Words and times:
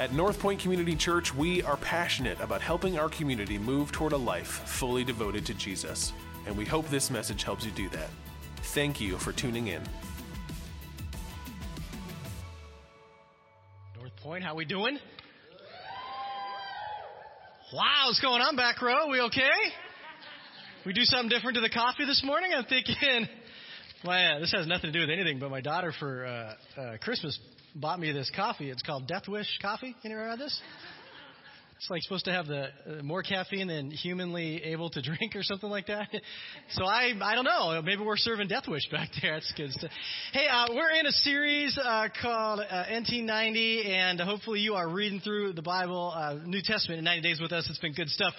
At 0.00 0.14
North 0.14 0.40
Point 0.40 0.58
Community 0.58 0.96
Church, 0.96 1.34
we 1.34 1.62
are 1.62 1.76
passionate 1.76 2.40
about 2.40 2.62
helping 2.62 2.98
our 2.98 3.10
community 3.10 3.58
move 3.58 3.92
toward 3.92 4.12
a 4.12 4.16
life 4.16 4.46
fully 4.46 5.04
devoted 5.04 5.44
to 5.44 5.52
Jesus, 5.52 6.14
and 6.46 6.56
we 6.56 6.64
hope 6.64 6.88
this 6.88 7.10
message 7.10 7.42
helps 7.42 7.66
you 7.66 7.70
do 7.72 7.86
that. 7.90 8.08
Thank 8.72 8.98
you 8.98 9.18
for 9.18 9.30
tuning 9.30 9.66
in. 9.66 9.82
North 13.98 14.16
Point, 14.22 14.42
how 14.42 14.54
we 14.54 14.64
doing? 14.64 14.98
Wow, 17.70 18.04
what's 18.06 18.20
going 18.20 18.40
on 18.40 18.56
back 18.56 18.80
row? 18.80 19.10
We 19.10 19.20
okay? 19.20 19.50
We 20.86 20.94
do 20.94 21.04
something 21.04 21.28
different 21.28 21.56
to 21.56 21.60
the 21.60 21.68
coffee 21.68 22.06
this 22.06 22.22
morning? 22.24 22.52
I'm 22.56 22.64
thinking, 22.64 23.28
well, 24.04 24.18
yeah, 24.18 24.38
this 24.38 24.52
has 24.52 24.66
nothing 24.66 24.92
to 24.92 24.98
do 24.98 25.00
with 25.00 25.10
anything, 25.10 25.38
but 25.38 25.50
my 25.50 25.60
daughter 25.60 25.92
for 25.98 26.26
uh, 26.26 26.80
uh, 26.80 26.96
Christmas 26.98 27.38
bought 27.74 28.00
me 28.00 28.12
this 28.12 28.30
coffee. 28.34 28.70
It's 28.70 28.82
called 28.82 29.06
Death 29.06 29.28
Wish 29.28 29.58
Coffee. 29.60 29.94
Ever 30.04 30.14
heard 30.14 30.38
this? 30.38 30.60
It's 31.80 31.88
like 31.88 32.02
supposed 32.02 32.26
to 32.26 32.32
have 32.32 32.46
the 32.46 32.64
uh, 32.64 33.02
more 33.02 33.22
caffeine 33.22 33.66
than 33.66 33.90
humanly 33.90 34.62
able 34.64 34.90
to 34.90 35.00
drink 35.02 35.34
or 35.34 35.42
something 35.42 35.70
like 35.70 35.86
that. 35.86 36.10
So 36.72 36.84
I 36.84 37.14
I 37.22 37.34
don't 37.34 37.46
know. 37.46 37.80
Maybe 37.82 38.02
we're 38.02 38.18
serving 38.18 38.48
Death 38.48 38.68
Wish 38.68 38.86
back 38.90 39.08
there. 39.22 39.32
That's 39.32 39.50
good 39.56 39.72
stuff. 39.72 39.90
Hey, 40.34 40.46
uh, 40.46 40.66
we're 40.74 40.90
in 40.90 41.06
a 41.06 41.12
series 41.12 41.78
uh, 41.82 42.08
called 42.20 42.60
uh, 42.60 42.84
NT90, 42.84 43.88
and 43.88 44.20
hopefully 44.20 44.60
you 44.60 44.74
are 44.74 44.90
reading 44.90 45.20
through 45.20 45.54
the 45.54 45.62
Bible, 45.62 46.12
uh, 46.14 46.34
New 46.44 46.60
Testament 46.62 46.98
in 46.98 47.04
90 47.06 47.22
days 47.22 47.40
with 47.40 47.50
us. 47.50 47.66
It's 47.70 47.78
been 47.78 47.94
good 47.94 48.10
stuff. 48.10 48.34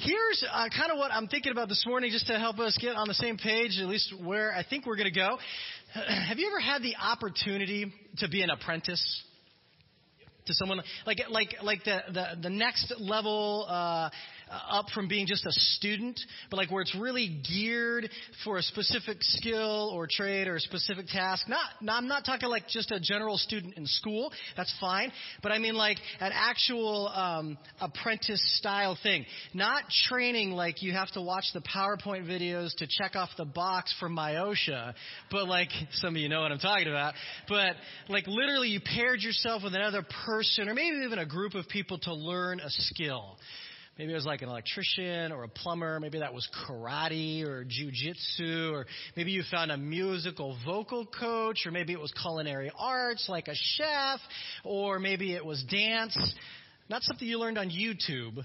Here's 0.00 0.44
uh, 0.52 0.68
kind 0.76 0.90
of 0.90 0.98
what 0.98 1.12
I'm 1.12 1.28
thinking 1.28 1.52
about 1.52 1.68
this 1.68 1.84
morning, 1.86 2.10
just 2.10 2.26
to 2.26 2.40
help 2.40 2.58
us 2.58 2.76
get 2.80 2.96
on 2.96 3.06
the 3.06 3.14
same 3.14 3.36
page, 3.36 3.78
at 3.80 3.86
least 3.86 4.12
where 4.20 4.52
I 4.52 4.64
think 4.68 4.84
we're 4.84 4.96
going 4.96 5.12
to 5.12 5.16
go. 5.16 5.38
Have 6.26 6.40
you 6.40 6.48
ever 6.48 6.58
had 6.58 6.82
the 6.82 6.96
opportunity 7.00 7.92
to 8.18 8.28
be 8.28 8.42
an 8.42 8.50
apprentice? 8.50 9.22
To 10.50 10.54
someone 10.54 10.82
like 11.06 11.18
like 11.30 11.54
like 11.62 11.84
the 11.84 12.02
the, 12.12 12.26
the 12.42 12.50
next 12.50 12.92
level 12.98 13.66
uh, 13.68 14.10
up 14.50 14.86
from 14.94 15.08
being 15.08 15.26
just 15.26 15.46
a 15.46 15.52
student, 15.52 16.20
but 16.50 16.56
like 16.56 16.70
where 16.70 16.82
it's 16.82 16.94
really 16.94 17.40
geared 17.48 18.08
for 18.44 18.58
a 18.58 18.62
specific 18.62 19.18
skill 19.20 19.90
or 19.94 20.08
trade 20.10 20.48
or 20.48 20.56
a 20.56 20.60
specific 20.60 21.06
task. 21.06 21.48
Not, 21.48 21.60
not 21.80 22.00
I'm 22.00 22.08
not 22.08 22.24
talking 22.24 22.48
like 22.48 22.66
just 22.68 22.90
a 22.90 23.00
general 23.00 23.36
student 23.36 23.76
in 23.76 23.86
school. 23.86 24.32
That's 24.56 24.74
fine, 24.80 25.12
but 25.42 25.52
I 25.52 25.58
mean 25.58 25.74
like 25.74 25.98
an 26.20 26.32
actual 26.34 27.08
um, 27.08 27.58
apprentice 27.80 28.40
style 28.58 28.96
thing. 29.02 29.24
Not 29.54 29.84
training 30.08 30.52
like 30.52 30.82
you 30.82 30.92
have 30.92 31.10
to 31.12 31.22
watch 31.22 31.44
the 31.52 31.60
PowerPoint 31.60 32.26
videos 32.26 32.74
to 32.76 32.86
check 32.86 33.16
off 33.16 33.30
the 33.36 33.44
box 33.44 33.94
for 34.00 34.08
my 34.08 34.32
OSHA, 34.32 34.94
but 35.30 35.46
like 35.46 35.68
some 35.92 36.16
of 36.16 36.20
you 36.20 36.28
know 36.28 36.40
what 36.40 36.52
I'm 36.52 36.58
talking 36.58 36.88
about. 36.88 37.14
But 37.48 37.76
like 38.08 38.26
literally, 38.26 38.68
you 38.68 38.80
paired 38.80 39.20
yourself 39.20 39.62
with 39.62 39.74
another 39.74 40.04
person 40.26 40.68
or 40.68 40.74
maybe 40.74 40.96
even 41.04 41.18
a 41.18 41.26
group 41.26 41.54
of 41.54 41.68
people 41.68 41.98
to 41.98 42.14
learn 42.14 42.60
a 42.60 42.70
skill. 42.70 43.36
Maybe 44.00 44.12
it 44.12 44.16
was 44.16 44.24
like 44.24 44.40
an 44.40 44.48
electrician 44.48 45.30
or 45.30 45.44
a 45.44 45.48
plumber. 45.48 46.00
Maybe 46.00 46.20
that 46.20 46.32
was 46.32 46.48
karate 46.66 47.44
or 47.44 47.66
jujitsu, 47.66 48.72
or 48.72 48.86
maybe 49.14 49.30
you 49.30 49.42
found 49.50 49.70
a 49.70 49.76
musical 49.76 50.56
vocal 50.64 51.04
coach, 51.04 51.66
or 51.66 51.70
maybe 51.70 51.92
it 51.92 52.00
was 52.00 52.10
culinary 52.12 52.72
arts 52.78 53.26
like 53.28 53.48
a 53.48 53.54
chef, 53.54 54.20
or 54.64 54.98
maybe 55.00 55.34
it 55.34 55.44
was 55.44 55.62
dance. 55.64 56.16
Not 56.88 57.02
something 57.02 57.28
you 57.28 57.38
learned 57.38 57.58
on 57.58 57.68
YouTube, 57.68 58.42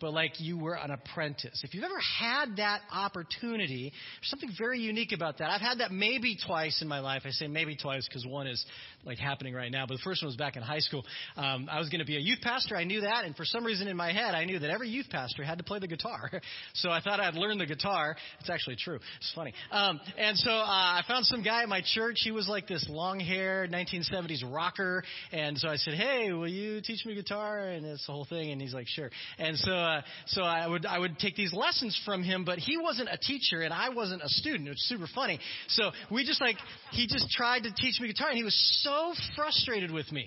but 0.00 0.12
like 0.12 0.40
you 0.40 0.58
were 0.58 0.74
an 0.74 0.90
apprentice. 0.90 1.62
If 1.64 1.74
you've 1.74 1.84
ever 1.84 2.00
had 2.20 2.56
that 2.56 2.80
opportunity, 2.92 3.92
there's 4.20 4.30
something 4.30 4.50
very 4.58 4.80
unique 4.80 5.12
about 5.12 5.38
that. 5.38 5.50
I've 5.50 5.60
had 5.60 5.78
that 5.78 5.92
maybe 5.92 6.36
twice 6.46 6.82
in 6.82 6.88
my 6.88 7.00
life. 7.00 7.22
I 7.24 7.30
say 7.30 7.46
maybe 7.46 7.76
twice 7.76 8.06
because 8.08 8.26
one 8.26 8.46
is 8.46 8.64
like 9.04 9.18
happening 9.18 9.54
right 9.54 9.70
now, 9.70 9.86
but 9.86 9.94
the 9.94 10.02
first 10.02 10.22
one 10.22 10.28
was 10.28 10.36
back 10.36 10.56
in 10.56 10.62
high 10.62 10.78
school. 10.78 11.04
Um, 11.36 11.68
I 11.70 11.78
was 11.78 11.88
going 11.88 12.00
to 12.00 12.06
be 12.06 12.16
a 12.16 12.20
youth 12.20 12.40
pastor. 12.42 12.76
I 12.76 12.84
knew 12.84 13.02
that, 13.02 13.24
and 13.24 13.36
for 13.36 13.44
some 13.44 13.64
reason 13.64 13.88
in 13.88 13.96
my 13.96 14.12
head, 14.12 14.34
I 14.34 14.44
knew 14.44 14.58
that 14.58 14.70
every 14.70 14.88
youth 14.88 15.06
pastor 15.10 15.44
had 15.44 15.58
to 15.58 15.64
play 15.64 15.78
the 15.78 15.86
guitar. 15.86 16.30
so 16.74 16.90
I 16.90 17.00
thought 17.00 17.20
I'd 17.20 17.34
learn 17.34 17.58
the 17.58 17.66
guitar. 17.66 18.16
It's 18.40 18.50
actually 18.50 18.76
true. 18.76 18.98
It's 19.18 19.32
funny. 19.34 19.52
Um, 19.70 20.00
and 20.18 20.36
so 20.36 20.50
uh, 20.50 20.64
I 20.64 21.02
found 21.06 21.26
some 21.26 21.42
guy 21.42 21.62
at 21.62 21.68
my 21.68 21.82
church. 21.94 22.20
He 22.24 22.30
was 22.30 22.48
like 22.48 22.66
this 22.66 22.86
long-haired 22.88 23.70
1970s 23.70 24.42
rocker, 24.50 25.04
and 25.32 25.58
so 25.58 25.68
I 25.68 25.76
said, 25.76 25.94
"Hey, 25.94 26.32
will 26.32 26.48
you 26.48 26.80
teach 26.80 27.04
me 27.04 27.14
guitar?" 27.14 27.58
And 27.60 27.84
it's 27.86 28.06
the 28.06 28.12
whole 28.12 28.24
thing. 28.24 28.50
And 28.50 28.60
he's 28.60 28.74
like, 28.74 28.88
"Sure." 28.88 29.10
And 29.38 29.56
so 29.58 29.83
uh, 29.84 30.02
so 30.26 30.42
I 30.42 30.66
would 30.66 30.86
I 30.86 30.98
would 30.98 31.18
take 31.18 31.36
these 31.36 31.52
lessons 31.52 32.00
from 32.04 32.22
him, 32.22 32.44
but 32.44 32.58
he 32.58 32.76
wasn't 32.76 33.08
a 33.10 33.18
teacher 33.18 33.60
and 33.62 33.72
I 33.72 33.90
wasn't 33.90 34.22
a 34.22 34.28
student. 34.28 34.68
It 34.68 34.72
was 34.72 34.88
super 34.88 35.08
funny. 35.14 35.38
So 35.68 35.90
we 36.10 36.24
just 36.24 36.40
like 36.40 36.56
he 36.90 37.06
just 37.06 37.30
tried 37.30 37.64
to 37.64 37.72
teach 37.72 38.00
me 38.00 38.08
guitar, 38.08 38.28
and 38.28 38.36
he 38.36 38.44
was 38.44 38.82
so 38.82 39.14
frustrated 39.36 39.90
with 39.90 40.10
me 40.10 40.26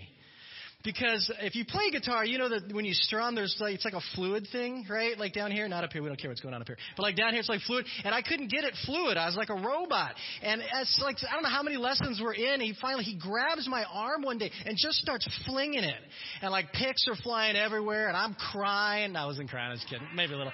because 0.87 1.29
if 1.41 1.53
you 1.53 1.65
play 1.65 1.91
guitar, 1.91 2.23
you 2.23 2.37
know 2.37 2.47
that 2.47 2.71
when 2.71 2.85
you 2.85 2.93
strum, 2.93 3.35
there's 3.35 3.57
like 3.59 3.75
it's 3.75 3.83
like 3.83 3.93
a 3.93 4.01
fluid 4.15 4.47
thing, 4.53 4.85
right? 4.89 5.17
Like 5.19 5.33
down 5.33 5.51
here, 5.51 5.67
not 5.67 5.83
up 5.83 5.91
here. 5.91 6.01
We 6.01 6.07
don't 6.07 6.15
care 6.15 6.29
what's 6.29 6.39
going 6.39 6.55
on 6.55 6.61
up 6.61 6.67
here, 6.67 6.77
but 6.95 7.03
like 7.03 7.17
down 7.17 7.31
here, 7.31 7.41
it's 7.41 7.49
like 7.49 7.59
fluid. 7.59 7.85
And 8.05 8.15
I 8.15 8.21
couldn't 8.21 8.49
get 8.49 8.63
it 8.63 8.73
fluid. 8.85 9.17
I 9.17 9.25
was 9.25 9.35
like 9.35 9.49
a 9.49 9.55
robot. 9.55 10.15
And 10.41 10.61
it's 10.61 10.97
like 11.03 11.17
I 11.29 11.33
don't 11.33 11.43
know 11.43 11.49
how 11.49 11.61
many 11.61 11.75
lessons 11.75 12.21
we're 12.23 12.35
in. 12.35 12.61
He 12.61 12.73
finally 12.81 13.03
he 13.03 13.17
grabs 13.19 13.67
my 13.67 13.83
arm 13.91 14.21
one 14.21 14.37
day 14.37 14.49
and 14.65 14.77
just 14.77 14.99
starts 14.99 15.27
flinging 15.45 15.83
it, 15.83 16.01
and 16.41 16.51
like 16.51 16.71
picks 16.71 17.05
are 17.09 17.17
flying 17.21 17.57
everywhere, 17.57 18.07
and 18.07 18.15
I'm 18.15 18.33
crying. 18.33 19.17
I 19.17 19.25
wasn't 19.25 19.49
crying. 19.49 19.67
I 19.67 19.71
was 19.71 19.85
kidding. 19.89 20.07
Maybe 20.15 20.35
a 20.35 20.37
little. 20.37 20.53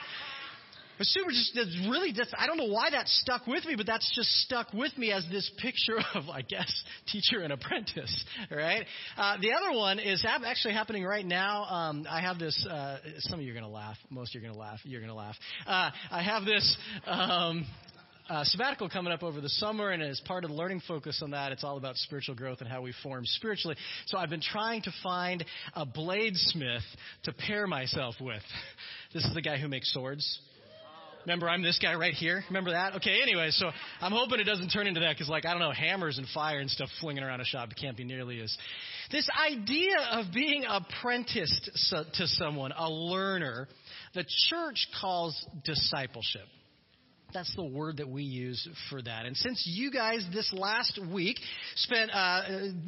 But 0.97 1.07
super 1.07 1.31
just 1.31 1.55
really 1.89 2.13
I 2.37 2.47
don't 2.47 2.57
know 2.57 2.67
why 2.67 2.89
that 2.91 3.07
stuck 3.07 3.47
with 3.47 3.65
me, 3.65 3.75
but 3.75 3.85
that's 3.85 4.11
just 4.15 4.29
stuck 4.41 4.73
with 4.73 4.95
me 4.97 5.11
as 5.11 5.25
this 5.31 5.49
picture 5.61 5.97
of 6.15 6.29
I 6.29 6.41
guess 6.41 6.71
teacher 7.11 7.41
and 7.41 7.51
apprentice, 7.53 8.25
right? 8.51 8.85
Uh, 9.17 9.37
the 9.41 9.51
other 9.53 9.77
one 9.77 9.99
is 9.99 10.25
actually 10.25 10.73
happening 10.73 11.03
right 11.03 11.25
now. 11.25 11.63
Um, 11.65 12.05
I 12.09 12.21
have 12.21 12.39
this. 12.39 12.65
Uh, 12.69 12.97
some 13.19 13.39
of 13.39 13.45
you 13.45 13.51
are 13.51 13.55
gonna 13.55 13.69
laugh. 13.69 13.97
Most 14.09 14.35
of 14.35 14.41
you 14.41 14.47
are 14.47 14.51
gonna 14.51 14.61
laugh. 14.61 14.79
You're 14.83 15.01
gonna 15.01 15.15
laugh. 15.15 15.35
Uh, 15.65 15.91
I 16.11 16.21
have 16.21 16.45
this. 16.45 16.77
Um, 17.05 17.65
uh, 18.29 18.43
sabbatical 18.45 18.87
coming 18.87 19.11
up 19.11 19.21
over 19.21 19.41
the 19.41 19.49
summer, 19.49 19.89
and 19.89 20.01
as 20.01 20.21
part 20.21 20.45
of 20.45 20.49
the 20.49 20.55
learning 20.55 20.81
focus 20.87 21.19
on 21.21 21.31
that, 21.31 21.51
it's 21.51 21.63
all 21.63 21.77
about 21.77 21.97
spiritual 21.97 22.35
growth 22.35 22.61
and 22.61 22.69
how 22.69 22.81
we 22.81 22.93
form 23.03 23.25
spiritually. 23.25 23.75
So 24.05 24.17
I've 24.17 24.29
been 24.29 24.41
trying 24.41 24.81
to 24.83 24.91
find 25.03 25.43
a 25.75 25.85
bladesmith 25.85 26.85
to 27.23 27.33
pair 27.33 27.67
myself 27.67 28.15
with. 28.21 28.41
This 29.13 29.25
is 29.25 29.33
the 29.33 29.41
guy 29.41 29.57
who 29.57 29.67
makes 29.67 29.91
swords. 29.93 30.39
Remember, 31.25 31.49
I'm 31.49 31.61
this 31.61 31.79
guy 31.79 31.95
right 31.95 32.13
here. 32.13 32.43
Remember 32.49 32.71
that? 32.71 32.95
Okay, 32.95 33.21
anyway, 33.21 33.49
so 33.51 33.69
I'm 34.01 34.11
hoping 34.11 34.39
it 34.39 34.43
doesn't 34.43 34.69
turn 34.69 34.87
into 34.87 34.99
that 35.01 35.15
because, 35.15 35.29
like, 35.29 35.45
I 35.45 35.51
don't 35.51 35.61
know, 35.61 35.71
hammers 35.71 36.17
and 36.17 36.27
fire 36.27 36.59
and 36.59 36.69
stuff 36.69 36.89
flinging 36.99 37.23
around 37.23 37.39
a 37.41 37.45
shop 37.45 37.69
it 37.71 37.77
can't 37.79 37.95
be 37.95 38.03
nearly 38.03 38.41
as. 38.41 38.55
This 39.11 39.27
idea 39.49 39.95
of 40.11 40.33
being 40.33 40.65
apprenticed 40.67 41.69
to 41.91 42.27
someone, 42.27 42.71
a 42.77 42.89
learner, 42.89 43.67
the 44.13 44.25
church 44.49 44.87
calls 44.99 45.45
discipleship. 45.63 46.47
That's 47.33 47.53
the 47.55 47.63
word 47.63 47.97
that 47.97 48.07
we 48.07 48.23
use 48.23 48.67
for 48.89 49.01
that. 49.01 49.25
And 49.25 49.35
since 49.35 49.63
you 49.65 49.91
guys 49.91 50.23
this 50.31 50.51
last 50.53 50.99
week 51.11 51.37
spent 51.75 52.11
uh, 52.13 52.41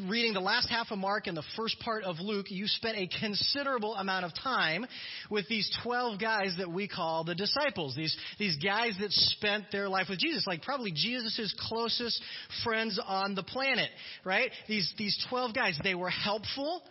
reading 0.07 0.33
the 0.33 0.39
last 0.39 0.69
half 0.69 0.87
of 0.91 0.99
Mark 0.99 1.25
and 1.25 1.35
the 1.35 1.43
first 1.57 1.79
part 1.79 2.03
of 2.03 2.19
Luke, 2.19 2.51
you 2.51 2.67
spent 2.67 2.97
a 2.97 3.09
considerable 3.19 3.95
amount 3.95 4.25
of 4.25 4.31
time 4.35 4.85
with 5.31 5.47
these 5.47 5.69
12 5.83 6.19
guys 6.19 6.55
that 6.59 6.71
we 6.71 6.87
call 6.87 7.23
the 7.23 7.33
disciples. 7.33 7.95
These, 7.95 8.15
these 8.37 8.57
guys 8.57 8.93
that 8.99 9.11
spent 9.11 9.65
their 9.71 9.89
life 9.89 10.07
with 10.09 10.19
Jesus, 10.19 10.45
like 10.45 10.61
probably 10.61 10.91
Jesus' 10.91 11.53
closest 11.67 12.21
friends 12.63 12.99
on 13.03 13.33
the 13.33 13.43
planet, 13.43 13.89
right? 14.23 14.51
These, 14.67 14.93
these 14.97 15.25
12 15.29 15.55
guys, 15.55 15.79
they 15.83 15.95
were 15.95 16.11
helpful 16.11 16.83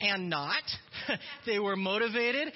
and 0.00 0.28
not. 0.28 0.62
they 1.46 1.58
were 1.58 1.76
motivated 1.76 2.52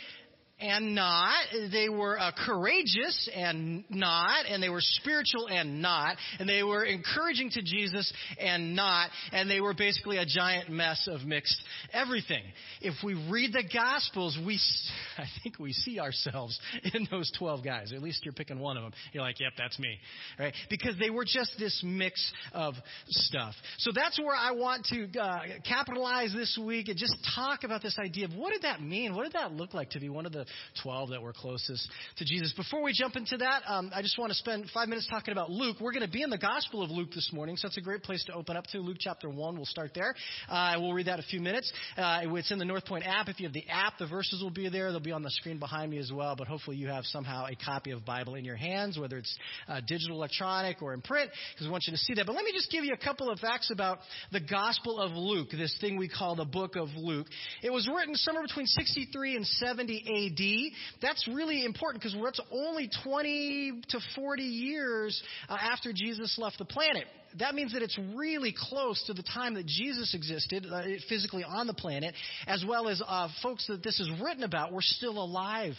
and 0.61 0.95
not. 0.95 1.45
They 1.73 1.89
were 1.89 2.19
uh, 2.19 2.33
courageous 2.45 3.31
and 3.35 3.85
not. 3.91 4.47
And 4.49 4.63
they 4.63 4.69
were 4.69 4.81
spiritual 4.81 5.49
and 5.49 5.81
not. 5.81 6.17
And 6.39 6.49
they 6.49 6.63
were 6.63 6.85
encouraging 6.85 7.51
to 7.51 7.63
Jesus 7.63 8.13
and 8.41 8.75
not. 8.75 9.11
And 9.33 9.49
they 9.51 9.61
were 9.61 9.75
basically 9.75 10.19
a 10.19 10.27
giant 10.27 10.69
mess 10.69 11.09
of 11.11 11.23
mixed 11.23 11.61
everything. 11.93 12.43
If 12.81 12.95
we 13.05 13.15
read 13.31 13.53
the 13.53 13.65
Gospels, 13.73 14.39
we, 14.45 14.59
I 15.19 15.25
think 15.43 15.59
we 15.59 15.73
see 15.73 16.01
ourselves 16.01 16.59
in 16.95 17.07
those 17.11 17.31
12 17.39 17.65
guys. 17.65 17.93
At 17.95 18.03
least 18.03 18.25
you're 18.25 18.35
picking 18.35 18.59
one 18.59 18.77
of 18.77 18.83
them. 18.83 18.93
You're 19.13 19.23
like, 19.23 19.41
yep, 19.41 19.53
that's 19.57 19.79
me. 19.79 19.99
Right? 20.39 20.55
Because 20.69 20.97
they 20.99 21.11
were 21.11 21.25
just 21.25 21.55
this 21.59 21.83
mix 21.85 22.33
of 22.53 22.75
stuff. 23.09 23.55
So 23.79 23.91
that's 23.95 24.19
where 24.19 24.37
I 24.37 24.53
want 24.53 24.87
to 24.87 25.21
uh, 25.21 25.39
capitalize 25.67 26.33
this 26.35 26.59
week 26.63 26.89
and 26.89 26.97
just 26.97 27.17
talk 27.35 27.65
about 27.65 27.83
this 27.83 27.97
idea 27.99 28.27
of 28.27 28.35
what 28.35 28.53
did 28.53 28.63
that 28.63 28.83
mean? 28.83 29.15
What 29.15 29.25
did 29.25 29.35
that 29.35 29.53
look 29.53 29.75
like 29.75 29.91
to 29.91 30.01
be 30.01 30.09
one 30.09 30.27
of 30.27 30.33
the 30.33 30.47
12 30.83 31.11
that 31.11 31.23
were 31.23 31.33
closest 31.33 31.89
to 32.17 32.25
Jesus. 32.25 32.53
Before 32.53 32.83
we 32.83 32.93
jump 32.93 33.17
into 33.17 33.37
that, 33.39 33.63
um, 33.67 33.91
I 33.95 34.03
just 34.03 34.19
want 34.19 34.31
to 34.31 34.39
spend 34.39 34.69
five 34.73 34.89
minutes 34.89 35.09
talking 35.09 35.33
about 35.33 35.51
Luke. 35.51 35.77
We're 35.81 35.93
going 35.93 36.07
to 36.07 36.11
be 36.11 36.23
in 36.23 36.31
the 36.31 36.39
Gospel 36.39 36.83
of 36.83 36.91
Luke 36.91 37.11
this 37.15 37.31
morning, 37.33 37.57
so 37.57 37.69
that's 37.69 37.79
a 37.79 37.83
great 37.83 38.03
place 38.03 38.25
to 38.25 38.33
open 38.33 38.57
up 38.57 38.67
to. 38.69 38.79
Luke 38.79 38.99
chapter 39.01 39.29
1, 39.29 39.57
we'll 39.57 39.67
start 39.67 39.93
there. 39.95 40.15
Uh, 40.49 40.75
we'll 40.79 40.93
read 40.93 41.07
that 41.07 41.19
a 41.19 41.25
few 41.25 41.41
minutes. 41.41 41.73
Uh, 41.97 42.21
it's 42.25 42.51
in 42.51 42.59
the 42.59 42.65
North 42.65 42.85
Point 42.85 43.07
app. 43.07 43.29
If 43.29 43.41
you 43.41 43.47
have 43.47 43.53
the 43.53 43.67
app, 43.69 43.99
the 43.99 44.07
verses 44.07 44.43
will 44.43 44.51
be 44.51 44.69
there. 44.69 44.91
They'll 44.91 45.01
be 45.01 45.13
on 45.13 45.23
the 45.23 45.31
screen 45.31 45.59
behind 45.59 45.91
me 45.91 45.99
as 45.99 46.13
well, 46.13 46.37
but 46.37 46.47
hopefully 46.47 46.77
you 46.77 46.89
have 46.89 47.05
somehow 47.05 47.47
a 47.47 47.57
copy 47.57 47.91
of 47.91 48.05
Bible 48.05 48.35
in 48.35 48.45
your 48.45 48.57
hands, 48.57 48.99
whether 48.99 49.19
it's 49.19 49.37
uh, 49.69 49.81
digital, 49.87 50.17
electronic, 50.17 50.83
or 50.83 50.95
in 50.95 51.01
print, 51.03 51.31
because 51.53 51.67
we 51.67 51.71
want 51.71 51.85
you 51.87 51.93
to 51.93 51.99
see 51.99 52.15
that. 52.15 52.27
But 52.27 52.35
let 52.35 52.45
me 52.45 52.53
just 52.53 52.71
give 52.71 52.85
you 52.85 52.93
a 52.93 53.05
couple 53.05 53.31
of 53.31 53.39
facts 53.39 53.71
about 53.71 53.99
the 54.33 54.41
Gospel 54.41 55.01
of 55.01 55.13
Luke, 55.13 55.49
this 55.51 55.77
thing 55.81 55.97
we 55.97 56.09
call 56.09 56.37
the 56.37 56.45
book 56.45 56.77
of 56.77 56.89
Luke. 56.97 57.27
It 57.63 57.71
was 57.71 57.89
written 57.89 58.15
somewhere 58.15 58.45
between 58.45 58.67
63 58.67 59.37
and 59.37 59.47
70 59.47 60.05
AD. 60.39 60.73
That's 61.03 61.27
really 61.29 61.65
important 61.65 62.03
because 62.03 62.17
that's 62.23 62.41
only 62.51 62.91
20 63.05 63.83
to 63.89 64.01
40 64.15 64.43
years 64.43 65.23
uh, 65.49 65.57
after 65.61 65.93
Jesus 65.93 66.37
left 66.39 66.59
the 66.59 66.65
planet 66.65 67.05
that 67.39 67.55
means 67.55 67.73
that 67.73 67.83
it's 67.83 67.99
really 68.15 68.55
close 68.57 69.03
to 69.07 69.13
the 69.13 69.23
time 69.23 69.55
that 69.55 69.67
Jesus 69.67 70.15
existed 70.15 70.67
uh, 70.71 70.83
physically 71.09 71.45
on 71.45 71.67
the 71.67 71.75
planet, 71.75 72.15
as 72.47 72.65
well 72.67 72.89
as 72.89 73.03
uh, 73.07 73.29
folks 73.43 73.67
that 73.67 73.83
this 73.83 74.01
is 74.01 74.09
written 74.21 74.45
about 74.45 74.73
were 74.73 74.83
still 74.83 75.19
alive 75.19 75.75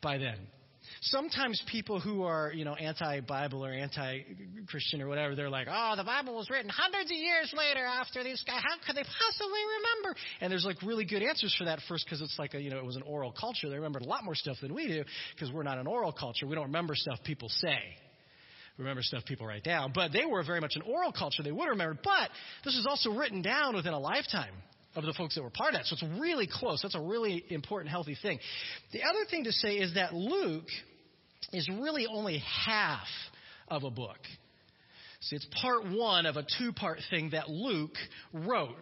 by 0.00 0.18
then 0.18 0.38
sometimes 1.02 1.62
people 1.70 2.00
who 2.00 2.22
are, 2.22 2.52
you 2.52 2.64
know, 2.64 2.74
anti-Bible 2.74 3.64
or 3.64 3.72
anti-Christian 3.72 5.02
or 5.02 5.08
whatever, 5.08 5.34
they're 5.34 5.50
like, 5.50 5.68
oh, 5.70 5.94
the 5.96 6.04
Bible 6.04 6.34
was 6.34 6.50
written 6.50 6.70
hundreds 6.70 7.10
of 7.10 7.16
years 7.16 7.52
later 7.56 7.84
after 7.84 8.24
these 8.24 8.42
guys. 8.46 8.62
How 8.62 8.76
could 8.86 8.96
they 8.96 9.04
possibly 9.04 9.60
remember? 9.78 10.18
And 10.40 10.50
there's 10.52 10.64
like 10.64 10.82
really 10.82 11.04
good 11.04 11.22
answers 11.22 11.54
for 11.58 11.64
that. 11.64 11.80
First, 11.88 12.06
because 12.06 12.20
it's 12.20 12.38
like 12.38 12.54
a, 12.54 12.60
you 12.60 12.70
know, 12.70 12.78
it 12.78 12.84
was 12.84 12.96
an 12.96 13.02
oral 13.02 13.32
culture. 13.32 13.68
They 13.68 13.76
remembered 13.76 14.02
a 14.02 14.08
lot 14.08 14.24
more 14.24 14.34
stuff 14.34 14.56
than 14.60 14.74
we 14.74 14.86
do 14.88 15.04
because 15.34 15.52
we're 15.52 15.62
not 15.62 15.78
an 15.78 15.86
oral 15.86 16.12
culture. 16.12 16.46
We 16.46 16.54
don't 16.54 16.66
remember 16.66 16.94
stuff 16.94 17.18
people 17.24 17.48
say 17.48 17.78
We 18.78 18.82
remember 18.82 19.02
stuff 19.02 19.24
people 19.24 19.46
write 19.46 19.64
down. 19.64 19.92
But 19.94 20.12
they 20.12 20.24
were 20.26 20.42
very 20.44 20.60
much 20.60 20.74
an 20.76 20.82
oral 20.82 21.12
culture. 21.12 21.42
They 21.42 21.52
would 21.52 21.68
remember. 21.68 21.98
But 22.02 22.30
this 22.64 22.76
was 22.76 22.86
also 22.88 23.10
written 23.18 23.42
down 23.42 23.74
within 23.74 23.92
a 23.92 23.98
lifetime 23.98 24.54
of 24.94 25.04
the 25.04 25.12
folks 25.12 25.34
that 25.34 25.42
were 25.42 25.50
part 25.50 25.74
of 25.74 25.80
that. 25.80 25.86
So 25.86 25.94
it's 25.94 26.20
really 26.20 26.48
close. 26.50 26.82
That's 26.82 26.94
a 26.94 27.00
really 27.00 27.44
important, 27.48 27.90
healthy 27.90 28.16
thing. 28.20 28.38
The 28.92 29.02
other 29.02 29.24
thing 29.30 29.44
to 29.44 29.52
say 29.52 29.74
is 29.74 29.94
that 29.94 30.14
Luke 30.14 30.68
is 31.52 31.68
really 31.68 32.06
only 32.06 32.42
half 32.64 33.06
of 33.68 33.84
a 33.84 33.90
book. 33.90 34.18
See, 35.24 35.36
it's 35.36 35.46
part 35.62 35.90
one 35.90 36.26
of 36.26 36.36
a 36.36 36.44
two 36.58 36.72
part 36.72 36.98
thing 37.08 37.30
that 37.30 37.48
Luke 37.48 37.96
wrote. 38.34 38.76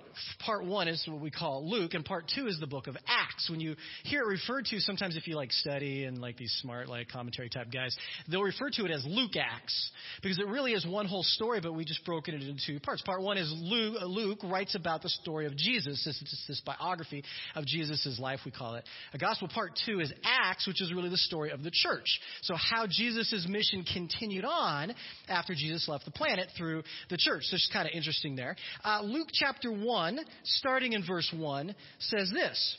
Part 0.44 0.64
one 0.64 0.88
is 0.88 1.02
what 1.06 1.20
we 1.20 1.30
call 1.30 1.70
Luke, 1.70 1.94
and 1.94 2.04
part 2.04 2.24
two 2.34 2.48
is 2.48 2.58
the 2.58 2.66
book 2.66 2.88
of 2.88 2.96
Acts. 3.06 3.48
When 3.48 3.60
you 3.60 3.76
hear 4.02 4.22
it 4.22 4.26
referred 4.26 4.64
to, 4.66 4.80
sometimes 4.80 5.16
if 5.16 5.28
you 5.28 5.36
like 5.36 5.52
study 5.52 6.04
and 6.04 6.18
like 6.18 6.36
these 6.36 6.52
smart, 6.60 6.88
like 6.88 7.08
commentary 7.08 7.48
type 7.48 7.68
guys, 7.72 7.96
they'll 8.28 8.42
refer 8.42 8.70
to 8.70 8.84
it 8.84 8.90
as 8.90 9.04
Luke 9.06 9.36
Acts 9.36 9.92
because 10.20 10.40
it 10.40 10.48
really 10.48 10.72
is 10.72 10.84
one 10.84 11.06
whole 11.06 11.22
story, 11.22 11.60
but 11.60 11.74
we 11.74 11.84
just 11.84 12.04
broken 12.04 12.34
it 12.34 12.42
into 12.42 12.60
two 12.66 12.80
parts. 12.80 13.02
Part 13.02 13.22
one 13.22 13.38
is 13.38 13.52
Luke, 13.56 14.02
Luke 14.02 14.40
writes 14.42 14.74
about 14.74 15.02
the 15.02 15.10
story 15.10 15.46
of 15.46 15.56
Jesus. 15.56 16.02
This 16.04 16.20
is 16.20 16.44
this 16.48 16.62
biography 16.66 17.22
of 17.54 17.64
Jesus' 17.66 18.18
life, 18.20 18.40
we 18.44 18.50
call 18.50 18.74
it. 18.74 18.84
A 19.14 19.18
gospel 19.18 19.46
part 19.46 19.78
two 19.86 20.00
is 20.00 20.12
Acts, 20.24 20.66
which 20.66 20.82
is 20.82 20.92
really 20.92 21.08
the 21.08 21.16
story 21.18 21.52
of 21.52 21.62
the 21.62 21.70
church. 21.72 22.18
So 22.42 22.56
how 22.56 22.88
Jesus' 22.88 23.46
mission 23.48 23.84
continued 23.84 24.44
on 24.44 24.92
after 25.28 25.54
Jesus 25.54 25.86
left 25.86 26.04
the 26.04 26.10
planet 26.10 26.31
planet 26.32 26.50
through 26.56 26.82
the 27.10 27.16
church. 27.16 27.42
So 27.44 27.54
it's 27.56 27.70
kind 27.72 27.86
of 27.86 27.92
interesting 27.94 28.36
there. 28.36 28.56
Uh, 28.84 29.02
Luke 29.02 29.28
chapter 29.32 29.70
1, 29.70 30.20
starting 30.44 30.92
in 30.92 31.04
verse 31.06 31.32
1, 31.36 31.74
says 31.98 32.30
this. 32.32 32.76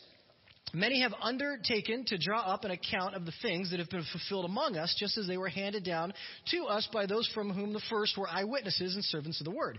Many 0.76 1.02
have 1.02 1.14
undertaken 1.22 2.04
to 2.06 2.18
draw 2.18 2.42
up 2.42 2.64
an 2.64 2.72
account 2.72 3.14
of 3.14 3.26
the 3.26 3.34
things 3.44 3.70
that 3.70 3.80
have 3.80 3.92
been 3.92 4.06
fulfilled 4.12 4.46
among 4.46 4.76
us, 4.76 4.96
just 4.98 5.20
as 5.20 5.28
they 5.28 5.38
were 5.38 5.50
handed 5.50 5.84
down 5.84 6.14
to 6.50 6.66
us 6.66 6.88
by 6.92 7.06
those 7.06 7.30
from 7.36 7.52
whom 7.52 7.74
the 7.74 7.82
first 7.92 8.18
were 8.18 8.28
eyewitnesses 8.28 8.96
and 8.96 9.06
servants 9.06 9.40
of 9.40 9.46
the 9.46 9.52
word. 9.52 9.78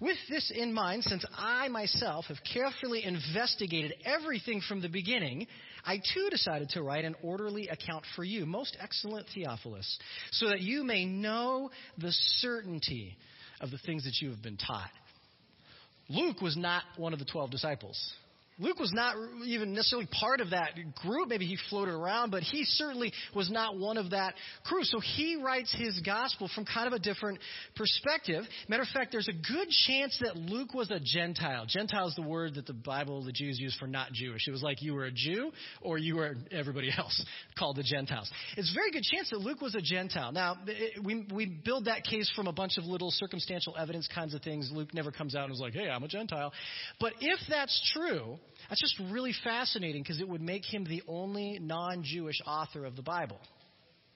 With 0.00 0.16
this 0.30 0.52
in 0.54 0.72
mind, 0.72 1.02
since 1.02 1.24
I 1.36 1.66
myself 1.66 2.26
have 2.26 2.36
carefully 2.52 3.04
investigated 3.04 3.94
everything 4.04 4.60
from 4.60 4.80
the 4.80 4.88
beginning, 4.88 5.48
I 5.84 5.96
too 5.96 6.28
decided 6.30 6.68
to 6.70 6.82
write 6.82 7.04
an 7.04 7.16
orderly 7.24 7.66
account 7.66 8.04
for 8.14 8.22
you, 8.22 8.46
most 8.46 8.76
excellent 8.80 9.26
Theophilus, 9.34 9.98
so 10.30 10.50
that 10.50 10.60
you 10.60 10.84
may 10.84 11.04
know 11.04 11.70
the 11.98 12.12
certainty 12.12 13.16
of 13.60 13.72
the 13.72 13.78
things 13.78 14.04
that 14.04 14.20
you 14.20 14.30
have 14.30 14.42
been 14.42 14.58
taught. 14.58 14.90
Luke 16.08 16.40
was 16.40 16.56
not 16.56 16.84
one 16.96 17.12
of 17.12 17.18
the 17.18 17.24
twelve 17.24 17.50
disciples. 17.50 17.98
Luke 18.58 18.78
was 18.78 18.90
not 18.90 19.16
even 19.44 19.74
necessarily 19.74 20.08
part 20.18 20.40
of 20.40 20.50
that 20.50 20.70
group. 21.02 21.28
Maybe 21.28 21.44
he 21.44 21.58
floated 21.68 21.92
around, 21.92 22.30
but 22.30 22.42
he 22.42 22.64
certainly 22.64 23.12
was 23.34 23.50
not 23.50 23.78
one 23.78 23.98
of 23.98 24.10
that 24.10 24.34
crew. 24.64 24.82
So 24.82 24.98
he 24.98 25.36
writes 25.36 25.74
his 25.78 26.00
gospel 26.00 26.48
from 26.54 26.64
kind 26.64 26.86
of 26.86 26.94
a 26.94 26.98
different 26.98 27.38
perspective. 27.76 28.44
Matter 28.66 28.82
of 28.82 28.88
fact, 28.88 29.12
there's 29.12 29.28
a 29.28 29.52
good 29.52 29.68
chance 29.86 30.18
that 30.22 30.36
Luke 30.36 30.72
was 30.72 30.90
a 30.90 30.98
Gentile. 30.98 31.66
Gentile 31.68 32.08
is 32.08 32.14
the 32.14 32.22
word 32.22 32.54
that 32.54 32.66
the 32.66 32.72
Bible, 32.72 33.22
the 33.22 33.32
Jews 33.32 33.58
use 33.60 33.76
for 33.78 33.86
not 33.86 34.12
Jewish. 34.12 34.48
It 34.48 34.52
was 34.52 34.62
like 34.62 34.80
you 34.80 34.94
were 34.94 35.04
a 35.04 35.12
Jew 35.12 35.52
or 35.82 35.98
you 35.98 36.16
were 36.16 36.36
everybody 36.50 36.90
else 36.96 37.22
called 37.58 37.76
the 37.76 37.82
Gentiles. 37.82 38.30
It's 38.56 38.70
a 38.70 38.74
very 38.74 38.90
good 38.90 39.02
chance 39.02 39.28
that 39.30 39.40
Luke 39.40 39.60
was 39.60 39.74
a 39.74 39.82
Gentile. 39.82 40.32
Now, 40.32 40.56
we, 41.04 41.26
we 41.30 41.44
build 41.44 41.84
that 41.86 42.04
case 42.04 42.32
from 42.34 42.46
a 42.46 42.52
bunch 42.52 42.78
of 42.78 42.84
little 42.84 43.10
circumstantial 43.10 43.76
evidence 43.78 44.08
kinds 44.14 44.32
of 44.32 44.40
things. 44.40 44.70
Luke 44.72 44.94
never 44.94 45.12
comes 45.12 45.34
out 45.34 45.44
and 45.44 45.52
is 45.52 45.60
like, 45.60 45.74
hey, 45.74 45.90
I'm 45.90 46.02
a 46.02 46.08
Gentile. 46.08 46.54
But 46.98 47.12
if 47.20 47.38
that's 47.50 47.92
true, 47.92 48.38
that's 48.68 48.80
just 48.80 48.98
really 49.12 49.34
fascinating 49.44 50.02
because 50.02 50.20
it 50.20 50.28
would 50.28 50.40
make 50.40 50.64
him 50.64 50.84
the 50.84 51.02
only 51.08 51.58
non 51.60 52.02
Jewish 52.04 52.36
author 52.46 52.84
of 52.84 52.96
the 52.96 53.02
Bible. 53.02 53.38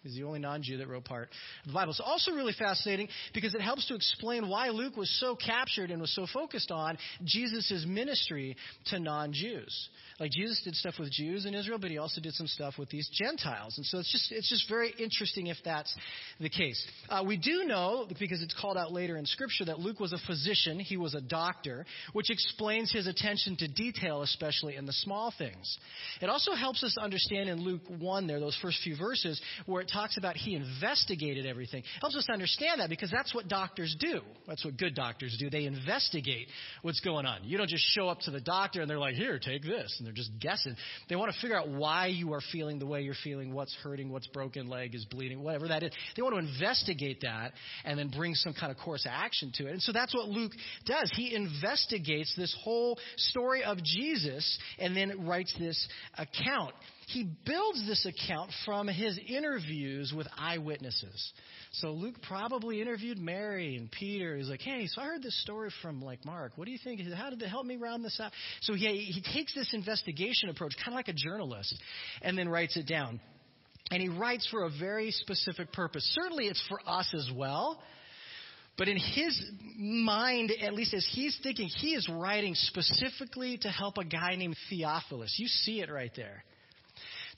He's 0.03 0.15
the 0.15 0.25
only 0.25 0.39
non 0.39 0.63
Jew 0.63 0.79
that 0.79 0.89
wrote 0.89 1.05
part 1.05 1.29
of 1.63 1.69
the 1.69 1.75
Bible. 1.75 1.91
It's 1.91 2.01
also 2.01 2.33
really 2.33 2.55
fascinating 2.59 3.09
because 3.35 3.55
it 3.55 3.61
helps 3.61 3.87
to 3.89 3.95
explain 3.95 4.49
why 4.49 4.71
Luke 4.71 4.97
was 4.97 5.11
so 5.21 5.37
captured 5.37 5.91
and 5.91 6.01
was 6.01 6.15
so 6.15 6.27
focused 6.33 6.71
on 6.71 6.97
Jesus' 7.25 7.85
ministry 7.87 8.57
to 8.87 8.99
non 8.99 9.33
Jews. 9.33 9.89
Like 10.19 10.33
Jesus 10.33 10.61
did 10.63 10.75
stuff 10.75 10.95
with 10.99 11.11
Jews 11.11 11.47
in 11.47 11.55
Israel, 11.55 11.79
but 11.79 11.91
he 11.91 11.99
also 11.99 12.21
did 12.21 12.35
some 12.35 12.47
stuff 12.47 12.75
with 12.79 12.91
these 12.91 13.09
Gentiles. 13.13 13.79
And 13.79 13.87
so 13.87 13.99
it's 13.99 14.13
just, 14.13 14.31
it's 14.33 14.49
just 14.49 14.69
very 14.69 14.93
interesting 14.99 15.47
if 15.47 15.57
that's 15.65 15.95
the 16.39 16.51
case. 16.51 16.87
Uh, 17.09 17.23
we 17.27 17.39
do 17.39 17.65
know, 17.65 18.07
because 18.19 18.43
it's 18.43 18.55
called 18.59 18.77
out 18.77 18.93
later 18.93 19.17
in 19.17 19.25
Scripture, 19.25 19.65
that 19.67 19.79
Luke 19.79 19.99
was 19.99 20.13
a 20.13 20.19
physician, 20.27 20.79
he 20.79 20.99
was 20.99 21.15
a 21.15 21.23
doctor, 21.23 21.87
which 22.13 22.31
explains 22.31 22.93
his 22.93 23.07
attention 23.07 23.57
to 23.57 23.69
detail, 23.69 24.21
especially 24.23 24.77
in 24.77 24.85
the 24.85 24.93
small 24.93 25.33
things. 25.37 25.79
It 26.21 26.29
also 26.29 26.53
helps 26.53 26.85
us 26.85 26.97
understand 27.01 27.49
in 27.49 27.63
Luke 27.63 27.83
1 27.89 28.27
there, 28.27 28.41
those 28.41 28.59
first 28.61 28.79
few 28.85 28.97
verses, 28.97 29.41
where 29.65 29.81
it 29.81 29.90
talks 29.93 30.17
about 30.17 30.37
he 30.37 30.55
investigated 30.55 31.47
everything. 31.47 31.83
Helps 32.01 32.17
us 32.17 32.27
understand 32.33 32.81
that 32.81 32.89
because 32.89 33.11
that's 33.11 33.35
what 33.35 33.49
doctors 33.49 33.97
do. 33.99 34.21
That's 34.47 34.65
what 34.65 34.77
good 34.77 34.95
doctors 34.95 35.37
do. 35.39 35.51
They 35.51 35.65
investigate 35.65 36.49
what's 36.83 37.01
going 37.01 37.27
on. 37.27 37.45
You 37.45 37.59
don't 37.59 37.69
just 37.69 37.85
show 37.95 38.09
up 38.09 38.21
to 38.21 38.31
the 38.31 38.41
doctor 38.41 38.81
and 38.81 38.91
they're 38.91 38.99
like, 38.99 39.15
here, 39.15 39.39
take 39.39 39.63
this. 39.63 39.95
And 39.99 40.07
they're 40.07 40.15
just 40.15 40.31
guessing. 40.41 40.77
They 41.09 41.17
want 41.17 41.33
to 41.33 41.41
figure 41.41 41.59
out 41.59 41.69
why 41.69 42.07
you 42.07 42.33
are 42.33 42.41
feeling 42.53 42.79
the 42.79 42.87
way 42.87 43.03
you're 43.03 43.15
feeling, 43.23 43.53
what's 43.53 43.75
hurting, 43.83 44.11
what's 44.11 44.27
broken, 44.29 44.69
leg 44.69 44.95
is 44.95 45.05
bleeding, 45.05 45.43
whatever 45.43 45.69
that 45.69 45.83
is. 45.83 45.93
They 46.17 46.23
want 46.23 46.35
to 46.35 46.41
investigate 46.41 47.21
that 47.23 47.53
and 47.85 47.99
then 47.99 48.09
bring 48.09 48.35
some 48.35 48.55
kind 48.55 48.71
of 48.71 48.79
course 48.79 49.05
of 49.05 49.13
action 49.15 49.53
to 49.57 49.67
it. 49.67 49.73
And 49.73 49.83
so 49.83 49.93
that's 49.93 50.15
what 50.15 50.29
Luke 50.29 50.53
does. 50.87 51.11
He 51.15 51.35
investigates 51.35 52.35
this 52.37 52.57
whole 52.63 52.99
story 53.17 53.65
of 53.65 53.83
Jesus 53.83 54.59
and 54.79 54.97
then 54.97 55.27
writes 55.27 55.55
this 55.59 55.89
account 56.17 56.75
he 57.13 57.29
builds 57.45 57.85
this 57.87 58.07
account 58.07 58.51
from 58.65 58.87
his 58.87 59.19
interviews 59.27 60.13
with 60.17 60.29
eyewitnesses. 60.39 61.33
So 61.73 61.93
Luke 61.93 62.17
probably 62.23 62.81
interviewed 62.81 63.19
Mary 63.19 63.77
and 63.77 63.91
Peter. 63.91 64.37
He's 64.37 64.49
like, 64.49 64.61
hey, 64.61 64.87
so 64.87 65.01
I 65.01 65.07
heard 65.07 65.23
this 65.23 65.41
story 65.43 65.71
from 65.83 66.01
like 66.01 66.25
Mark. 66.25 66.53
What 66.57 66.67
do 66.67 66.71
you 66.71 66.79
think? 66.83 67.01
How 67.13 67.31
did 67.31 67.43
it 67.43 67.49
help 67.49 67.67
me 67.67 67.77
round 67.77 68.05
this 68.05 68.19
out? 68.21 68.33
So 68.61 68.75
he, 68.75 68.87
he 68.87 69.23
takes 69.35 69.55
this 69.55 69.75
investigation 69.75 70.51
approach, 70.51 70.75
kind 70.79 70.89
of 70.89 70.95
like 70.95 71.09
a 71.09 71.13
journalist, 71.13 71.75
and 72.23 72.39
then 72.39 72.49
writes 72.49 72.77
it 72.77 72.87
down. 72.87 73.21
And 73.91 74.01
he 74.01 74.09
writes 74.09 74.47
for 74.49 74.65
a 74.65 74.71
very 74.79 75.11
specific 75.11 75.73
purpose. 75.73 76.09
Certainly 76.15 76.47
it's 76.47 76.63
for 76.69 76.79
us 76.87 77.13
as 77.13 77.29
well. 77.35 77.83
But 78.79 78.89
in 78.89 78.97
his 78.97 79.43
mind, 79.77 80.53
at 80.63 80.75
least 80.75 80.95
as 80.95 81.07
he's 81.13 81.39
thinking, 81.43 81.69
he 81.69 81.95
is 81.95 82.09
writing 82.09 82.55
specifically 82.55 83.59
to 83.59 83.69
help 83.69 83.99
a 83.99 84.05
guy 84.05 84.37
named 84.37 84.57
Theophilus. 84.71 85.35
You 85.39 85.49
see 85.49 85.81
it 85.81 85.91
right 85.91 86.13
there 86.15 86.45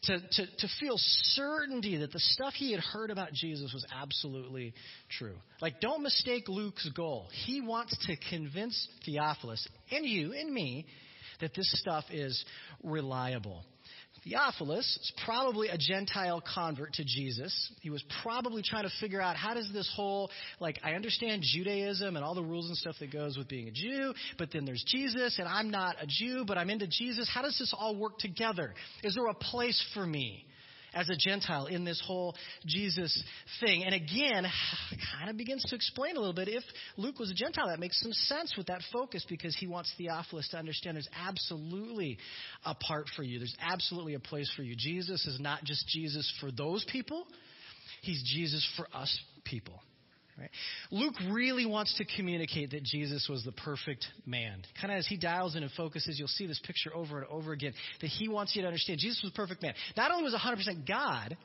to, 0.05 0.19
to, 0.19 0.47
to 0.59 0.69
feel 0.81 0.97
certainty 0.97 1.99
that 1.99 2.13
the 2.13 2.19
stuff 2.19 2.55
he 2.55 2.73
had 2.73 2.81
heard 2.81 3.11
about 3.11 3.33
Jesus 3.33 3.73
was 3.73 3.87
absolutely 3.95 4.75
true. 5.19 5.37
Like, 5.61 5.81
don't 5.81 6.03
mistake 6.03 6.49
Luke's 6.49 6.89
goal. 6.95 7.29
He 7.47 7.61
wants 7.61 7.97
to 8.07 8.17
convince 8.29 8.89
Theophilus 9.05 9.67
and 9.93 10.05
you 10.05 10.33
and 10.33 10.53
me 10.53 10.87
that 11.41 11.55
this 11.55 11.71
stuff 11.81 12.05
is 12.11 12.45
reliable. 12.83 13.65
Theophilus 14.25 14.87
is 15.03 15.13
probably 15.25 15.69
a 15.69 15.77
Gentile 15.77 16.43
convert 16.55 16.93
to 16.95 17.05
Jesus. 17.05 17.73
He 17.81 17.91
was 17.91 18.05
probably 18.23 18.63
trying 18.63 18.85
to 18.85 18.93
figure 19.01 19.21
out 19.21 19.35
how 19.37 19.55
does 19.55 19.69
this 19.73 19.91
whole, 19.97 20.31
like, 20.61 20.79
I 20.85 20.93
understand 20.93 21.43
Judaism 21.45 22.15
and 22.15 22.25
all 22.25 22.35
the 22.35 22.43
rules 22.43 22.69
and 22.69 22.77
stuff 22.77 22.97
that 23.01 23.13
goes 23.13 23.37
with 23.37 23.49
being 23.49 23.67
a 23.69 23.73
Jew, 23.73 24.15
but 24.39 24.51
then 24.53 24.65
there's 24.65 24.85
Jesus, 24.87 25.39
and 25.39 25.49
I'm 25.49 25.71
not 25.71 25.97
a 26.01 26.07
Jew, 26.07 26.45
but 26.47 26.57
I'm 26.57 26.71
into 26.71 26.87
Jesus. 26.87 27.29
How 27.33 27.43
does 27.43 27.59
this 27.59 27.75
all 27.77 27.97
work 27.97 28.19
together? 28.19 28.75
Is 29.03 29.15
there 29.17 29.27
a 29.27 29.35
place 29.35 29.83
for 29.93 30.07
me? 30.07 30.47
As 30.95 31.09
a 31.09 31.17
Gentile 31.17 31.67
in 31.67 31.85
this 31.85 32.03
whole 32.07 32.35
Jesus 32.67 33.23
thing. 33.61 33.85
And 33.85 33.95
again, 33.95 34.47
kind 35.19 35.31
of 35.31 35.37
begins 35.37 35.63
to 35.65 35.75
explain 35.75 36.17
a 36.17 36.19
little 36.19 36.35
bit. 36.35 36.49
If 36.49 36.63
Luke 36.97 37.19
was 37.19 37.31
a 37.31 37.35
Gentile, 37.35 37.69
that 37.69 37.81
makes 37.81 38.01
some 38.01 38.13
sense 38.13 38.55
with 38.57 38.67
that 38.67 38.81
focus 38.93 39.25
because 39.29 39.57
he 39.57 39.67
wants 39.67 39.93
Theophilus 39.97 40.49
to 40.51 40.59
understand 40.59 40.97
there's 40.97 41.09
absolutely 41.27 42.19
a 42.65 42.75
part 42.75 43.07
for 43.17 43.23
you. 43.23 43.39
There's 43.39 43.57
absolutely 43.61 44.15
a 44.15 44.21
place 44.21 44.51
for 44.57 44.63
you. 44.63 44.75
Jesus 44.77 45.27
is 45.27 45.41
not 45.41 45.65
just 45.65 45.87
Jesus 45.89 46.31
for 46.41 46.51
those 46.51 46.85
people, 46.91 47.27
he's 48.03 48.23
Jesus 48.23 48.67
for 48.77 48.87
us 48.95 49.19
people. 49.45 49.81
Right? 50.39 50.51
Luke 50.91 51.15
really 51.31 51.67
wants 51.67 51.95
to 51.99 52.05
communicate 52.17 52.71
that 52.71 52.85
Jesus 52.85 53.29
was 53.29 53.45
the 53.45 53.53
perfect 53.53 54.07
man. 54.25 54.63
Kind 54.81 54.93
of 54.93 54.99
as 54.99 55.07
he 55.07 55.19
dials 55.19 55.57
in 55.57 55.63
and 55.63 55.71
focuses, 55.73 56.19
you'll 56.19 56.29
see 56.29 56.47
this 56.47 56.61
picture 56.65 56.95
over 56.95 57.19
and 57.19 57.27
over 57.29 57.53
again 57.53 57.75
that 58.01 58.07
he 58.07 58.29
wants 58.29 58.57
you 58.57 58.63
to 58.63 58.69
understand 58.69 58.99
Jesus 58.99 59.21
was 59.23 59.31
a 59.31 59.37
perfect 59.37 59.63
man. 59.63 59.75
Not 59.97 60.11
only 60.11 60.25
was 60.25 60.35
100% 60.35 60.89
God, 60.89 61.37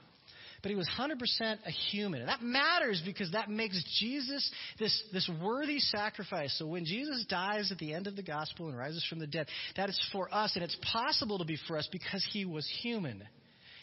but 0.62 0.70
he 0.70 0.76
was 0.76 0.90
100% 0.98 1.58
a 1.66 1.70
human. 1.70 2.22
And 2.22 2.30
that 2.30 2.42
matters 2.42 3.02
because 3.06 3.32
that 3.32 3.50
makes 3.50 3.82
Jesus 4.00 4.50
this, 4.80 5.04
this 5.14 5.30
worthy 5.42 5.80
sacrifice. 5.80 6.56
So 6.58 6.66
when 6.66 6.86
Jesus 6.86 7.26
dies 7.30 7.72
at 7.72 7.78
the 7.78 7.94
end 7.94 8.08
of 8.08 8.16
the 8.16 8.24
gospel 8.24 8.70
and 8.70 8.78
rises 8.78 9.06
from 9.10 9.20
the 9.20 9.28
dead, 9.28 9.48
that 9.76 9.90
is 9.90 10.10
for 10.12 10.34
us, 10.34 10.56
and 10.56 10.64
it's 10.64 10.78
possible 10.92 11.40
to 11.40 11.46
be 11.46 11.58
for 11.68 11.78
us 11.78 11.88
because 11.92 12.26
he 12.32 12.46
was 12.46 12.68
human 12.82 13.24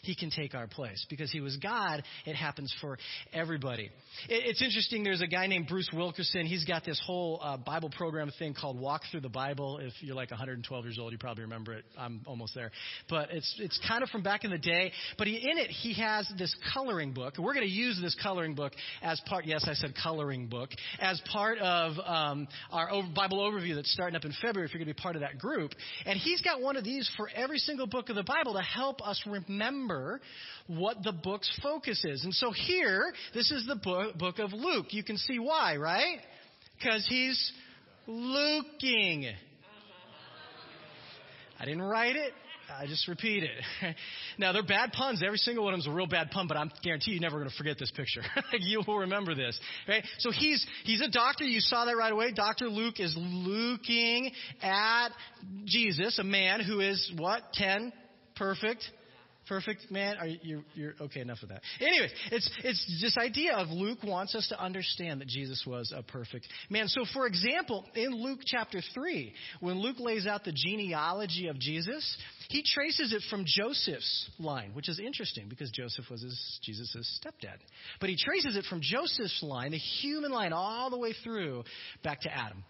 he 0.05 0.15
can 0.15 0.29
take 0.29 0.55
our 0.55 0.67
place. 0.67 1.05
Because 1.09 1.31
he 1.31 1.41
was 1.41 1.57
God, 1.57 2.03
it 2.25 2.35
happens 2.35 2.73
for 2.81 2.97
everybody. 3.33 3.89
It's 4.29 4.61
interesting, 4.61 5.03
there's 5.03 5.21
a 5.21 5.27
guy 5.27 5.47
named 5.47 5.67
Bruce 5.67 5.89
Wilkerson. 5.93 6.45
He's 6.45 6.63
got 6.63 6.85
this 6.85 7.01
whole 7.05 7.39
uh, 7.43 7.57
Bible 7.57 7.89
program 7.89 8.31
thing 8.39 8.53
called 8.53 8.79
Walk 8.79 9.01
Through 9.11 9.21
the 9.21 9.29
Bible. 9.29 9.79
If 9.79 9.93
you're 10.01 10.15
like 10.15 10.31
112 10.31 10.85
years 10.85 10.97
old, 10.99 11.11
you 11.11 11.17
probably 11.17 11.43
remember 11.43 11.73
it. 11.73 11.85
I'm 11.97 12.21
almost 12.25 12.55
there. 12.55 12.71
But 13.09 13.31
it's, 13.31 13.55
it's 13.59 13.79
kind 13.87 14.03
of 14.03 14.09
from 14.09 14.23
back 14.23 14.43
in 14.43 14.51
the 14.51 14.57
day. 14.57 14.91
But 15.17 15.27
he, 15.27 15.35
in 15.35 15.57
it, 15.57 15.69
he 15.69 15.93
has 15.95 16.31
this 16.37 16.55
coloring 16.73 17.13
book. 17.13 17.35
We're 17.37 17.53
going 17.53 17.67
to 17.67 17.71
use 17.71 17.99
this 18.01 18.15
coloring 18.21 18.55
book 18.55 18.73
as 19.01 19.21
part, 19.25 19.45
yes, 19.45 19.65
I 19.67 19.73
said 19.73 19.93
coloring 20.01 20.47
book, 20.47 20.69
as 20.99 21.21
part 21.31 21.57
of 21.59 21.93
um, 22.05 22.47
our 22.71 22.89
Bible 23.15 23.39
overview 23.39 23.75
that's 23.75 23.91
starting 23.91 24.15
up 24.15 24.25
in 24.25 24.33
February 24.41 24.67
if 24.67 24.73
you're 24.73 24.83
going 24.83 24.87
to 24.87 24.93
be 24.93 25.01
part 25.01 25.15
of 25.15 25.21
that 25.21 25.37
group. 25.39 25.71
And 26.05 26.19
he's 26.19 26.41
got 26.41 26.61
one 26.61 26.77
of 26.77 26.83
these 26.83 27.09
for 27.17 27.29
every 27.35 27.57
single 27.57 27.87
book 27.87 28.09
of 28.09 28.15
the 28.15 28.23
Bible 28.23 28.53
to 28.53 28.61
help 28.61 29.05
us 29.05 29.21
remember 29.25 29.94
remember 29.95 30.21
what 30.67 31.03
the 31.03 31.11
book's 31.11 31.49
focus 31.61 32.03
is. 32.05 32.23
And 32.23 32.33
so 32.33 32.51
here, 32.51 33.13
this 33.33 33.51
is 33.51 33.65
the 33.67 33.75
book, 33.75 34.17
book 34.17 34.39
of 34.39 34.53
Luke. 34.53 34.87
You 34.89 35.03
can 35.03 35.17
see 35.17 35.39
why, 35.39 35.77
right? 35.77 36.17
Because 36.77 37.05
he's 37.07 37.51
looking. 38.07 39.31
I 41.59 41.65
didn't 41.65 41.83
write 41.83 42.15
it. 42.15 42.33
I 42.67 42.87
just 42.87 43.07
repeat 43.07 43.43
it. 43.43 43.95
now 44.37 44.51
they're 44.51 44.63
bad 44.63 44.91
puns. 44.91 45.21
Every 45.25 45.37
single 45.37 45.63
one 45.63 45.73
of 45.73 45.79
them 45.79 45.91
is 45.91 45.93
a 45.93 45.95
real 45.95 46.07
bad 46.07 46.31
pun, 46.31 46.47
but 46.47 46.57
I'm 46.57 46.71
guarantee 46.83 47.11
you're 47.11 47.21
never 47.21 47.37
going 47.37 47.49
to 47.49 47.55
forget 47.55 47.77
this 47.79 47.91
picture. 47.91 48.21
you 48.59 48.81
will 48.85 48.99
remember 48.99 49.35
this, 49.35 49.57
right? 49.87 50.03
So 50.17 50.31
he's 50.31 50.65
he's 50.83 50.99
a 51.01 51.09
doctor. 51.09 51.43
You 51.43 51.59
saw 51.59 51.85
that 51.85 51.95
right 51.95 52.11
away. 52.11 52.31
Doctor 52.33 52.67
Luke 52.67 52.99
is 52.99 53.15
looking 53.17 54.31
at 54.61 55.09
Jesus, 55.65 56.17
a 56.19 56.23
man 56.23 56.59
who 56.59 56.79
is 56.79 57.13
what 57.17 57.53
ten, 57.53 57.93
perfect, 58.35 58.83
perfect 59.47 59.91
man? 59.91 60.17
Are 60.17 60.27
you, 60.27 60.63
you're, 60.73 60.93
okay? 61.01 61.21
Enough 61.21 61.39
of 61.43 61.49
that. 61.49 61.61
Anyways, 61.79 62.11
it's 62.31 62.49
it's 62.63 63.01
this 63.01 63.17
idea 63.17 63.55
of 63.55 63.69
Luke 63.69 63.99
wants 64.03 64.35
us 64.35 64.47
to 64.49 64.61
understand 64.61 65.21
that 65.21 65.27
Jesus 65.27 65.63
was 65.65 65.93
a 65.95 66.03
perfect 66.03 66.47
man. 66.69 66.87
So, 66.87 67.03
for 67.13 67.27
example, 67.27 67.85
in 67.95 68.11
Luke 68.11 68.39
chapter 68.45 68.81
three, 68.93 69.33
when 69.59 69.79
Luke 69.79 69.97
lays 69.99 70.27
out 70.27 70.43
the 70.43 70.53
genealogy 70.53 71.47
of 71.47 71.59
Jesus, 71.59 72.17
he 72.49 72.63
traces 72.63 73.13
it 73.13 73.23
from 73.29 73.43
Joseph's 73.45 74.29
line, 74.39 74.71
which 74.73 74.89
is 74.89 74.99
interesting 74.99 75.47
because 75.49 75.71
Joseph 75.71 76.05
was 76.09 76.21
his, 76.21 76.59
Jesus' 76.63 77.19
stepdad. 77.23 77.57
But 77.99 78.09
he 78.09 78.17
traces 78.17 78.55
it 78.55 78.65
from 78.65 78.81
Joseph's 78.81 79.41
line, 79.41 79.71
the 79.71 79.77
human 79.77 80.31
line, 80.31 80.53
all 80.53 80.89
the 80.89 80.97
way 80.97 81.13
through 81.23 81.63
back 82.03 82.21
to 82.21 82.33
Adam. 82.35 82.63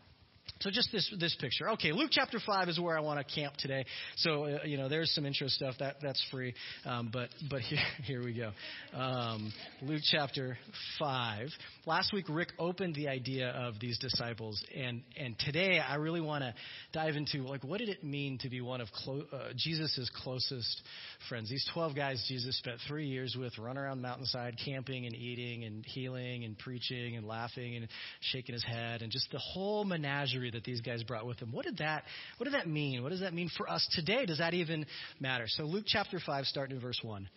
So 0.62 0.72
just 0.72 0.90
this 0.92 1.14
this 1.20 1.36
picture. 1.40 1.70
Okay, 1.72 1.92
Luke 1.92 2.12
chapter 2.12 2.40
five 2.46 2.70
is 2.70 2.80
where 2.80 2.98
I 2.98 3.02
want 3.02 3.20
to 3.20 3.36
camp 3.36 3.56
today. 3.58 3.86
So 4.16 4.46
uh, 4.46 4.60
you 4.64 4.78
know, 4.78 4.88
there's 4.88 5.14
some 5.14 5.26
intro 5.26 5.50
stuff 5.50 5.76
that 5.80 5.98
that's 6.02 6.24
free, 6.32 6.54
um, 6.86 7.10
but 7.12 7.28
but 7.50 7.60
here 7.62 7.80
here 8.04 8.24
we 8.24 8.34
go. 8.34 8.52
Um, 8.98 9.52
Luke 9.82 10.02
chapter 10.10 10.58
five. 10.98 11.50
Last 11.86 12.14
week 12.14 12.26
Rick 12.30 12.54
opened 12.58 12.96
the 12.96 13.10
idea 13.10 13.50
of 13.50 13.80
these 13.82 14.00
disciples, 14.00 14.64
and 14.74 15.02
and 15.20 15.38
today 15.40 15.80
I 15.80 15.96
really 15.96 16.22
want 16.22 16.44
to 16.44 16.54
dive 16.94 17.16
into 17.16 17.40
like 17.40 17.66
what 17.66 17.80
did 17.80 17.90
it 17.90 18.06
mean 18.06 18.38
to 18.40 18.50
be 18.50 18.62
one 18.62 18.80
of 18.80 18.88
clo- 19.04 19.28
uh, 19.34 19.50
Jesus's 19.58 20.10
closest 20.24 20.82
friends. 21.28 21.50
These 21.50 21.70
twelve 21.74 21.98
guys 21.98 22.24
Jesus 22.30 22.58
spent 22.58 22.78
three 22.88 23.08
years 23.08 23.36
with, 23.38 23.58
run 23.58 23.78
around 23.78 23.98
the 23.98 24.08
mountainside, 24.08 24.56
camping 24.64 25.06
and 25.06 25.14
eating 25.14 25.66
and 25.66 25.86
healing 25.86 26.46
and 26.46 26.58
preaching 26.58 27.18
and 27.18 27.28
laughing 27.28 27.76
and 27.76 27.90
shaking 28.22 28.54
his 28.54 28.64
head 28.64 29.02
and 29.02 29.12
just 29.12 29.30
the 29.32 29.40
whole 29.40 29.84
menagerie 29.84 30.45
that 30.52 30.64
these 30.64 30.82
guys 30.82 31.04
brought 31.04 31.26
with 31.26 31.40
them. 31.40 31.52
What 31.52 31.66
did 31.66 31.78
that, 31.78 32.04
what 32.38 32.46
did 32.46 32.54
that 32.54 32.68
mean? 32.68 33.04
What 33.04 33.10
does 33.10 33.22
that 33.22 33.34
mean 33.34 33.50
for 33.58 33.70
us 33.70 33.88
today? 33.94 34.26
Does 34.26 34.40
that 34.40 34.54
even 34.54 34.86
matter? 35.20 35.46
So 35.48 35.64
Luke 35.64 35.86
chapter 35.88 36.20
5, 36.24 36.46
starting 36.46 36.76
in 36.76 36.82
verse 36.82 37.00
1. 37.02 37.28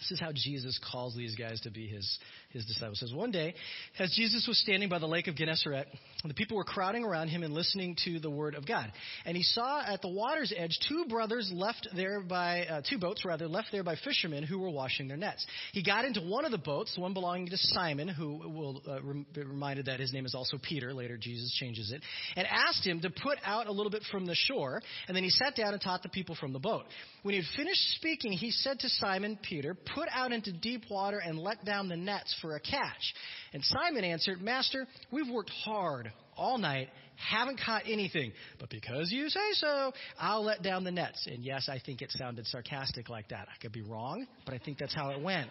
This 0.00 0.12
is 0.12 0.20
how 0.20 0.32
Jesus 0.32 0.80
calls 0.90 1.14
these 1.14 1.36
guys 1.36 1.60
to 1.62 1.70
be 1.70 1.86
his, 1.86 2.18
his 2.52 2.64
disciples. 2.66 3.00
Says, 3.00 3.12
One 3.12 3.30
day, 3.30 3.54
as 3.98 4.12
Jesus 4.16 4.46
was 4.46 4.58
standing 4.58 4.88
by 4.88 4.98
the 4.98 5.06
lake 5.06 5.28
of 5.28 5.34
Gennesaret, 5.34 5.86
the 6.24 6.34
people 6.34 6.56
were 6.56 6.64
crowding 6.64 7.04
around 7.04 7.28
him 7.28 7.42
and 7.42 7.52
listening 7.52 7.96
to 8.04 8.20
the 8.20 8.30
word 8.30 8.54
of 8.54 8.66
God. 8.66 8.92
And 9.24 9.36
he 9.36 9.42
saw 9.42 9.82
at 9.84 10.02
the 10.02 10.08
water's 10.08 10.52
edge 10.56 10.78
two 10.88 11.06
brothers 11.08 11.50
left 11.52 11.88
there 11.96 12.20
by, 12.20 12.66
uh, 12.66 12.82
two 12.88 12.98
boats 12.98 13.24
rather, 13.24 13.48
left 13.48 13.68
there 13.72 13.82
by 13.82 13.96
fishermen 13.96 14.44
who 14.44 14.58
were 14.58 14.70
washing 14.70 15.08
their 15.08 15.16
nets. 15.16 15.44
He 15.72 15.82
got 15.82 16.04
into 16.04 16.20
one 16.20 16.44
of 16.44 16.52
the 16.52 16.58
boats, 16.58 16.94
the 16.94 17.00
one 17.00 17.12
belonging 17.12 17.48
to 17.48 17.56
Simon, 17.56 18.08
who 18.08 18.36
will 18.48 18.82
uh, 18.88 19.00
be 19.34 19.42
reminded 19.42 19.86
that 19.86 20.00
his 20.00 20.12
name 20.12 20.26
is 20.26 20.34
also 20.34 20.58
Peter. 20.62 20.92
Later, 20.94 21.16
Jesus 21.16 21.52
changes 21.58 21.90
it. 21.90 22.02
And 22.36 22.46
asked 22.46 22.86
him 22.86 23.00
to 23.00 23.10
put 23.10 23.38
out 23.44 23.66
a 23.66 23.72
little 23.72 23.90
bit 23.90 24.02
from 24.10 24.26
the 24.26 24.34
shore. 24.34 24.80
And 25.08 25.16
then 25.16 25.24
he 25.24 25.30
sat 25.30 25.56
down 25.56 25.72
and 25.72 25.82
taught 25.82 26.02
the 26.02 26.08
people 26.08 26.36
from 26.38 26.52
the 26.52 26.58
boat. 26.58 26.84
When 27.22 27.34
he 27.34 27.40
had 27.40 27.50
finished 27.56 27.94
speaking, 27.96 28.32
he 28.32 28.50
said 28.50 28.78
to 28.80 28.88
Simon 28.88 29.38
Peter, 29.42 29.76
Put 29.94 30.08
out 30.12 30.32
into 30.32 30.52
deep 30.52 30.84
water 30.90 31.18
and 31.18 31.38
let 31.38 31.64
down 31.64 31.88
the 31.88 31.96
nets 31.96 32.34
for 32.42 32.56
a 32.56 32.60
catch. 32.60 33.14
And 33.54 33.64
Simon 33.64 34.04
answered, 34.04 34.42
Master, 34.42 34.86
we've 35.10 35.28
worked 35.32 35.50
hard 35.64 36.12
all 36.36 36.58
night, 36.58 36.88
haven't 37.30 37.60
caught 37.64 37.82
anything. 37.86 38.32
But 38.58 38.68
because 38.68 39.10
you 39.10 39.30
say 39.30 39.52
so, 39.52 39.92
I'll 40.18 40.44
let 40.44 40.62
down 40.62 40.84
the 40.84 40.90
nets. 40.90 41.26
And 41.26 41.44
yes, 41.44 41.68
I 41.68 41.80
think 41.84 42.02
it 42.02 42.10
sounded 42.10 42.46
sarcastic 42.46 43.08
like 43.08 43.28
that. 43.28 43.48
I 43.48 43.60
could 43.62 43.72
be 43.72 43.82
wrong, 43.82 44.26
but 44.44 44.54
I 44.54 44.58
think 44.58 44.78
that's 44.78 44.94
how 44.94 45.10
it 45.10 45.22
went 45.22 45.48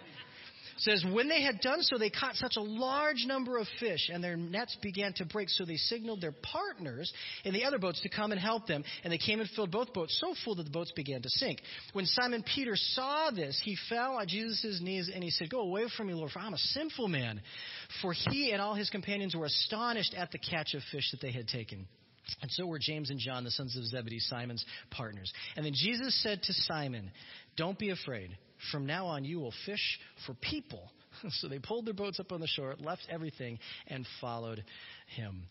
says, 0.81 1.03
When 1.11 1.27
they 1.27 1.41
had 1.41 1.61
done 1.61 1.81
so, 1.81 1.97
they 1.97 2.09
caught 2.09 2.35
such 2.35 2.53
a 2.57 2.61
large 2.61 3.25
number 3.25 3.57
of 3.57 3.67
fish, 3.79 4.09
and 4.11 4.23
their 4.23 4.37
nets 4.37 4.77
began 4.81 5.13
to 5.13 5.25
break. 5.25 5.49
So 5.49 5.65
they 5.65 5.77
signaled 5.77 6.21
their 6.21 6.33
partners 6.33 7.11
in 7.43 7.53
the 7.53 7.65
other 7.65 7.79
boats 7.79 8.01
to 8.01 8.09
come 8.09 8.31
and 8.31 8.39
help 8.39 8.67
them. 8.67 8.83
And 9.03 9.11
they 9.11 9.17
came 9.17 9.39
and 9.39 9.49
filled 9.49 9.71
both 9.71 9.93
boats 9.93 10.17
so 10.19 10.33
full 10.43 10.55
that 10.55 10.63
the 10.63 10.71
boats 10.71 10.91
began 10.91 11.21
to 11.21 11.29
sink. 11.29 11.59
When 11.93 12.05
Simon 12.05 12.43
Peter 12.43 12.75
saw 12.75 13.31
this, 13.31 13.61
he 13.63 13.77
fell 13.89 14.19
at 14.19 14.27
Jesus' 14.27 14.79
knees 14.81 15.09
and 15.13 15.23
he 15.23 15.29
said, 15.29 15.49
Go 15.49 15.61
away 15.61 15.85
from 15.95 16.07
me, 16.07 16.13
Lord, 16.13 16.31
for 16.31 16.39
I'm 16.39 16.53
a 16.53 16.57
sinful 16.57 17.07
man. 17.07 17.41
For 18.01 18.13
he 18.13 18.51
and 18.51 18.61
all 18.61 18.75
his 18.75 18.89
companions 18.89 19.35
were 19.35 19.45
astonished 19.45 20.13
at 20.15 20.31
the 20.31 20.39
catch 20.39 20.73
of 20.73 20.81
fish 20.91 21.09
that 21.11 21.21
they 21.21 21.31
had 21.31 21.47
taken. 21.47 21.87
And 22.41 22.51
so 22.51 22.65
were 22.65 22.79
James 22.79 23.09
and 23.09 23.19
John, 23.19 23.43
the 23.43 23.51
sons 23.51 23.75
of 23.75 23.83
Zebedee, 23.85 24.19
Simon's 24.19 24.63
partners. 24.91 25.31
And 25.55 25.65
then 25.65 25.73
Jesus 25.73 26.21
said 26.21 26.41
to 26.43 26.53
Simon, 26.53 27.11
Don't 27.57 27.77
be 27.77 27.89
afraid. 27.89 28.37
From 28.71 28.85
now 28.85 29.07
on, 29.07 29.23
you 29.23 29.39
will 29.39 29.53
fish 29.65 29.99
for 30.25 30.33
people. 30.35 30.91
so 31.29 31.47
they 31.47 31.59
pulled 31.59 31.85
their 31.85 31.93
boats 31.93 32.19
up 32.19 32.31
on 32.31 32.39
the 32.39 32.47
shore, 32.47 32.75
left 32.79 33.01
everything, 33.09 33.59
and 33.87 34.05
followed 34.19 34.63
him. 35.15 35.43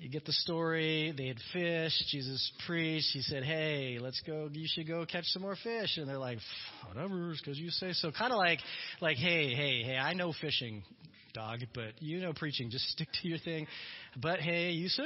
You 0.00 0.08
get 0.08 0.24
the 0.24 0.32
story. 0.32 1.12
They 1.16 1.26
had 1.26 1.36
fished. 1.52 2.08
Jesus 2.10 2.50
preached. 2.66 3.10
He 3.12 3.20
said, 3.20 3.44
"Hey, 3.44 3.98
let's 4.00 4.20
go. 4.26 4.48
You 4.50 4.66
should 4.66 4.88
go 4.88 5.04
catch 5.04 5.26
some 5.26 5.42
more 5.42 5.56
fish." 5.56 5.98
And 5.98 6.08
they're 6.08 6.18
like, 6.18 6.38
"Whatever, 6.88 7.34
because 7.36 7.58
you 7.58 7.70
say 7.70 7.92
so." 7.92 8.10
Kind 8.10 8.32
of 8.32 8.38
like, 8.38 8.60
like, 9.02 9.18
"Hey, 9.18 9.54
hey, 9.54 9.82
hey, 9.82 9.98
I 9.98 10.14
know 10.14 10.32
fishing 10.40 10.82
dog, 11.32 11.60
but 11.74 12.00
you 12.00 12.20
know 12.20 12.32
preaching. 12.32 12.70
Just 12.70 12.86
stick 12.88 13.08
to 13.22 13.28
your 13.28 13.38
thing. 13.38 13.66
But 14.20 14.40
hey, 14.40 14.70
you 14.70 14.88
say. 14.88 15.02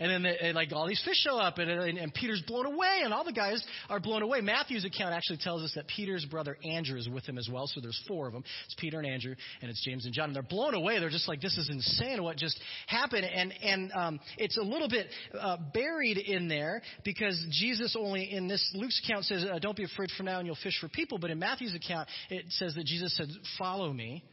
And 0.00 0.10
then 0.10 0.22
the, 0.22 0.42
and 0.42 0.54
like 0.54 0.72
all 0.72 0.86
these 0.86 1.02
fish 1.04 1.16
show 1.16 1.38
up, 1.38 1.58
and, 1.58 1.70
and, 1.70 1.98
and 1.98 2.12
Peter's 2.12 2.42
blown 2.46 2.66
away, 2.66 3.00
and 3.04 3.12
all 3.12 3.24
the 3.24 3.32
guys 3.32 3.62
are 3.88 4.00
blown 4.00 4.22
away. 4.22 4.40
Matthew's 4.40 4.84
account 4.84 5.14
actually 5.14 5.38
tells 5.38 5.62
us 5.62 5.72
that 5.74 5.86
Peter's 5.88 6.24
brother 6.24 6.56
Andrew 6.64 6.98
is 6.98 7.08
with 7.08 7.24
him 7.24 7.38
as 7.38 7.48
well. 7.52 7.66
So 7.66 7.80
there's 7.80 8.00
four 8.08 8.26
of 8.26 8.32
them. 8.32 8.44
It's 8.66 8.74
Peter 8.78 8.98
and 8.98 9.06
Andrew, 9.06 9.34
and 9.62 9.70
it's 9.70 9.82
James 9.84 10.04
and 10.04 10.14
John. 10.14 10.26
And 10.26 10.36
they're 10.36 10.42
blown 10.42 10.74
away. 10.74 10.98
They're 10.98 11.10
just 11.10 11.28
like, 11.28 11.40
this 11.40 11.56
is 11.56 11.68
insane. 11.70 12.22
What 12.22 12.36
just 12.36 12.58
happened? 12.86 13.24
And 13.24 13.52
and 13.62 13.92
um, 13.92 14.20
it's 14.36 14.56
a 14.56 14.62
little 14.62 14.88
bit 14.88 15.06
uh, 15.38 15.56
buried 15.72 16.18
in 16.18 16.48
there 16.48 16.82
because 17.04 17.42
Jesus 17.50 17.96
only 17.98 18.32
in 18.32 18.48
this 18.48 18.70
Luke's 18.74 19.00
account 19.04 19.24
says, 19.24 19.44
uh, 19.44 19.58
"Don't 19.58 19.76
be 19.76 19.84
afraid 19.84 20.10
for 20.16 20.22
now, 20.22 20.38
and 20.38 20.46
you'll 20.46 20.56
fish 20.62 20.78
for 20.80 20.88
people." 20.88 21.18
But 21.18 21.30
in 21.30 21.38
Matthew's 21.38 21.74
account, 21.74 22.08
it 22.30 22.44
says 22.50 22.74
that 22.74 22.84
Jesus 22.84 23.16
said, 23.16 23.28
"Follow 23.58 23.92
me." 23.92 24.24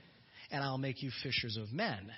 And 0.56 0.64
I'll 0.64 0.78
make 0.78 1.04
you 1.04 1.12
fishers 1.22 1.58
of 1.58 1.74
men. 1.74 2.10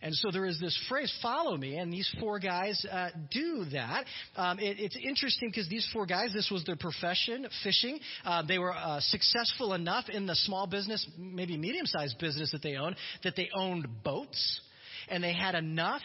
And 0.00 0.14
so 0.14 0.30
there 0.30 0.44
is 0.44 0.60
this 0.60 0.78
phrase, 0.88 1.12
follow 1.22 1.56
me, 1.56 1.76
and 1.76 1.90
these 1.92 2.08
four 2.20 2.38
guys 2.38 2.84
uh, 2.90 3.08
do 3.30 3.64
that. 3.72 4.04
Um, 4.36 4.58
it, 4.58 4.78
it's 4.78 4.96
interesting 4.96 5.48
because 5.48 5.68
these 5.68 5.88
four 5.92 6.04
guys, 6.04 6.30
this 6.32 6.50
was 6.52 6.62
their 6.64 6.76
profession, 6.76 7.46
fishing. 7.62 7.98
Uh, 8.24 8.42
they 8.46 8.58
were 8.58 8.74
uh, 8.74 9.00
successful 9.00 9.72
enough 9.72 10.10
in 10.10 10.26
the 10.26 10.34
small 10.34 10.66
business, 10.66 11.04
maybe 11.18 11.56
medium 11.56 11.86
sized 11.86 12.18
business 12.18 12.52
that 12.52 12.62
they 12.62 12.76
owned, 12.76 12.96
that 13.24 13.34
they 13.34 13.48
owned 13.56 13.86
boats 14.04 14.60
and 15.08 15.22
they 15.22 15.32
had 15.32 15.54
enough 15.54 16.02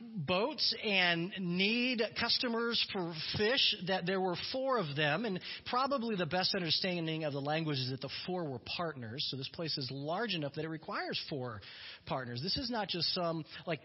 boats 0.00 0.74
and 0.84 1.32
need 1.38 2.02
customers 2.18 2.84
for 2.92 3.12
fish 3.36 3.76
that 3.86 4.06
there 4.06 4.20
were 4.20 4.36
four 4.52 4.78
of 4.78 4.96
them 4.96 5.24
and 5.24 5.40
probably 5.66 6.16
the 6.16 6.26
best 6.26 6.54
understanding 6.54 7.24
of 7.24 7.32
the 7.32 7.40
language 7.40 7.78
is 7.78 7.90
that 7.90 8.00
the 8.00 8.08
four 8.26 8.44
were 8.44 8.60
partners 8.76 9.26
so 9.30 9.36
this 9.36 9.48
place 9.48 9.76
is 9.76 9.90
large 9.90 10.34
enough 10.34 10.54
that 10.54 10.64
it 10.64 10.68
requires 10.68 11.20
four 11.28 11.60
partners 12.06 12.40
this 12.42 12.56
is 12.56 12.70
not 12.70 12.88
just 12.88 13.12
some 13.14 13.44
like 13.66 13.80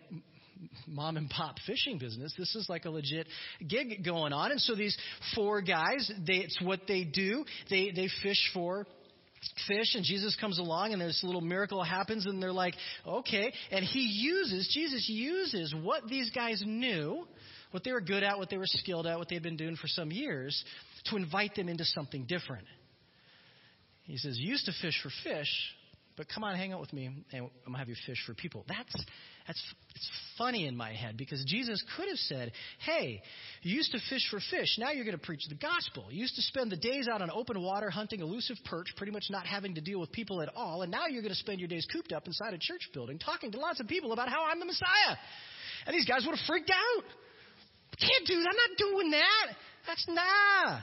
mom 0.88 1.17
and 1.17 1.29
pop 1.29 1.55
fishing 1.65 1.98
business. 1.98 2.34
This 2.38 2.55
is 2.55 2.67
like 2.69 2.86
a 2.86 2.89
legit 2.89 3.27
gig 3.67 4.03
going 4.03 4.34
on. 4.34 4.51
And 4.51 4.62
so 4.62 4.75
these 4.75 4.98
four 5.34 5.62
guys, 5.62 6.10
they, 6.25 6.36
it's 6.36 6.60
what 6.62 6.81
they 6.88 7.03
do. 7.03 7.45
They, 7.69 7.91
they 7.91 8.10
fish 8.24 8.51
for 8.53 8.86
fish 9.67 9.95
and 9.95 10.03
Jesus 10.03 10.35
comes 10.39 10.59
along 10.59 10.93
and 10.93 11.01
this 11.01 11.23
little 11.23 11.41
miracle 11.41 11.83
happens 11.83 12.25
and 12.25 12.41
they're 12.41 12.51
like, 12.51 12.75
okay. 13.05 13.51
And 13.71 13.83
he 13.83 14.01
uses, 14.01 14.69
Jesus 14.73 15.07
uses 15.09 15.73
what 15.81 16.07
these 16.07 16.29
guys 16.31 16.61
knew, 16.65 17.27
what 17.71 17.83
they 17.83 17.91
were 17.91 18.01
good 18.01 18.23
at, 18.23 18.37
what 18.37 18.49
they 18.49 18.57
were 18.57 18.67
skilled 18.67 19.07
at, 19.07 19.17
what 19.17 19.29
they 19.29 19.35
had 19.35 19.43
been 19.43 19.57
doing 19.57 19.75
for 19.75 19.87
some 19.87 20.11
years 20.11 20.63
to 21.05 21.17
invite 21.17 21.55
them 21.55 21.69
into 21.69 21.85
something 21.85 22.25
different. 22.25 22.65
He 24.03 24.17
says, 24.17 24.37
used 24.37 24.65
to 24.65 24.71
fish 24.81 24.99
for 25.01 25.09
fish, 25.23 25.49
but 26.17 26.27
come 26.34 26.43
on, 26.43 26.55
hang 26.55 26.72
out 26.72 26.79
with 26.79 26.93
me 26.93 27.05
and 27.05 27.50
I'm 27.65 27.74
to 27.74 27.77
have 27.77 27.89
you 27.89 27.95
fish 28.05 28.17
for 28.25 28.34
people. 28.34 28.63
That's 28.67 28.93
that's 29.48 29.62
it's 29.93 30.10
funny 30.38 30.65
in 30.67 30.75
my 30.75 30.93
head 30.93 31.17
because 31.17 31.43
Jesus 31.45 31.84
could 31.95 32.07
have 32.07 32.17
said, 32.17 32.51
"Hey, 32.79 33.22
you 33.62 33.75
used 33.75 33.91
to 33.91 34.00
fish 34.10 34.27
for 34.31 34.39
fish. 34.50 34.77
Now 34.79 34.91
you're 34.91 35.05
to 35.17 35.24
preach 35.24 35.48
the 35.50 35.55
gospel. 35.55 36.05
You 36.10 36.22
used 36.22 36.36
to 36.36 36.41
spend 36.41 36.72
the 36.72 36.77
days 36.77 37.07
out 37.07 37.22
on 37.22 37.29
open 37.29 37.62
water 37.62 37.89
hunting 37.89 38.22
elusive 38.22 38.57
perch, 38.65 38.88
pretty 38.95 39.12
much 39.12 39.25
not 39.29 39.45
having 39.45 39.75
to 39.75 39.81
deal 39.81 40.00
with 40.00 40.12
people 40.12 40.41
at 40.41 40.50
all, 40.55 40.81
and 40.81 40.91
now 40.91 41.07
you're 41.07 41.22
to 41.34 41.39
spend 41.39 41.60
your 41.60 41.69
days 41.69 41.86
cooped 41.91 42.12
up 42.12 42.27
inside 42.27 42.53
a 42.53 42.57
church 42.60 42.89
building 42.93 43.19
talking 43.19 43.51
to 43.51 43.60
lots 43.60 43.79
of 43.79 43.88
people 43.88 44.13
about 44.13 44.29
how 44.29 44.45
I'm 44.45 44.60
the 44.60 44.65
Messiah." 44.65 45.17
And 45.86 45.93
these 45.93 46.05
guys 46.05 46.25
would 46.25 46.36
have 46.36 46.45
freaked 46.48 46.72
out. 46.72 47.03
Can't 48.00 48.27
do 48.27 48.36
that. 48.41 48.50
I'm 48.50 48.55
not 48.55 48.77
doing 48.77 49.12
that. 49.12 49.55
That's 49.88 50.07
nah. 50.07 50.79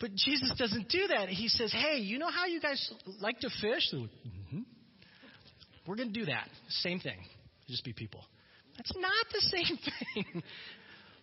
But 0.00 0.14
Jesus 0.16 0.52
doesn't 0.58 0.88
do 0.88 1.06
that. 1.08 1.28
He 1.28 1.48
says, 1.48 1.72
"Hey, 1.72 1.98
you 1.98 2.18
know 2.18 2.30
how 2.30 2.46
you 2.46 2.60
guys 2.60 2.92
like 3.20 3.38
to 3.40 3.50
fish? 3.60 3.94
We're 5.86 5.96
going 5.96 6.12
to 6.12 6.20
do 6.20 6.26
that. 6.26 6.48
Same 6.68 7.00
thing 7.00 7.18
just 7.68 7.84
be 7.84 7.92
people. 7.92 8.24
That's 8.76 8.92
not 8.96 9.26
the 9.32 9.40
same 9.40 9.78
thing. 10.14 10.42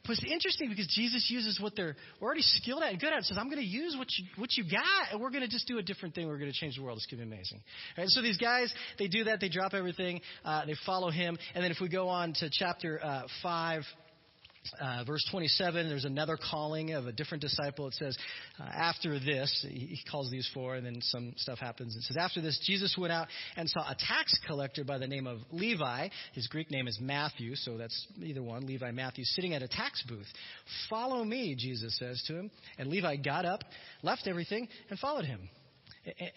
But 0.06 0.13
it's 0.13 0.24
interesting 0.32 0.70
because 0.70 0.88
Jesus 0.88 1.28
uses 1.30 1.60
what 1.60 1.75
they're 1.75 1.96
already 2.22 2.42
skilled 2.42 2.82
at 2.84 2.92
and 2.92 3.00
good 3.00 3.13
at. 3.13 3.24
Says, 3.24 3.38
I'm 3.38 3.48
going 3.48 3.62
to 3.62 3.68
use 3.68 3.96
what 3.98 4.08
you, 4.18 4.25
what 4.38 4.50
you 4.58 4.63
got, 4.63 5.12
and 5.12 5.22
we're 5.22 5.30
going 5.30 5.44
to 5.44 5.50
just 5.50 5.68
do 5.68 5.78
a 5.78 5.84
different 5.84 6.16
thing. 6.16 6.28
We're 6.28 6.38
going 6.38 6.51
to 6.51 6.58
change 6.58 6.78
the 6.78 6.84
world. 6.84 6.98
It's 6.98 7.06
going 7.06 7.20
to 7.20 7.28
be 7.28 7.36
amazing. 7.36 7.62
Right, 7.98 8.08
so 8.08 8.22
these 8.22 8.38
guys, 8.38 8.74
they 8.98 9.08
do 9.08 9.25
that. 9.25 9.39
They 9.39 9.50
drop 9.50 9.74
everything. 9.74 10.22
Uh, 10.44 10.66
they 10.66 10.75
follow 10.86 11.12
him. 11.12 11.38
And 11.54 11.63
then 11.63 11.72
if 11.72 11.78
we 11.82 11.89
go 11.89 12.08
on 12.08 12.34
to 12.39 12.50
chapter 12.51 13.00
uh, 13.04 13.24
5, 13.44 13.84
uh, 14.80 15.04
verse 15.06 15.25
27, 15.32 15.89
there's 15.89 16.06
another 16.06 16.38
calling 16.38 16.94
of 16.94 17.08
a 17.08 17.12
different 17.12 17.42
disciple. 17.42 17.88
It 17.88 17.94
says, 17.96 18.18
uh, 18.60 18.63
after 18.63 19.20
this, 19.20 19.66
he 19.70 20.00
calls 20.10 20.30
these 20.30 20.50
four, 20.54 20.75
and 20.75 20.86
then 20.86 21.01
some 21.01 21.34
stuff 21.38 21.60
happens. 21.60 21.96
It 21.96 22.04
says, 22.04 22.18
after 22.18 22.42
this, 22.42 22.60
Jesus 22.66 22.96
went 22.98 23.13
out 23.13 23.28
and 23.56 23.70
saw 23.70 23.82
a 23.82 23.96
tax 23.96 24.38
collector 24.46 24.84
by 24.84 24.98
the 24.98 25.08
name 25.08 25.28
of 25.28 25.39
Levi. 25.51 26.10
His 26.34 26.48
Greek 26.48 26.72
name 26.72 26.88
is 26.88 26.98
Matthew, 27.01 27.56
so 27.56 27.78
that's 27.78 28.08
either 28.22 28.44
one, 28.44 28.66
Levi, 28.66 28.92
Matthew, 28.92 29.24
sitting 29.25 29.54
at 29.54 29.62
a 29.62 29.68
tax 29.68 30.04
booth. 30.08 30.28
Follow 30.89 31.24
me, 31.24 31.56
Jesus 31.58 31.98
says 31.98 32.24
to 32.28 32.36
him. 32.36 32.51
And 32.78 32.89
Levi 32.89 33.18
got 33.18 33.46
up, 33.46 33.63
left 34.04 34.28
everything, 34.28 34.68
and 34.89 35.00
followed 35.00 35.25
him. 35.25 35.50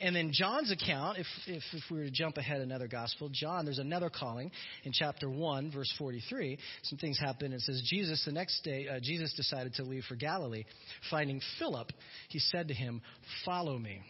And 0.00 0.16
then 0.16 0.33
John's 0.33 0.73
account, 0.73 1.19
if, 1.19 1.26
if, 1.47 1.62
if, 1.73 1.83
we 1.90 1.99
were 1.99 2.04
to 2.04 2.11
jump 2.11 2.37
ahead 2.37 2.61
another 2.61 2.88
gospel, 2.88 3.31
John, 3.33 3.64
there's 3.64 3.78
another 3.78 4.11
calling 4.11 4.50
in 4.85 4.92
chapter 4.92 5.31
1, 5.31 5.71
verse 5.71 5.92
43. 5.99 6.59
Some 6.83 6.99
things 6.99 7.19
happen. 7.19 7.52
It 7.52 7.61
says, 7.61 7.81
Jesus, 7.88 8.25
the 8.25 8.33
next 8.33 8.62
day, 8.64 8.88
uh, 8.88 8.99
Jesus 9.00 9.33
decided 9.35 9.75
to 9.75 9.85
leave 9.85 10.04
for 10.09 10.16
Galilee. 10.16 10.64
Finding 11.11 11.40
Philip, 11.59 11.92
he 12.28 12.40
said 12.40 12.69
to 12.69 12.75
him, 12.75 13.02
Follow 13.45 13.78
me 13.78 14.02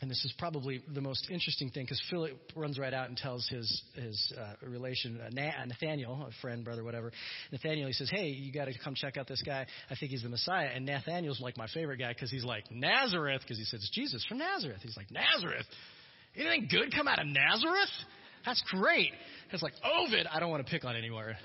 and 0.00 0.10
this 0.10 0.24
is 0.24 0.32
probably 0.38 0.82
the 0.92 1.00
most 1.00 1.28
interesting 1.30 1.70
thing 1.70 1.84
because 1.84 2.02
Philip 2.10 2.32
runs 2.56 2.78
right 2.78 2.92
out 2.92 3.08
and 3.08 3.16
tells 3.16 3.46
his 3.48 3.82
his 3.94 4.32
uh, 4.36 4.66
relation 4.66 5.20
uh, 5.20 5.64
Nathaniel, 5.66 6.26
a 6.28 6.32
friend, 6.40 6.64
brother, 6.64 6.82
whatever. 6.82 7.12
Nathaniel, 7.52 7.86
he 7.86 7.92
says, 7.92 8.10
"Hey, 8.10 8.28
you 8.28 8.52
got 8.52 8.64
to 8.64 8.72
come 8.82 8.94
check 8.94 9.16
out 9.16 9.28
this 9.28 9.42
guy. 9.42 9.66
I 9.90 9.94
think 9.94 10.10
he's 10.10 10.22
the 10.22 10.28
Messiah." 10.28 10.70
And 10.74 10.86
Nathaniel's 10.86 11.40
like 11.40 11.56
my 11.56 11.68
favorite 11.72 11.98
guy 11.98 12.12
because 12.12 12.30
he's 12.30 12.44
like 12.44 12.64
Nazareth 12.70 13.42
because 13.42 13.58
he 13.58 13.64
says 13.64 13.88
Jesus 13.92 14.24
from 14.28 14.38
Nazareth. 14.38 14.80
He's 14.82 14.96
like 14.96 15.10
Nazareth. 15.10 15.66
Anything 16.34 16.68
good 16.70 16.92
come 16.94 17.06
out 17.06 17.20
of 17.20 17.26
Nazareth? 17.26 17.90
That's 18.44 18.62
great. 18.70 19.10
It's 19.52 19.62
like 19.62 19.74
Ovid. 19.84 20.26
I 20.26 20.40
don't 20.40 20.50
want 20.50 20.66
to 20.66 20.70
pick 20.70 20.84
on 20.84 20.96
anywhere. 20.96 21.36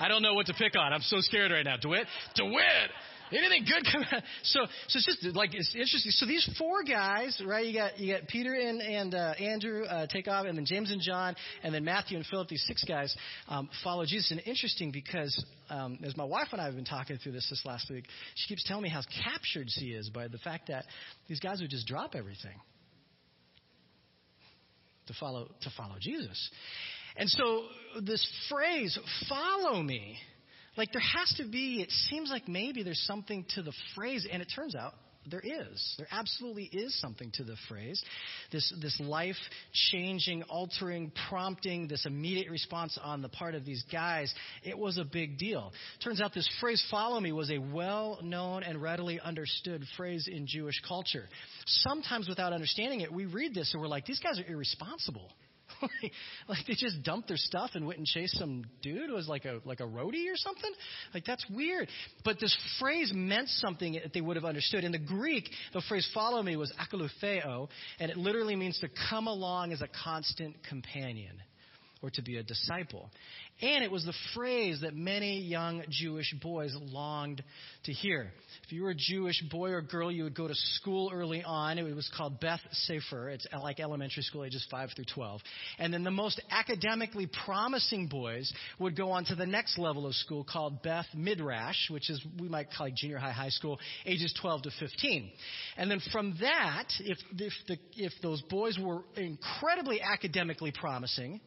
I 0.00 0.08
don't 0.08 0.22
know 0.22 0.34
what 0.34 0.46
to 0.46 0.54
pick 0.54 0.76
on. 0.76 0.92
I'm 0.92 1.02
so 1.02 1.20
scared 1.20 1.50
right 1.50 1.64
now. 1.64 1.76
DeWitt? 1.76 2.06
DeWitt! 2.36 2.90
Anything 3.30 3.64
good 3.64 3.86
come 3.92 4.02
out? 4.12 4.22
So, 4.42 4.60
so 4.88 4.98
it's 4.98 5.04
just 5.04 5.36
like 5.36 5.50
it's 5.52 5.74
interesting. 5.74 6.10
So 6.12 6.26
these 6.26 6.48
four 6.58 6.82
guys, 6.82 7.40
right? 7.44 7.66
You 7.66 7.78
got 7.78 7.98
you 7.98 8.14
got 8.14 8.28
Peter 8.28 8.54
and 8.54 8.80
and 8.80 9.14
uh, 9.14 9.34
Andrew 9.38 9.84
uh, 9.84 10.06
take 10.06 10.28
off, 10.28 10.46
and 10.46 10.56
then 10.56 10.64
James 10.64 10.90
and 10.90 11.00
John, 11.00 11.34
and 11.62 11.74
then 11.74 11.84
Matthew 11.84 12.16
and 12.16 12.26
Philip. 12.26 12.48
These 12.48 12.64
six 12.66 12.84
guys 12.84 13.14
um, 13.48 13.68
follow 13.84 14.04
Jesus. 14.06 14.30
And 14.30 14.40
interesting 14.46 14.90
because 14.90 15.44
um, 15.70 15.98
as 16.04 16.16
my 16.16 16.24
wife 16.24 16.48
and 16.52 16.60
I 16.60 16.64
have 16.64 16.76
been 16.76 16.84
talking 16.84 17.18
through 17.18 17.32
this 17.32 17.46
this 17.50 17.62
last 17.64 17.90
week, 17.90 18.04
she 18.36 18.48
keeps 18.48 18.64
telling 18.64 18.82
me 18.82 18.88
how 18.88 19.02
captured 19.24 19.68
she 19.68 19.86
is 19.86 20.08
by 20.10 20.28
the 20.28 20.38
fact 20.38 20.68
that 20.68 20.84
these 21.28 21.40
guys 21.40 21.60
would 21.60 21.70
just 21.70 21.86
drop 21.86 22.14
everything 22.14 22.58
to 25.06 25.14
follow 25.18 25.48
to 25.62 25.70
follow 25.76 25.96
Jesus. 26.00 26.50
And 27.16 27.28
so 27.28 27.64
this 28.02 28.26
phrase, 28.48 28.98
"follow 29.28 29.82
me." 29.82 30.18
Like 30.78 30.92
there 30.92 31.02
has 31.02 31.34
to 31.38 31.44
be, 31.44 31.82
it 31.82 31.90
seems 32.08 32.30
like 32.30 32.46
maybe 32.48 32.84
there's 32.84 33.04
something 33.06 33.44
to 33.56 33.62
the 33.62 33.72
phrase, 33.96 34.26
and 34.30 34.40
it 34.40 34.46
turns 34.54 34.76
out 34.76 34.94
there 35.28 35.42
is. 35.44 35.94
There 35.98 36.06
absolutely 36.10 36.64
is 36.72 36.98
something 37.00 37.30
to 37.34 37.44
the 37.44 37.56
phrase. 37.68 38.02
This, 38.52 38.72
this 38.80 38.98
life 39.00 39.36
changing, 39.90 40.44
altering, 40.44 41.12
prompting, 41.28 41.88
this 41.88 42.06
immediate 42.06 42.48
response 42.48 42.96
on 43.02 43.22
the 43.22 43.28
part 43.28 43.54
of 43.54 43.64
these 43.64 43.84
guys, 43.92 44.32
it 44.62 44.78
was 44.78 44.98
a 44.98 45.04
big 45.04 45.36
deal. 45.36 45.72
Turns 46.02 46.20
out 46.20 46.32
this 46.32 46.48
phrase, 46.60 46.82
follow 46.90 47.20
me, 47.20 47.32
was 47.32 47.50
a 47.50 47.58
well 47.58 48.20
known 48.22 48.62
and 48.62 48.80
readily 48.80 49.20
understood 49.20 49.84
phrase 49.96 50.28
in 50.30 50.46
Jewish 50.46 50.80
culture. 50.86 51.24
Sometimes 51.66 52.28
without 52.28 52.52
understanding 52.52 53.00
it, 53.00 53.12
we 53.12 53.26
read 53.26 53.52
this 53.52 53.74
and 53.74 53.82
we're 53.82 53.88
like, 53.88 54.06
these 54.06 54.20
guys 54.20 54.38
are 54.38 54.50
irresponsible. 54.50 55.28
like 56.48 56.66
they 56.66 56.74
just 56.74 57.02
dumped 57.02 57.28
their 57.28 57.36
stuff 57.36 57.70
and 57.74 57.86
went 57.86 57.98
and 57.98 58.06
chased 58.06 58.36
some 58.38 58.64
dude 58.82 59.08
who 59.08 59.14
was 59.14 59.28
like 59.28 59.44
a 59.44 59.60
like 59.64 59.80
a 59.80 59.84
roadie 59.84 60.30
or 60.30 60.36
something. 60.36 60.70
Like 61.14 61.24
that's 61.24 61.44
weird. 61.50 61.88
But 62.24 62.40
this 62.40 62.56
phrase 62.80 63.12
meant 63.14 63.48
something 63.48 63.94
that 63.94 64.12
they 64.12 64.20
would 64.20 64.36
have 64.36 64.44
understood. 64.44 64.84
In 64.84 64.92
the 64.92 64.98
Greek, 64.98 65.48
the 65.72 65.82
phrase 65.88 66.08
"follow 66.12 66.42
me" 66.42 66.56
was 66.56 66.72
akolutheo, 66.80 67.68
and 67.98 68.10
it 68.10 68.16
literally 68.16 68.56
means 68.56 68.78
to 68.80 68.88
come 69.08 69.26
along 69.26 69.72
as 69.72 69.82
a 69.82 69.88
constant 70.04 70.56
companion 70.68 71.40
or 72.02 72.10
to 72.10 72.22
be 72.22 72.36
a 72.36 72.42
disciple. 72.42 73.10
And 73.60 73.82
it 73.82 73.90
was 73.90 74.04
the 74.04 74.14
phrase 74.34 74.80
that 74.82 74.94
many 74.94 75.40
young 75.40 75.82
Jewish 75.90 76.32
boys 76.40 76.74
longed 76.80 77.42
to 77.84 77.92
hear. 77.92 78.30
If 78.64 78.72
you 78.72 78.82
were 78.82 78.90
a 78.90 78.94
Jewish 78.94 79.42
boy 79.50 79.70
or 79.70 79.82
girl, 79.82 80.10
you 80.10 80.24
would 80.24 80.36
go 80.36 80.46
to 80.46 80.54
school 80.54 81.10
early 81.12 81.42
on. 81.42 81.78
It 81.78 81.94
was 81.94 82.10
called 82.16 82.40
Beth 82.40 82.60
Sefer. 82.70 83.30
It's 83.30 83.46
like 83.62 83.80
elementary 83.80 84.22
school, 84.22 84.44
ages 84.44 84.66
5 84.70 84.90
through 84.94 85.06
12. 85.12 85.40
And 85.78 85.92
then 85.92 86.04
the 86.04 86.10
most 86.10 86.40
academically 86.50 87.28
promising 87.44 88.06
boys 88.06 88.52
would 88.78 88.96
go 88.96 89.10
on 89.10 89.24
to 89.26 89.34
the 89.34 89.46
next 89.46 89.78
level 89.78 90.06
of 90.06 90.14
school 90.14 90.44
called 90.44 90.82
Beth 90.82 91.06
Midrash, 91.14 91.90
which 91.90 92.10
is, 92.10 92.24
we 92.40 92.48
might 92.48 92.68
call 92.70 92.86
like 92.86 92.94
junior 92.94 93.18
high, 93.18 93.32
high 93.32 93.48
school, 93.50 93.78
ages 94.06 94.32
12 94.40 94.62
to 94.62 94.70
15. 94.78 95.30
And 95.76 95.90
then 95.90 96.00
from 96.12 96.36
that, 96.40 96.86
if, 97.00 97.18
if, 97.36 97.52
the, 97.66 97.76
if 97.96 98.12
those 98.22 98.40
boys 98.42 98.78
were 98.80 99.02
incredibly 99.16 100.00
academically 100.00 100.72
promising, 100.72 101.40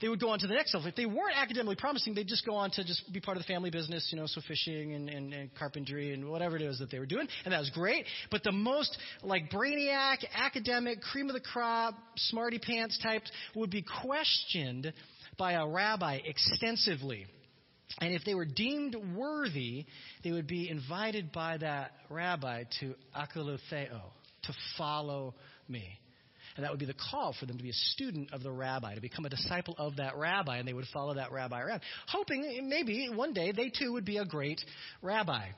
they 0.00 0.08
would 0.08 0.20
go 0.20 0.30
on 0.30 0.38
to 0.38 0.46
the 0.46 0.54
next 0.54 0.74
level. 0.74 0.88
If 0.88 0.96
they 0.96 1.06
weren't 1.06 1.36
academically 1.36 1.76
promising, 1.76 2.14
they'd 2.14 2.28
just 2.28 2.46
go 2.46 2.54
on 2.54 2.70
to 2.72 2.84
just 2.84 3.12
be 3.12 3.20
part 3.20 3.36
of 3.36 3.42
the 3.42 3.46
family 3.46 3.70
business, 3.70 4.08
you 4.10 4.18
know, 4.18 4.26
so 4.26 4.40
fishing 4.46 4.94
and, 4.94 5.08
and, 5.08 5.32
and 5.32 5.54
carpentry 5.54 6.12
and 6.12 6.28
whatever 6.28 6.56
it 6.56 6.62
is 6.62 6.78
that 6.78 6.90
they 6.90 6.98
were 6.98 7.06
doing. 7.06 7.26
And 7.44 7.52
that 7.52 7.58
was 7.58 7.70
great. 7.70 8.04
But 8.30 8.44
the 8.44 8.52
most 8.52 8.96
like 9.22 9.50
brainiac, 9.50 10.18
academic, 10.34 11.00
cream 11.00 11.28
of 11.28 11.34
the 11.34 11.40
crop, 11.40 11.94
smarty 12.16 12.58
pants 12.58 12.98
types 13.02 13.30
would 13.54 13.70
be 13.70 13.84
questioned 14.02 14.92
by 15.36 15.52
a 15.52 15.66
rabbi 15.66 16.20
extensively. 16.24 17.26
And 18.00 18.14
if 18.14 18.24
they 18.24 18.34
were 18.34 18.44
deemed 18.44 18.94
worthy, 19.16 19.86
they 20.22 20.30
would 20.30 20.46
be 20.46 20.68
invited 20.68 21.32
by 21.32 21.56
that 21.58 21.92
rabbi 22.10 22.64
to 22.80 22.94
akolutheo, 23.16 24.02
to 24.44 24.52
follow 24.76 25.34
me. 25.68 25.98
And 26.58 26.64
that 26.64 26.72
would 26.72 26.80
be 26.80 26.86
the 26.86 26.94
call 27.10 27.36
for 27.38 27.46
them 27.46 27.56
to 27.56 27.62
be 27.62 27.70
a 27.70 27.80
student 27.92 28.32
of 28.32 28.42
the 28.42 28.50
rabbi, 28.50 28.96
to 28.96 29.00
become 29.00 29.24
a 29.24 29.28
disciple 29.28 29.76
of 29.78 29.94
that 29.96 30.16
rabbi, 30.16 30.58
and 30.58 30.66
they 30.66 30.72
would 30.72 30.88
follow 30.92 31.14
that 31.14 31.30
rabbi 31.30 31.62
around, 31.62 31.82
hoping 32.08 32.68
maybe 32.68 33.08
one 33.14 33.32
day 33.32 33.52
they 33.52 33.70
too 33.70 33.92
would 33.92 34.04
be 34.04 34.16
a 34.16 34.24
great 34.24 34.60
rabbi. 35.00 35.50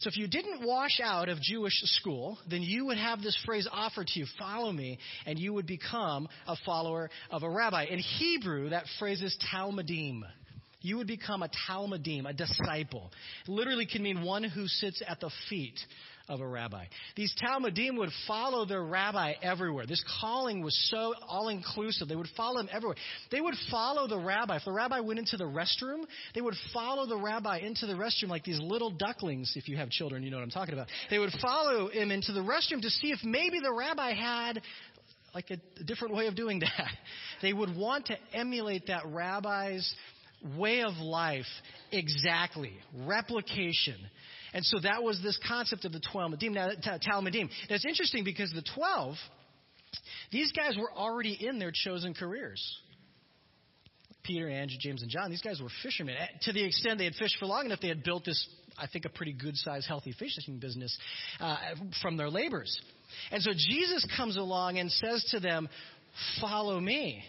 So 0.00 0.08
if 0.08 0.16
you 0.16 0.26
didn't 0.26 0.66
wash 0.66 0.98
out 1.04 1.28
of 1.28 1.42
Jewish 1.42 1.78
school, 1.82 2.38
then 2.48 2.62
you 2.62 2.86
would 2.86 2.96
have 2.96 3.20
this 3.20 3.38
phrase 3.44 3.68
offered 3.70 4.06
to 4.06 4.18
you, 4.18 4.24
follow 4.38 4.72
me, 4.72 4.98
and 5.26 5.38
you 5.38 5.52
would 5.52 5.66
become 5.66 6.26
a 6.48 6.56
follower 6.64 7.10
of 7.30 7.42
a 7.42 7.50
rabbi. 7.50 7.84
In 7.84 7.98
Hebrew, 7.98 8.70
that 8.70 8.84
phrase 8.98 9.20
is 9.20 9.36
Talmidim. 9.52 10.22
You 10.80 10.96
would 10.96 11.06
become 11.06 11.42
a 11.42 11.50
Talmidim, 11.68 12.26
a 12.26 12.32
disciple. 12.32 13.10
It 13.46 13.50
literally 13.50 13.84
can 13.84 14.02
mean 14.02 14.22
one 14.22 14.42
who 14.42 14.66
sits 14.68 15.02
at 15.06 15.20
the 15.20 15.30
feet 15.50 15.78
of 16.28 16.40
a 16.40 16.46
rabbi. 16.46 16.84
These 17.14 17.34
Talmidim 17.42 17.96
would 17.98 18.10
follow 18.26 18.64
their 18.64 18.82
rabbi 18.82 19.34
everywhere. 19.42 19.86
This 19.86 20.02
calling 20.20 20.62
was 20.62 20.76
so 20.90 21.14
all 21.26 21.48
inclusive. 21.48 22.08
They 22.08 22.16
would 22.16 22.28
follow 22.36 22.60
him 22.60 22.68
everywhere. 22.72 22.96
They 23.30 23.40
would 23.40 23.54
follow 23.70 24.08
the 24.08 24.18
rabbi. 24.18 24.56
If 24.56 24.64
the 24.64 24.72
rabbi 24.72 25.00
went 25.00 25.18
into 25.18 25.36
the 25.36 25.44
restroom, 25.44 26.04
they 26.34 26.40
would 26.40 26.56
follow 26.72 27.06
the 27.06 27.16
rabbi 27.16 27.58
into 27.58 27.86
the 27.86 27.94
restroom 27.94 28.28
like 28.28 28.44
these 28.44 28.60
little 28.60 28.90
ducklings. 28.90 29.52
If 29.56 29.68
you 29.68 29.76
have 29.76 29.90
children, 29.90 30.22
you 30.22 30.30
know 30.30 30.38
what 30.38 30.44
I'm 30.44 30.50
talking 30.50 30.74
about. 30.74 30.88
They 31.10 31.18
would 31.18 31.32
follow 31.40 31.88
him 31.88 32.10
into 32.10 32.32
the 32.32 32.40
restroom 32.40 32.82
to 32.82 32.90
see 32.90 33.12
if 33.12 33.20
maybe 33.22 33.60
the 33.60 33.72
rabbi 33.72 34.12
had 34.14 34.60
like 35.34 35.50
a, 35.50 35.58
a 35.80 35.84
different 35.84 36.14
way 36.14 36.26
of 36.26 36.34
doing 36.34 36.60
that. 36.60 36.70
They 37.42 37.52
would 37.52 37.76
want 37.76 38.06
to 38.06 38.16
emulate 38.32 38.86
that 38.86 39.02
rabbi's 39.04 39.94
way 40.56 40.80
of 40.80 40.94
life 40.94 41.44
exactly, 41.92 42.72
replication. 43.04 43.98
And 44.56 44.64
so 44.64 44.78
that 44.84 45.02
was 45.02 45.20
this 45.22 45.38
concept 45.46 45.84
of 45.84 45.92
the 45.92 46.00
Talmidim. 46.00 46.52
Now, 46.52 46.70
Talmidim. 46.82 47.50
Now, 47.68 47.76
it's 47.76 47.84
interesting 47.84 48.24
because 48.24 48.50
the 48.52 48.64
12, 48.74 49.14
these 50.32 50.50
guys 50.52 50.78
were 50.78 50.90
already 50.90 51.36
in 51.38 51.58
their 51.58 51.72
chosen 51.74 52.14
careers. 52.14 52.64
Peter, 54.22 54.48
Andrew, 54.48 54.78
James, 54.80 55.02
and 55.02 55.10
John, 55.10 55.28
these 55.28 55.42
guys 55.42 55.60
were 55.60 55.68
fishermen. 55.82 56.16
Eh, 56.18 56.26
to 56.44 56.54
the 56.54 56.64
extent 56.64 56.96
they 56.96 57.04
had 57.04 57.16
fished 57.16 57.36
for 57.38 57.44
long 57.44 57.66
enough, 57.66 57.80
they 57.82 57.88
had 57.88 58.02
built 58.02 58.24
this, 58.24 58.48
I 58.78 58.86
think, 58.86 59.04
a 59.04 59.10
pretty 59.10 59.34
good 59.34 59.58
sized, 59.58 59.86
healthy 59.86 60.14
fishing 60.18 60.58
business 60.58 60.96
uh, 61.38 61.58
from 62.00 62.16
their 62.16 62.30
labors. 62.30 62.80
And 63.30 63.42
so 63.42 63.50
Jesus 63.52 64.06
comes 64.16 64.38
along 64.38 64.78
and 64.78 64.90
says 64.90 65.22
to 65.32 65.38
them, 65.38 65.68
Follow 66.40 66.80
me. 66.80 67.22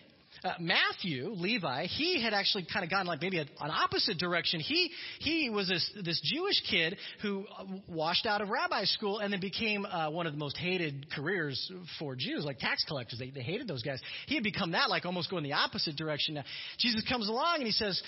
Uh, 0.43 0.53
Matthew, 0.59 1.29
Levi, 1.29 1.85
he 1.85 2.21
had 2.21 2.33
actually 2.33 2.65
kind 2.71 2.83
of 2.83 2.91
gone 2.91 3.05
like 3.05 3.21
maybe 3.21 3.39
a, 3.39 3.41
an 3.41 3.71
opposite 3.71 4.17
direction. 4.17 4.59
He, 4.59 4.91
he 5.19 5.49
was 5.49 5.67
this, 5.67 5.89
this 6.03 6.21
Jewish 6.23 6.61
kid 6.69 6.97
who 7.21 7.45
uh, 7.57 7.63
washed 7.87 8.25
out 8.25 8.41
of 8.41 8.49
rabbi 8.49 8.83
school 8.85 9.19
and 9.19 9.31
then 9.31 9.39
became 9.39 9.85
uh, 9.85 10.09
one 10.09 10.27
of 10.27 10.33
the 10.33 10.39
most 10.39 10.57
hated 10.57 11.07
careers 11.15 11.71
for 11.99 12.15
Jews, 12.15 12.43
like 12.45 12.59
tax 12.59 12.83
collectors. 12.87 13.19
They, 13.19 13.29
they 13.29 13.41
hated 13.41 13.67
those 13.67 13.83
guys. 13.83 13.99
He 14.27 14.35
had 14.35 14.43
become 14.43 14.71
that, 14.71 14.89
like 14.89 15.05
almost 15.05 15.29
going 15.29 15.43
the 15.43 15.53
opposite 15.53 15.95
direction. 15.95 16.35
Now, 16.35 16.43
Jesus 16.79 17.03
comes 17.09 17.27
along 17.29 17.55
and 17.57 17.65
he 17.65 17.71
says, 17.71 18.01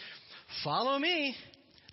Follow 0.63 0.98
me. 0.98 1.36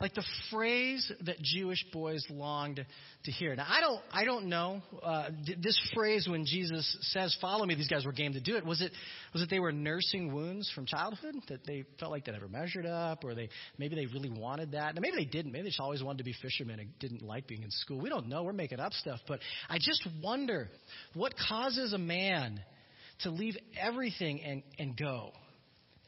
Like 0.01 0.15
the 0.15 0.25
phrase 0.51 1.11
that 1.25 1.41
Jewish 1.41 1.83
boys 1.91 2.25
longed 2.29 2.85
to 3.25 3.31
hear. 3.31 3.55
Now, 3.57 3.67
I 3.67 3.81
don't, 3.81 4.01
I 4.13 4.25
don't 4.25 4.47
know 4.47 4.83
uh, 5.03 5.31
this 5.63 5.79
phrase 5.95 6.29
when 6.29 6.45
Jesus 6.45 6.97
says, 7.13 7.37
"Follow 7.41 7.65
me." 7.65 7.75
These 7.75 7.89
guys 7.89 8.05
were 8.05 8.13
game 8.13 8.35
to 8.35 8.41
do 8.41 8.57
it. 8.57 8.67
Was 8.67 8.83
it, 8.83 8.93
was 9.33 9.43
it 9.43 9.49
they 9.49 9.59
were 9.59 9.73
nursing 9.73 10.35
wounds 10.35 10.71
from 10.75 10.85
childhood 10.85 11.37
that 11.49 11.67
they 11.67 11.85
felt 11.99 12.13
like 12.13 12.27
they 12.27 12.33
never 12.33 12.49
measured 12.49 12.85
up, 12.85 13.25
or 13.25 13.35
they 13.35 13.49
maybe 13.79 13.95
they 13.95 14.05
really 14.07 14.29
wanted 14.29 14.73
that? 14.73 14.95
Now, 14.95 15.01
maybe 15.01 15.17
they 15.17 15.25
didn't. 15.25 15.53
Maybe 15.53 15.63
they 15.63 15.71
just 15.71 15.81
always 15.81 16.03
wanted 16.03 16.19
to 16.19 16.25
be 16.25 16.35
fishermen 16.43 16.79
and 16.79 16.99
didn't 16.99 17.23
like 17.23 17.47
being 17.47 17.63
in 17.63 17.71
school. 17.71 17.99
We 17.99 18.11
don't 18.11 18.29
know. 18.29 18.43
We're 18.43 18.53
making 18.53 18.81
up 18.81 18.93
stuff. 18.93 19.21
But 19.27 19.41
I 19.71 19.79
just 19.79 20.07
wonder 20.23 20.69
what 21.15 21.35
causes 21.49 21.95
a 21.95 21.99
man 21.99 22.61
to 23.21 23.31
leave 23.31 23.57
everything 23.81 24.43
and, 24.43 24.63
and 24.79 24.95
go. 24.97 25.33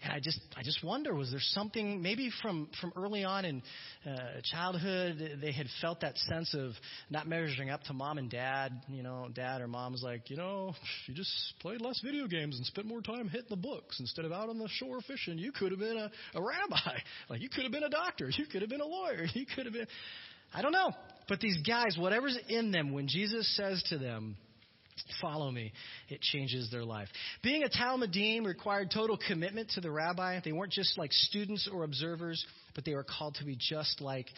And 0.03 0.13
I 0.13 0.21
just, 0.21 0.41
I 0.57 0.63
just 0.63 0.85
wonder, 0.85 1.13
was 1.15 1.31
there 1.31 1.41
something 1.41 2.01
maybe 2.01 2.31
from, 2.41 2.69
from 2.81 2.93
early 2.97 3.25
on 3.25 3.45
in 3.45 3.63
uh, 4.07 4.41
childhood 4.45 5.39
they 5.41 5.51
had 5.51 5.67
felt 5.81 6.01
that 6.03 6.17
sense 6.19 6.55
of 6.55 6.73
not 7.11 7.27
measuring 7.27 7.71
up 7.71 7.83
to 7.85 7.93
mom 7.93 8.19
and 8.19 8.31
dad? 8.31 8.81
You 8.89 9.03
know, 9.03 9.29
dad 9.33 9.61
or 9.61 9.67
mom's 9.67 10.03
like, 10.03 10.31
you 10.31 10.37
know, 10.37 10.75
you 11.07 11.15
just 11.15 11.33
played 11.61 11.81
less 11.81 12.01
video 12.05 12.29
games 12.29 12.57
and 12.57 12.67
spent 12.67 12.87
more 12.87 13.03
time 13.03 13.29
hitting 13.29 13.49
the 13.51 13.57
books 13.57 13.99
instead 13.99 14.25
of 14.25 14.31
out 14.31 14.49
on 14.49 14.59
the 14.59 14.69
shore 14.69 15.01
fishing. 15.01 15.37
You 15.39 15.51
could 15.51 15.73
have 15.73 15.81
been 15.81 15.97
a, 15.97 16.11
a 16.35 16.41
rabbi, 16.41 16.99
like 17.29 17.41
you 17.41 17.49
could 17.49 17.65
have 17.65 17.73
been 17.73 17.85
a 17.85 17.91
doctor, 17.91 18.31
you 18.31 18.47
could 18.47 18.63
have 18.63 18.71
been 18.71 18.81
a 18.81 18.87
lawyer, 18.87 19.27
you 19.35 19.47
could 19.47 19.65
have 19.65 19.75
been, 19.75 19.87
I 20.55 20.63
don't 20.63 20.73
know. 20.73 20.91
But 21.29 21.41
these 21.41 21.59
guys, 21.67 21.97
whatever's 21.99 22.39
in 22.49 22.71
them, 22.71 22.93
when 22.93 23.09
Jesus 23.09 23.55
says 23.57 23.83
to 23.89 23.99
them, 23.99 24.37
follow 25.21 25.51
me, 25.51 25.73
it 26.09 26.21
changes 26.21 26.71
their 26.71 26.85
life. 26.85 27.09
Being 27.43 27.63
a 27.63 27.69
Talmidim 27.69 28.45
required 28.45 28.91
total 28.93 29.19
commitment 29.29 29.71
to 29.71 29.81
the 29.81 29.91
rabbi. 29.91 30.41
They 30.45 30.53
weren't 30.53 30.73
just 30.73 30.99
like 30.99 31.13
students 31.13 31.69
or 31.73 31.85
observers, 31.85 32.45
but 32.79 32.85
they 32.85 32.95
were 32.95 33.03
called 33.03 33.35
to 33.35 33.45
be 33.45 33.57
just 33.59 34.01
like 34.01 34.29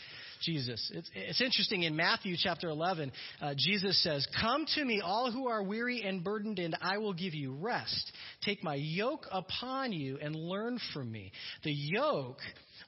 Jesus. 0.40 0.90
It's, 0.94 1.10
it's 1.14 1.42
interesting 1.42 1.82
in 1.82 1.94
Matthew 1.94 2.36
chapter 2.42 2.70
11, 2.70 3.12
uh, 3.42 3.52
Jesus 3.54 4.02
says, 4.02 4.26
Come 4.40 4.64
to 4.76 4.82
me, 4.82 5.02
all 5.04 5.30
who 5.30 5.46
are 5.48 5.62
weary 5.62 6.00
and 6.04 6.24
burdened, 6.24 6.58
and 6.58 6.74
I 6.80 6.96
will 6.96 7.12
give 7.12 7.34
you 7.34 7.52
rest. 7.52 8.10
Take 8.42 8.64
my 8.64 8.76
yoke 8.76 9.26
upon 9.30 9.92
you 9.92 10.16
and 10.22 10.34
learn 10.34 10.78
from 10.94 11.12
me. 11.12 11.32
The 11.64 11.72
yoke 11.72 12.38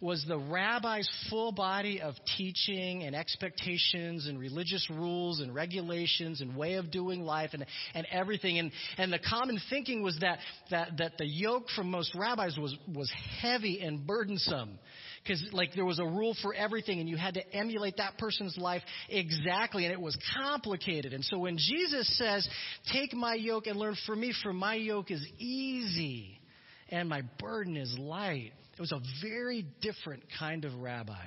was 0.00 0.24
the 0.26 0.38
rabbi's 0.38 1.08
full 1.30 1.52
body 1.52 2.00
of 2.00 2.14
teaching 2.36 3.04
and 3.04 3.14
expectations 3.14 4.26
and 4.26 4.38
religious 4.38 4.88
rules 4.90 5.40
and 5.40 5.54
regulations 5.54 6.40
and 6.40 6.56
way 6.56 6.74
of 6.74 6.90
doing 6.90 7.20
life 7.20 7.50
and, 7.52 7.64
and 7.94 8.06
everything. 8.10 8.58
And, 8.58 8.72
and 8.98 9.12
the 9.12 9.20
common 9.20 9.60
thinking 9.70 10.02
was 10.02 10.18
that, 10.20 10.38
that, 10.70 10.96
that 10.98 11.18
the 11.18 11.26
yoke 11.26 11.66
from 11.76 11.90
most 11.90 12.14
rabbis 12.14 12.56
was, 12.56 12.76
was 12.92 13.12
heavy 13.40 13.80
and 13.80 14.06
burdensome 14.06 14.78
because 15.22 15.42
like 15.52 15.74
there 15.74 15.84
was 15.84 15.98
a 15.98 16.04
rule 16.04 16.34
for 16.42 16.54
everything 16.54 17.00
and 17.00 17.08
you 17.08 17.16
had 17.16 17.34
to 17.34 17.54
emulate 17.54 17.96
that 17.98 18.18
person's 18.18 18.56
life 18.56 18.82
exactly 19.08 19.84
and 19.84 19.92
it 19.92 20.00
was 20.00 20.16
complicated 20.36 21.12
and 21.12 21.24
so 21.24 21.38
when 21.38 21.56
jesus 21.56 22.16
says 22.18 22.48
take 22.92 23.14
my 23.14 23.34
yoke 23.34 23.66
and 23.66 23.78
learn 23.78 23.96
from 24.06 24.20
me 24.20 24.32
for 24.42 24.52
my 24.52 24.74
yoke 24.74 25.10
is 25.10 25.24
easy 25.38 26.40
and 26.88 27.08
my 27.08 27.22
burden 27.38 27.76
is 27.76 27.96
light 27.98 28.52
it 28.76 28.80
was 28.80 28.92
a 28.92 29.00
very 29.22 29.66
different 29.80 30.22
kind 30.38 30.64
of 30.64 30.74
rabbi. 30.74 31.26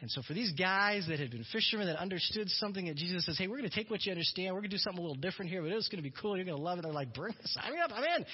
And 0.00 0.10
so 0.10 0.22
for 0.22 0.32
these 0.32 0.52
guys 0.52 1.06
that 1.08 1.18
had 1.18 1.30
been 1.30 1.44
fishermen 1.52 1.88
that 1.88 1.98
understood 1.98 2.48
something 2.48 2.86
that 2.86 2.96
Jesus 2.96 3.26
says, 3.26 3.36
hey, 3.36 3.48
we're 3.48 3.58
going 3.58 3.68
to 3.68 3.74
take 3.74 3.90
what 3.90 4.06
you 4.06 4.12
understand. 4.12 4.54
We're 4.54 4.60
going 4.60 4.70
to 4.70 4.76
do 4.76 4.80
something 4.80 5.00
a 5.00 5.06
little 5.06 5.20
different 5.20 5.50
here, 5.50 5.60
but 5.60 5.72
it's 5.72 5.88
going 5.88 6.02
to 6.02 6.08
be 6.08 6.14
cool. 6.22 6.36
You're 6.36 6.46
going 6.46 6.56
to 6.56 6.62
love 6.62 6.78
it. 6.78 6.82
They're 6.82 6.92
like, 6.92 7.12
bring 7.12 7.34
this. 7.40 7.52
Sign 7.52 7.72
me 7.72 7.78
up. 7.80 7.90
I'm 7.92 8.04
in. 8.04 8.26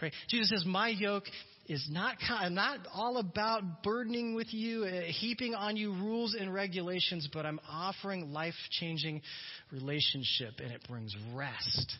Right? 0.00 0.12
Jesus 0.28 0.50
says, 0.50 0.64
my 0.66 0.88
yoke 0.88 1.24
is 1.66 1.86
not, 1.90 2.16
I'm 2.28 2.54
not 2.54 2.80
all 2.92 3.18
about 3.18 3.82
burdening 3.82 4.34
with 4.34 4.52
you, 4.52 4.84
uh, 4.84 5.02
heaping 5.02 5.54
on 5.54 5.76
you 5.76 5.92
rules 5.92 6.34
and 6.38 6.52
regulations, 6.52 7.28
but 7.32 7.46
I'm 7.46 7.60
offering 7.70 8.32
life 8.32 8.54
changing 8.70 9.22
relationship 9.70 10.54
and 10.58 10.72
it 10.72 10.80
brings 10.88 11.14
rest. 11.34 11.96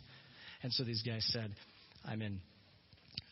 And 0.62 0.72
so 0.72 0.85
these 0.85 1.03
guys 1.03 1.25
said, 1.31 1.55
I'm 2.05 2.22
in. 2.22 2.40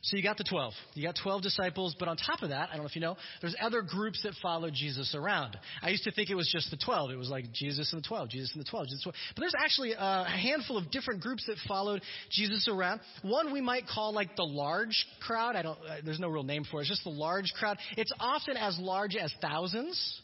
So 0.03 0.17
you 0.17 0.23
got 0.23 0.39
the 0.39 0.45
12. 0.45 0.73
You 0.95 1.07
got 1.07 1.17
12 1.23 1.43
disciples, 1.43 1.95
but 1.99 2.09
on 2.09 2.17
top 2.17 2.43
of 2.43 2.49
that, 2.49 2.71
I 2.71 2.73
don't 2.73 2.85
know 2.85 2.89
if 2.89 2.95
you 2.95 3.03
know, 3.03 3.17
there's 3.43 3.55
other 3.61 3.83
groups 3.83 4.23
that 4.23 4.33
followed 4.41 4.73
Jesus 4.73 5.15
around. 5.15 5.59
I 5.83 5.91
used 5.91 6.05
to 6.05 6.11
think 6.11 6.31
it 6.31 6.35
was 6.35 6.51
just 6.51 6.71
the 6.71 6.79
12. 6.79 7.11
It 7.11 7.17
was 7.17 7.29
like 7.29 7.53
Jesus 7.53 7.93
and 7.93 8.03
the 8.03 8.09
12, 8.09 8.31
Jesus 8.31 8.51
and 8.55 8.65
the 8.65 8.69
12, 8.69 8.87
Jesus 8.87 9.03
and 9.05 9.13
the 9.13 9.13
12. 9.13 9.35
But 9.35 9.41
there's 9.43 9.55
actually 9.59 9.93
a 9.93 10.25
handful 10.25 10.79
of 10.79 10.91
different 10.91 11.21
groups 11.21 11.45
that 11.47 11.57
followed 11.69 12.01
Jesus 12.31 12.67
around. 12.67 13.01
One 13.23 13.53
we 13.53 13.61
might 13.61 13.87
call 13.87 14.15
like 14.15 14.37
the 14.37 14.45
large 14.45 15.07
crowd. 15.21 15.55
I 15.55 15.63
don't, 15.63 15.79
uh, 15.79 15.97
there's 16.03 16.21
no 16.21 16.29
real 16.29 16.45
name 16.45 16.65
for 16.71 16.79
it. 16.79 16.83
It's 16.83 16.91
just 16.91 17.05
the 17.05 17.11
large 17.11 17.53
crowd. 17.59 17.77
It's 17.99 18.13
often 18.19 18.57
as 18.57 18.79
large 18.79 19.17
as 19.17 19.31
thousands 19.43 20.23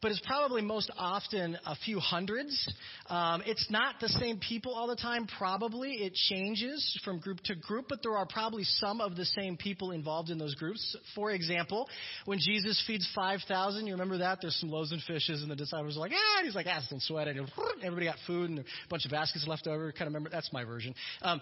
but 0.00 0.10
it's 0.10 0.20
probably 0.26 0.62
most 0.62 0.90
often 0.96 1.58
a 1.66 1.74
few 1.76 1.98
hundreds. 1.98 2.72
Um, 3.08 3.42
it's 3.46 3.70
not 3.70 3.96
the 4.00 4.08
same 4.08 4.38
people 4.38 4.74
all 4.74 4.86
the 4.86 4.96
time, 4.96 5.26
probably. 5.38 5.92
It 5.92 6.14
changes 6.14 6.98
from 7.04 7.18
group 7.18 7.40
to 7.44 7.54
group, 7.54 7.86
but 7.88 8.02
there 8.02 8.16
are 8.16 8.26
probably 8.26 8.64
some 8.64 9.00
of 9.00 9.16
the 9.16 9.24
same 9.24 9.56
people 9.56 9.90
involved 9.90 10.30
in 10.30 10.38
those 10.38 10.54
groups. 10.54 10.96
For 11.14 11.30
example, 11.30 11.88
when 12.24 12.38
Jesus 12.38 12.82
feeds 12.86 13.08
5,000, 13.14 13.86
you 13.86 13.92
remember 13.92 14.18
that? 14.18 14.38
There's 14.40 14.56
some 14.56 14.70
loaves 14.70 14.92
and 14.92 15.02
fishes, 15.02 15.42
and 15.42 15.50
the 15.50 15.56
disciples 15.56 15.96
are 15.96 16.00
like, 16.00 16.12
ah, 16.14 16.38
and 16.38 16.46
he's 16.46 16.54
like, 16.54 16.66
ah, 16.68 16.80
don't 16.90 17.02
sweat. 17.02 17.28
And 17.28 17.50
everybody 17.82 18.06
got 18.06 18.16
food 18.26 18.50
and 18.50 18.60
a 18.60 18.64
bunch 18.88 19.04
of 19.04 19.10
baskets 19.10 19.46
left 19.46 19.66
over. 19.66 19.90
Kind 19.92 20.02
of 20.02 20.08
remember, 20.08 20.30
that's 20.30 20.52
my 20.52 20.64
version. 20.64 20.94
Um, 21.22 21.40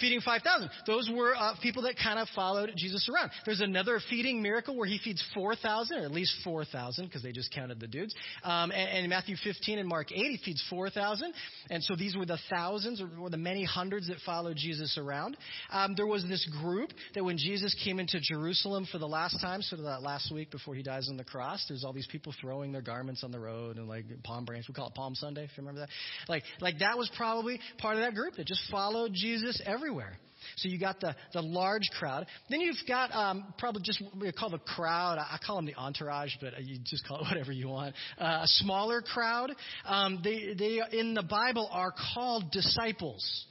feeding 0.00 0.20
5,000, 0.20 0.70
those 0.86 1.10
were 1.12 1.34
uh, 1.36 1.54
people 1.62 1.82
that 1.82 1.96
kind 2.02 2.18
of 2.18 2.28
followed 2.34 2.72
Jesus 2.76 3.08
around. 3.08 3.30
There's 3.44 3.60
another 3.60 4.00
feeding 4.08 4.42
miracle 4.42 4.76
where 4.76 4.88
he 4.88 4.98
feeds 5.02 5.24
4,000, 5.34 5.98
or 5.98 6.04
at 6.04 6.12
least 6.12 6.34
4,000, 6.44 7.06
because 7.06 7.22
they 7.22 7.32
just 7.32 7.52
counted 7.60 7.80
the 7.80 7.86
dudes. 7.86 8.14
Um, 8.42 8.70
and, 8.70 8.98
and, 8.98 9.10
Matthew 9.10 9.36
15 9.42 9.78
and 9.78 9.88
Mark 9.88 10.12
8, 10.12 10.16
he 10.16 10.40
feeds 10.44 10.64
4,000. 10.70 11.32
And 11.68 11.82
so 11.82 11.94
these 11.96 12.16
were 12.16 12.24
the 12.24 12.38
thousands 12.48 13.02
or, 13.02 13.28
the 13.28 13.36
many 13.36 13.64
hundreds 13.64 14.08
that 14.08 14.16
followed 14.24 14.56
Jesus 14.56 14.96
around. 14.98 15.36
Um, 15.70 15.94
there 15.96 16.06
was 16.06 16.24
this 16.24 16.48
group 16.62 16.90
that 17.14 17.24
when 17.24 17.36
Jesus 17.36 17.74
came 17.84 18.00
into 18.00 18.18
Jerusalem 18.20 18.86
for 18.90 18.98
the 18.98 19.06
last 19.06 19.40
time, 19.40 19.62
sort 19.62 19.80
of 19.80 19.86
that 19.86 20.02
last 20.02 20.32
week 20.32 20.50
before 20.50 20.74
he 20.74 20.82
dies 20.82 21.08
on 21.08 21.16
the 21.16 21.24
cross, 21.24 21.64
there's 21.68 21.84
all 21.84 21.92
these 21.92 22.08
people 22.10 22.32
throwing 22.40 22.72
their 22.72 22.82
garments 22.82 23.22
on 23.22 23.30
the 23.30 23.40
road 23.40 23.76
and 23.76 23.88
like 23.88 24.04
palm 24.24 24.44
branch. 24.44 24.66
We 24.68 24.74
call 24.74 24.88
it 24.88 24.94
Palm 24.94 25.14
Sunday, 25.14 25.44
if 25.44 25.50
you 25.56 25.62
remember 25.62 25.80
that. 25.80 25.90
Like, 26.28 26.44
like 26.60 26.78
that 26.78 26.96
was 26.96 27.10
probably 27.16 27.60
part 27.78 27.96
of 27.96 28.02
that 28.02 28.14
group 28.14 28.34
that 28.36 28.46
just 28.46 28.62
followed 28.70 29.12
Jesus 29.12 29.60
everywhere. 29.66 30.16
So 30.56 30.68
you 30.68 30.78
got 30.78 31.00
the, 31.00 31.14
the 31.32 31.42
large 31.42 31.88
crowd. 31.98 32.26
Then 32.48 32.60
you've 32.60 32.76
got 32.86 33.12
um, 33.12 33.52
probably 33.58 33.82
just 33.82 34.00
what 34.02 34.16
we 34.16 34.32
call 34.32 34.50
the 34.50 34.58
crowd. 34.58 35.18
I 35.18 35.38
call 35.44 35.56
them 35.56 35.66
the 35.66 35.74
entourage, 35.74 36.32
but 36.40 36.62
you 36.62 36.78
just 36.84 37.06
call 37.06 37.18
it 37.20 37.22
whatever 37.30 37.52
you 37.52 37.68
want. 37.68 37.94
Uh, 38.18 38.40
a 38.42 38.46
smaller 38.46 39.02
crowd. 39.02 39.52
Um, 39.86 40.20
they, 40.22 40.54
they 40.58 40.80
in 40.98 41.14
the 41.14 41.22
Bible 41.22 41.68
are 41.72 41.92
called 42.14 42.50
disciples. 42.50 43.46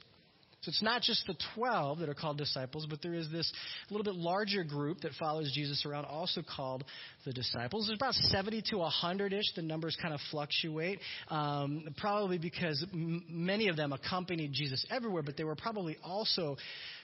So 0.62 0.68
it's 0.68 0.82
not 0.82 1.00
just 1.00 1.26
the 1.26 1.36
12 1.54 2.00
that 2.00 2.10
are 2.10 2.14
called 2.14 2.36
disciples, 2.36 2.86
but 2.88 3.00
there 3.00 3.14
is 3.14 3.30
this 3.30 3.50
little 3.88 4.04
bit 4.04 4.14
larger 4.14 4.62
group 4.62 5.00
that 5.00 5.12
follows 5.18 5.50
Jesus 5.54 5.86
around, 5.86 6.04
also 6.04 6.42
called 6.42 6.84
the 7.24 7.32
disciples. 7.32 7.86
There's 7.86 7.98
about 7.98 8.12
70 8.12 8.62
to 8.68 8.76
100 8.76 9.32
ish. 9.32 9.54
The 9.56 9.62
numbers 9.62 9.96
kind 10.02 10.12
of 10.12 10.20
fluctuate, 10.30 10.98
um, 11.28 11.84
probably 11.96 12.36
because 12.36 12.84
m- 12.92 13.24
many 13.30 13.68
of 13.68 13.76
them 13.76 13.94
accompanied 13.94 14.52
Jesus 14.52 14.84
everywhere, 14.90 15.22
but 15.22 15.38
they 15.38 15.44
were 15.44 15.56
probably 15.56 15.96
also 16.04 16.58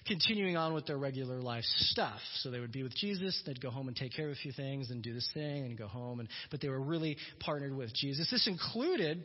continuing 0.07 0.59
on 0.59 0.75
with 0.75 0.85
their 0.85 0.99
regular 0.99 1.41
life 1.41 1.65
stuff. 1.79 2.21
So 2.41 2.51
they 2.51 2.61
would 2.61 2.73
be 2.73 2.83
with 2.83 2.95
Jesus, 2.95 3.43
they'd 3.47 3.61
go 3.63 3.71
home 3.71 3.89
and 3.89 3.97
take 3.97 4.13
care 4.13 4.27
of 4.27 4.33
a 4.33 4.37
few 4.37 4.53
things, 4.53 4.91
and 4.91 5.03
do 5.03 5.15
this 5.15 5.31
thing, 5.33 5.65
and 5.65 5.79
go 5.79 5.87
home. 5.87 6.21
And, 6.21 6.29
but 6.51 6.61
they 6.61 6.69
were 6.69 6.83
really 6.83 7.17
partnered 7.41 7.75
with 7.75 7.95
Jesus. 7.95 8.31
This 8.31 8.47
included 8.47 9.25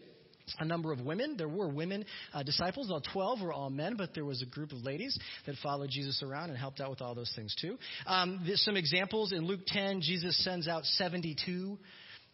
a 0.59 0.65
number 0.65 0.91
of 0.91 1.01
women. 1.01 1.35
There 1.37 1.49
were 1.49 1.67
women 1.67 2.05
uh, 2.33 2.43
disciples. 2.43 2.91
All 2.91 3.01
12 3.13 3.41
were 3.41 3.53
all 3.53 3.69
men, 3.69 3.95
but 3.97 4.13
there 4.13 4.25
was 4.25 4.41
a 4.41 4.45
group 4.45 4.71
of 4.71 4.83
ladies 4.83 5.17
that 5.45 5.55
followed 5.63 5.89
Jesus 5.89 6.21
around 6.23 6.49
and 6.49 6.57
helped 6.57 6.81
out 6.81 6.89
with 6.89 7.01
all 7.01 7.15
those 7.15 7.31
things 7.35 7.55
too. 7.59 7.77
Um, 8.05 8.45
some 8.55 8.77
examples 8.77 9.31
in 9.31 9.45
Luke 9.45 9.61
10, 9.65 10.01
Jesus 10.01 10.41
sends 10.43 10.67
out 10.67 10.85
72 10.85 11.77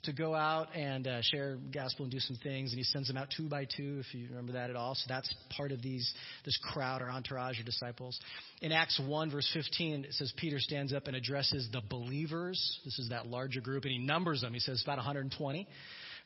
to 0.03 0.13
go 0.13 0.35
out 0.35 0.75
and 0.75 1.07
uh, 1.07 1.21
share 1.21 1.57
gospel 1.73 2.03
and 2.03 2.11
do 2.11 2.19
some 2.19 2.37
things, 2.43 2.71
and 2.71 2.77
he 2.77 2.83
sends 2.83 3.07
them 3.07 3.17
out 3.17 3.27
two 3.35 3.49
by 3.49 3.65
two, 3.65 3.99
if 3.99 4.13
you 4.13 4.27
remember 4.29 4.53
that 4.53 4.69
at 4.69 4.75
all. 4.75 4.95
So 4.95 5.03
that's 5.07 5.33
part 5.55 5.71
of 5.71 5.81
these 5.81 6.11
this 6.45 6.57
crowd 6.71 7.01
or 7.01 7.09
entourage 7.09 7.59
or 7.59 7.63
disciples. 7.63 8.19
In 8.61 8.71
Acts 8.71 8.99
1, 9.03 9.31
verse 9.31 9.49
15, 9.53 10.05
it 10.05 10.13
says 10.13 10.31
Peter 10.37 10.59
stands 10.59 10.93
up 10.93 11.07
and 11.07 11.15
addresses 11.15 11.67
the 11.71 11.81
believers. 11.89 12.79
This 12.85 12.99
is 12.99 13.09
that 13.09 13.27
larger 13.27 13.61
group, 13.61 13.83
and 13.83 13.91
he 13.91 13.99
numbers 13.99 14.41
them. 14.41 14.53
He 14.53 14.59
says 14.59 14.81
about 14.83 14.97
120. 14.97 15.67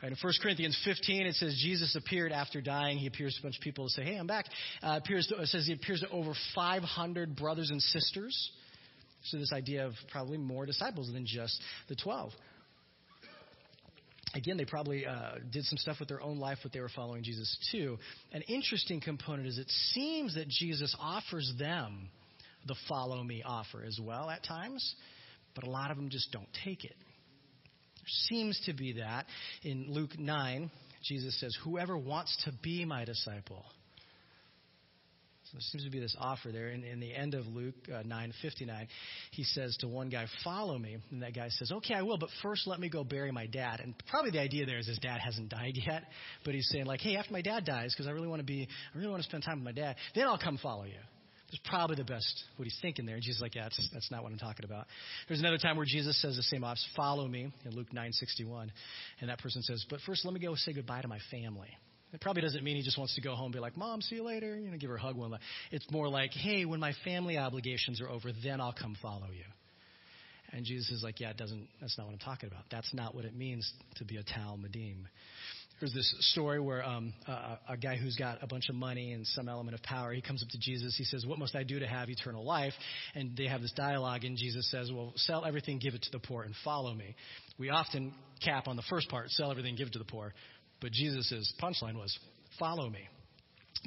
In 0.03 0.15
1 0.19 0.33
Corinthians 0.41 0.79
15, 0.83 1.27
it 1.27 1.35
says 1.35 1.59
Jesus 1.61 1.95
appeared 1.95 2.31
after 2.31 2.59
dying. 2.59 2.97
He 2.97 3.05
appears 3.05 3.35
to 3.35 3.41
a 3.41 3.43
bunch 3.43 3.57
of 3.57 3.61
people 3.61 3.87
to 3.87 3.91
say, 3.91 4.03
hey, 4.03 4.15
I'm 4.15 4.25
back. 4.25 4.45
Uh, 4.81 4.99
appears 5.03 5.27
to, 5.27 5.39
it 5.39 5.47
says 5.47 5.67
he 5.67 5.73
appears 5.73 6.01
to 6.01 6.09
over 6.09 6.33
500 6.55 7.35
brothers 7.35 7.69
and 7.69 7.79
sisters. 7.81 8.51
So 9.25 9.37
this 9.37 9.53
idea 9.53 9.85
of 9.85 9.93
probably 10.11 10.37
more 10.37 10.65
disciples 10.65 11.11
than 11.13 11.25
just 11.27 11.61
the 11.87 11.95
12. 11.95 12.31
Again, 14.33 14.57
they 14.57 14.65
probably 14.65 15.05
uh, 15.05 15.33
did 15.51 15.65
some 15.65 15.77
stuff 15.77 15.97
with 15.99 16.07
their 16.07 16.21
own 16.21 16.39
life, 16.39 16.59
but 16.63 16.71
they 16.71 16.79
were 16.79 16.89
following 16.89 17.21
Jesus 17.21 17.55
too. 17.71 17.99
An 18.31 18.41
interesting 18.43 19.01
component 19.01 19.47
is 19.47 19.57
it 19.57 19.69
seems 19.93 20.35
that 20.35 20.47
Jesus 20.47 20.95
offers 20.99 21.53
them 21.59 22.09
the 22.65 22.75
follow 22.87 23.21
me 23.23 23.43
offer 23.45 23.83
as 23.85 23.99
well 24.01 24.29
at 24.29 24.43
times, 24.43 24.95
but 25.53 25.65
a 25.65 25.69
lot 25.69 25.91
of 25.91 25.97
them 25.97 26.09
just 26.09 26.31
don't 26.31 26.47
take 26.63 26.85
it. 26.85 26.95
Seems 28.29 28.59
to 28.65 28.73
be 28.73 28.93
that. 28.93 29.25
In 29.63 29.87
Luke 29.89 30.17
9, 30.17 30.71
Jesus 31.03 31.39
says, 31.39 31.55
Whoever 31.63 31.97
wants 31.97 32.35
to 32.45 32.51
be 32.61 32.85
my 32.85 33.05
disciple. 33.05 33.65
So 35.51 35.57
there 35.57 35.61
seems 35.71 35.83
to 35.83 35.91
be 35.91 35.99
this 35.99 36.15
offer 36.17 36.49
there. 36.49 36.69
In, 36.69 36.85
in 36.85 37.01
the 37.01 37.13
end 37.13 37.33
of 37.33 37.45
Luke 37.45 37.75
uh, 37.89 38.03
9:59, 38.03 38.87
he 39.31 39.43
says 39.43 39.75
to 39.81 39.87
one 39.89 40.07
guy, 40.07 40.25
"Follow 40.45 40.77
me," 40.77 40.97
and 41.11 41.21
that 41.23 41.35
guy 41.35 41.49
says, 41.49 41.73
"Okay, 41.73 41.93
I 41.93 42.03
will, 42.03 42.17
but 42.17 42.29
first 42.41 42.67
let 42.67 42.79
me 42.79 42.87
go 42.87 43.03
bury 43.03 43.33
my 43.33 43.47
dad." 43.47 43.81
And 43.81 43.93
probably 44.07 44.31
the 44.31 44.39
idea 44.39 44.65
there 44.65 44.77
is 44.77 44.87
his 44.87 44.99
dad 44.99 45.19
hasn't 45.19 45.49
died 45.49 45.73
yet, 45.75 46.03
but 46.45 46.53
he's 46.53 46.69
saying 46.71 46.85
like, 46.85 47.01
"Hey, 47.01 47.17
after 47.17 47.33
my 47.33 47.41
dad 47.41 47.65
dies, 47.65 47.93
because 47.93 48.07
I 48.07 48.11
really 48.11 48.29
want 48.29 48.39
to 48.39 48.45
be, 48.45 48.65
I 48.93 48.97
really 48.97 49.09
want 49.09 49.23
to 49.23 49.27
spend 49.27 49.43
time 49.43 49.57
with 49.57 49.75
my 49.75 49.81
dad, 49.81 49.97
then 50.15 50.25
I'll 50.25 50.37
come 50.37 50.57
follow 50.57 50.85
you." 50.85 50.99
That's 51.51 51.61
probably 51.67 51.97
the 51.97 52.05
best 52.05 52.43
what 52.55 52.63
he's 52.65 52.77
thinking 52.81 53.05
there. 53.05 53.15
And 53.15 53.23
Jesus 53.23 53.37
is 53.37 53.41
like, 53.41 53.55
yeah, 53.55 53.63
that's, 53.63 53.89
that's 53.93 54.09
not 54.09 54.23
what 54.23 54.31
I'm 54.31 54.37
talking 54.37 54.63
about. 54.63 54.87
There's 55.27 55.41
another 55.41 55.57
time 55.57 55.75
where 55.75 55.85
Jesus 55.85 56.19
says 56.21 56.37
the 56.37 56.43
same 56.43 56.63
office, 56.63 56.85
follow 56.95 57.27
me 57.27 57.51
in 57.65 57.75
Luke 57.75 57.89
9:61, 57.93 58.69
and 59.19 59.29
that 59.29 59.39
person 59.39 59.61
says, 59.61 59.85
but 59.89 59.99
first 60.05 60.23
let 60.23 60.33
me 60.33 60.39
go 60.39 60.55
say 60.55 60.71
goodbye 60.71 61.01
to 61.01 61.09
my 61.09 61.19
family. 61.29 61.69
It 62.13 62.21
probably 62.21 62.41
doesn't 62.41 62.63
mean 62.63 62.75
he 62.75 62.83
just 62.83 62.97
wants 62.97 63.15
to 63.15 63.21
go 63.21 63.35
home 63.35 63.45
and 63.45 63.53
be 63.53 63.59
like, 63.59 63.77
Mom, 63.77 64.01
see 64.01 64.15
you 64.15 64.23
later, 64.23 64.57
you 64.57 64.69
know, 64.69 64.77
give 64.77 64.89
her 64.89 64.97
a 64.97 65.01
hug 65.01 65.15
one. 65.15 65.37
It's 65.71 65.89
more 65.91 66.09
like, 66.09 66.31
hey, 66.31 66.65
when 66.65 66.79
my 66.79 66.93
family 67.05 67.37
obligations 67.37 68.01
are 68.01 68.09
over, 68.09 68.31
then 68.43 68.59
I'll 68.59 68.73
come 68.73 68.97
follow 69.01 69.27
you. 69.31 69.45
And 70.53 70.65
Jesus 70.65 70.91
is 70.91 71.03
like, 71.03 71.19
yeah, 71.21 71.29
it 71.29 71.37
doesn't. 71.37 71.67
That's 71.79 71.97
not 71.97 72.07
what 72.07 72.13
I'm 72.13 72.19
talking 72.19 72.47
about. 72.47 72.63
That's 72.69 72.93
not 72.93 73.15
what 73.15 73.23
it 73.23 73.35
means 73.35 73.71
to 73.95 74.05
be 74.05 74.17
a 74.17 74.23
talmidim. 74.23 75.05
There's 75.81 75.93
this 75.93 76.15
story 76.31 76.59
where 76.59 76.85
um, 76.85 77.11
a, 77.27 77.57
a 77.69 77.77
guy 77.77 77.95
who's 77.95 78.15
got 78.15 78.37
a 78.43 78.47
bunch 78.47 78.69
of 78.69 78.75
money 78.75 79.13
and 79.13 79.25
some 79.25 79.49
element 79.49 79.73
of 79.73 79.81
power, 79.81 80.13
he 80.13 80.21
comes 80.21 80.43
up 80.43 80.49
to 80.49 80.59
Jesus. 80.59 80.95
He 80.95 81.03
says, 81.05 81.25
What 81.25 81.39
must 81.39 81.55
I 81.55 81.63
do 81.63 81.79
to 81.79 81.87
have 81.87 82.07
eternal 82.07 82.45
life? 82.45 82.73
And 83.15 83.35
they 83.35 83.47
have 83.47 83.63
this 83.63 83.71
dialogue, 83.71 84.23
and 84.23 84.37
Jesus 84.37 84.69
says, 84.69 84.91
Well, 84.91 85.11
sell 85.15 85.43
everything, 85.43 85.79
give 85.79 85.95
it 85.95 86.03
to 86.03 86.11
the 86.11 86.19
poor, 86.19 86.43
and 86.43 86.53
follow 86.63 86.93
me. 86.93 87.15
We 87.57 87.71
often 87.71 88.13
cap 88.45 88.67
on 88.67 88.75
the 88.75 88.83
first 88.91 89.09
part, 89.09 89.31
sell 89.31 89.49
everything, 89.49 89.75
give 89.75 89.87
it 89.87 89.93
to 89.93 89.99
the 89.99 90.05
poor. 90.05 90.35
But 90.81 90.91
Jesus' 90.91 91.51
punchline 91.59 91.95
was, 91.95 92.15
Follow 92.59 92.87
me. 92.87 93.07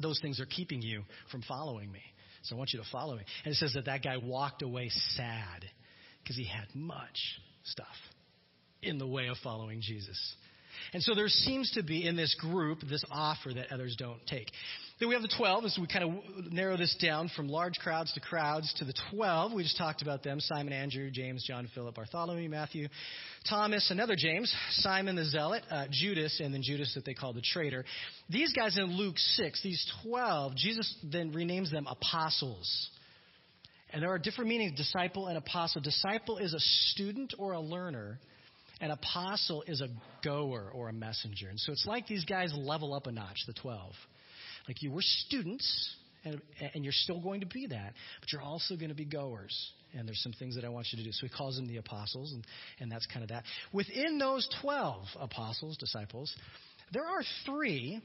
Those 0.01 0.19
things 0.21 0.41
are 0.41 0.45
keeping 0.45 0.81
you 0.81 1.03
from 1.31 1.43
following 1.47 1.89
me. 1.89 2.01
So 2.43 2.55
I 2.55 2.57
want 2.57 2.73
you 2.73 2.79
to 2.79 2.85
follow 2.91 3.15
me. 3.15 3.23
And 3.45 3.53
it 3.53 3.57
says 3.57 3.71
that 3.73 3.85
that 3.85 4.03
guy 4.03 4.17
walked 4.17 4.63
away 4.63 4.89
sad 5.15 5.63
because 6.21 6.35
he 6.35 6.45
had 6.45 6.67
much 6.73 7.39
stuff 7.63 7.87
in 8.81 8.97
the 8.97 9.07
way 9.07 9.27
of 9.27 9.37
following 9.41 9.79
Jesus. 9.81 10.35
And 10.93 11.01
so 11.03 11.15
there 11.15 11.27
seems 11.27 11.71
to 11.71 11.83
be 11.83 12.07
in 12.07 12.15
this 12.15 12.35
group 12.35 12.79
this 12.89 13.03
offer 13.11 13.53
that 13.53 13.71
others 13.71 13.95
don't 13.97 14.25
take. 14.27 14.49
Then 14.99 15.09
we 15.09 15.15
have 15.15 15.21
the 15.21 15.33
12 15.37 15.65
as 15.65 15.77
we 15.79 15.87
kind 15.87 16.05
of 16.05 16.53
narrow 16.53 16.77
this 16.77 16.95
down 17.01 17.29
from 17.35 17.49
large 17.49 17.73
crowds 17.79 18.13
to 18.13 18.21
crowds 18.21 18.73
to 18.77 18.85
the 18.85 18.93
12. 19.11 19.51
We 19.51 19.63
just 19.63 19.77
talked 19.77 20.01
about 20.01 20.23
them 20.23 20.39
Simon, 20.39 20.71
Andrew, 20.71 21.11
James, 21.11 21.43
John, 21.45 21.67
Philip, 21.75 21.95
Bartholomew, 21.95 22.47
Matthew, 22.47 22.87
Thomas, 23.49 23.91
another 23.91 24.15
James, 24.17 24.53
Simon 24.71 25.17
the 25.17 25.25
Zealot, 25.25 25.63
uh, 25.69 25.87
Judas, 25.91 26.39
and 26.41 26.53
then 26.53 26.61
Judas 26.63 26.93
that 26.95 27.03
they 27.03 27.13
call 27.13 27.33
the 27.33 27.41
traitor. 27.41 27.83
These 28.29 28.53
guys 28.53 28.77
in 28.77 28.85
Luke 28.85 29.17
6, 29.17 29.61
these 29.63 29.85
12, 30.03 30.55
Jesus 30.55 30.95
then 31.11 31.33
renames 31.33 31.71
them 31.71 31.87
apostles. 31.87 32.89
And 33.91 34.01
there 34.01 34.11
are 34.11 34.19
different 34.19 34.49
meanings 34.49 34.77
disciple 34.77 35.27
and 35.27 35.37
apostle. 35.37 35.81
Disciple 35.81 36.37
is 36.37 36.53
a 36.53 36.59
student 36.59 37.33
or 37.37 37.53
a 37.53 37.59
learner. 37.59 38.19
An 38.81 38.91
apostle 38.91 39.63
is 39.67 39.81
a 39.81 39.87
goer 40.23 40.71
or 40.73 40.89
a 40.89 40.93
messenger. 40.93 41.47
And 41.49 41.59
so 41.59 41.71
it's 41.71 41.85
like 41.85 42.07
these 42.07 42.25
guys 42.25 42.53
level 42.55 42.93
up 42.93 43.07
a 43.07 43.11
notch, 43.11 43.43
the 43.47 43.53
12. 43.53 43.91
Like 44.67 44.81
you 44.81 44.91
were 44.91 45.01
students, 45.01 45.95
and, 46.25 46.41
and 46.73 46.83
you're 46.83 46.93
still 46.93 47.21
going 47.21 47.41
to 47.41 47.45
be 47.45 47.67
that, 47.67 47.93
but 48.19 48.31
you're 48.31 48.41
also 48.41 48.75
going 48.75 48.89
to 48.89 48.95
be 48.95 49.05
goers. 49.05 49.71
And 49.97 50.07
there's 50.07 50.21
some 50.21 50.33
things 50.33 50.55
that 50.55 50.65
I 50.65 50.69
want 50.69 50.87
you 50.91 50.97
to 50.97 51.03
do. 51.03 51.11
So 51.11 51.25
he 51.25 51.29
calls 51.29 51.55
them 51.55 51.67
the 51.67 51.77
apostles, 51.77 52.33
and, 52.33 52.45
and 52.79 52.91
that's 52.91 53.05
kind 53.05 53.23
of 53.23 53.29
that. 53.29 53.43
Within 53.71 54.17
those 54.17 54.47
12 54.61 55.05
apostles, 55.21 55.77
disciples, 55.77 56.35
there 56.91 57.05
are 57.05 57.21
three 57.45 58.01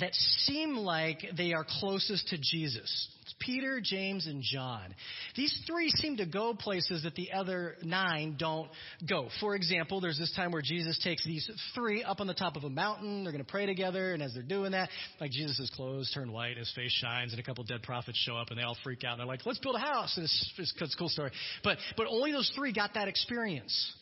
that 0.00 0.14
seem 0.14 0.76
like 0.76 1.24
they 1.36 1.52
are 1.52 1.64
closest 1.80 2.28
to 2.28 2.38
Jesus. 2.38 3.08
It's 3.22 3.34
Peter, 3.40 3.80
James, 3.82 4.26
and 4.26 4.42
John. 4.42 4.94
These 5.36 5.62
three 5.66 5.90
seem 5.90 6.16
to 6.16 6.24
go 6.24 6.54
places 6.54 7.02
that 7.02 7.14
the 7.14 7.32
other 7.32 7.76
nine 7.82 8.36
don't 8.38 8.70
go. 9.06 9.28
For 9.40 9.54
example, 9.54 10.00
there's 10.00 10.18
this 10.18 10.32
time 10.34 10.50
where 10.50 10.62
Jesus 10.62 10.98
takes 11.04 11.26
these 11.26 11.50
three 11.74 12.02
up 12.02 12.20
on 12.20 12.26
the 12.26 12.32
top 12.32 12.56
of 12.56 12.64
a 12.64 12.70
mountain. 12.70 13.24
They're 13.24 13.32
going 13.32 13.44
to 13.44 13.50
pray 13.50 13.66
together, 13.66 14.14
and 14.14 14.22
as 14.22 14.32
they're 14.32 14.42
doing 14.42 14.72
that, 14.72 14.88
like 15.20 15.30
Jesus' 15.30 15.70
clothes 15.76 16.10
turn 16.14 16.32
white, 16.32 16.56
his 16.56 16.72
face 16.74 16.92
shines, 16.92 17.32
and 17.32 17.40
a 17.40 17.42
couple 17.42 17.64
dead 17.64 17.82
prophets 17.82 18.18
show 18.18 18.36
up, 18.36 18.48
and 18.48 18.58
they 18.58 18.62
all 18.62 18.78
freak 18.82 19.04
out. 19.04 19.12
And 19.12 19.20
they're 19.20 19.26
like, 19.26 19.44
"Let's 19.44 19.58
build 19.58 19.76
a 19.76 19.80
house!" 19.80 20.16
And 20.16 20.24
it's, 20.24 20.52
it's, 20.56 20.74
it's 20.80 20.94
a 20.94 20.98
cool 20.98 21.10
story. 21.10 21.30
But 21.62 21.76
but 21.98 22.06
only 22.08 22.32
those 22.32 22.50
three 22.56 22.72
got 22.72 22.94
that 22.94 23.08
experience. 23.08 23.92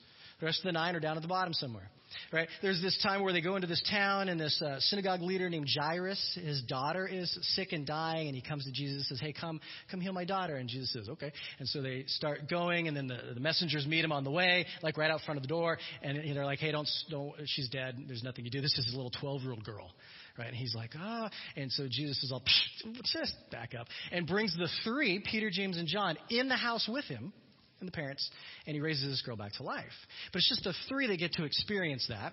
The 0.40 0.46
rest 0.46 0.59
of 0.61 0.64
the 0.64 0.72
nine 0.72 0.94
are 0.94 1.01
down 1.01 1.16
at 1.16 1.22
the 1.22 1.29
bottom 1.29 1.53
somewhere. 1.53 1.90
Right? 2.33 2.49
There's 2.62 2.81
this 2.83 2.99
time 3.03 3.22
where 3.22 3.33
they 3.33 3.40
go 3.40 3.57
into 3.57 3.66
this 3.66 3.83
town, 3.90 4.29
and 4.29 4.38
this 4.38 4.62
uh, 4.62 4.79
synagogue 4.79 5.22
leader 5.22 5.51
named 5.51 5.68
Jairus, 5.68 6.38
his 6.40 6.62
daughter 6.62 7.07
is 7.07 7.37
sick 7.55 7.72
and 7.72 7.87
dying, 7.87 8.29
and 8.29 8.37
he 8.37 8.42
comes 8.42 8.64
to 8.64 8.72
Jesus 8.72 8.99
and 8.99 9.18
says, 9.18 9.20
"Hey, 9.20 9.33
come, 9.33 9.61
come 9.90 10.01
heal 10.01 10.12
my 10.12 10.25
daughter." 10.25 10.57
And 10.57 10.68
Jesus 10.68 10.92
says, 10.92 11.09
"Okay." 11.09 11.33
And 11.59 11.68
so 11.68 11.83
they 11.83 12.05
start 12.07 12.49
going, 12.49 12.88
and 12.88 12.96
then 12.96 13.07
the, 13.09 13.18
the 13.35 13.40
messengers 13.40 13.87
meet 13.87 14.05
him 14.05 14.12
on 14.12 14.25
the 14.25 14.31
way, 14.31 14.66
like 14.83 14.96
right 14.96 15.11
out 15.11 15.20
front 15.22 15.38
of 15.38 15.42
the 15.42 15.49
door, 15.49 15.79
and 16.03 16.37
they're 16.37 16.44
like, 16.44 16.61
"Hey, 16.61 16.70
don't, 16.70 16.88
don't, 17.11 17.35
she's 17.46 17.68
dead. 17.68 17.96
There's 18.07 18.22
nothing 18.22 18.44
you 18.44 18.51
do. 18.51 18.61
This 18.61 18.79
is 18.79 18.92
a 18.92 18.96
little 18.96 19.12
12-year-old 19.22 19.64
girl." 19.64 19.90
right? 20.38 20.49
And 20.49 20.57
he's 20.57 20.75
like, 20.75 20.90
ah. 20.99 21.31
And 21.57 21.72
so 21.72 21.87
Jesus 21.88 22.22
is 22.22 22.31
all, 22.31 22.42
this? 22.85 23.33
Back 23.51 23.75
up. 23.75 23.87
And 24.12 24.27
brings 24.27 24.55
the 24.55 24.68
three, 24.85 25.18
Peter, 25.18 25.49
James, 25.49 25.79
and 25.79 25.88
John, 25.88 26.18
in 26.29 26.49
the 26.49 26.57
house 26.57 26.87
with 26.87 27.07
him 27.07 27.33
and 27.81 27.89
the 27.89 27.93
parents, 27.93 28.29
and 28.67 28.75
he 28.75 28.81
raises 28.81 29.09
this 29.09 29.23
girl 29.23 29.37
back 29.37 29.53
to 29.55 29.62
life. 29.62 29.85
But 30.33 30.39
it's 30.39 30.49
just 30.49 30.65
the 30.65 30.75
three 30.89 31.07
that 31.09 31.19
get 31.19 31.33
to 31.35 31.45
experience 31.45 32.07
that. 32.09 32.33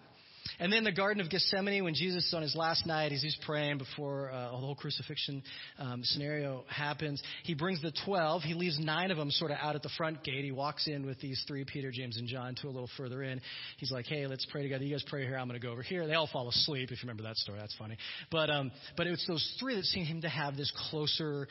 And 0.60 0.72
then 0.72 0.84
the 0.84 0.92
Garden 0.92 1.22
of 1.22 1.30
Gethsemane, 1.30 1.84
when 1.84 1.94
Jesus 1.94 2.26
is 2.26 2.34
on 2.34 2.42
his 2.42 2.56
last 2.56 2.86
night, 2.86 3.12
as 3.12 3.22
he's 3.22 3.38
praying 3.46 3.78
before 3.78 4.30
uh, 4.30 4.52
the 4.52 4.58
whole 4.58 4.76
crucifixion 4.76 5.42
um, 5.80 6.02
scenario 6.04 6.64
happens, 6.68 7.22
he 7.44 7.54
brings 7.54 7.82
the 7.82 7.94
12. 8.06 8.44
He 8.44 8.54
leaves 8.54 8.78
nine 8.80 9.12
of 9.12 9.18
them 9.18 9.32
sort 9.32 9.52
of 9.52 9.58
out 9.62 9.76
at 9.76 9.84
the 9.84 9.90
front 9.98 10.24
gate. 10.24 10.44
He 10.44 10.52
walks 10.52 10.88
in 10.88 11.06
with 11.06 11.20
these 11.20 11.44
three, 11.48 11.64
Peter, 11.66 11.92
James, 11.92 12.18
and 12.18 12.28
John, 12.28 12.56
two 12.62 12.68
a 12.68 12.70
little 12.70 12.90
further 12.98 13.24
in. 13.24 13.42
He's 13.78 13.92
like, 13.92 14.06
hey, 14.06 14.28
let's 14.28 14.46
pray 14.46 14.64
together. 14.64 14.84
You 14.84 14.92
guys 14.92 15.06
pray 15.08 15.26
here. 15.26 15.38
I'm 15.38 15.48
going 15.48 15.60
to 15.60 15.66
go 15.66 15.72
over 15.72 15.84
here. 15.84 16.06
They 16.08 16.14
all 16.14 16.30
fall 16.32 16.50
asleep, 16.50 16.92
if 16.92 17.02
you 17.02 17.08
remember 17.08 17.24
that 17.24 17.38
story. 17.38 17.60
That's 17.60 17.76
funny. 17.76 17.98
But, 18.30 18.50
um, 18.50 18.72
but 18.98 19.08
it's 19.08 19.26
those 19.28 19.56
three 19.60 19.76
that 19.76 19.86
seem 19.86 20.22
to 20.22 20.30
have 20.30 20.58
this 20.58 20.72
closer 20.90 21.48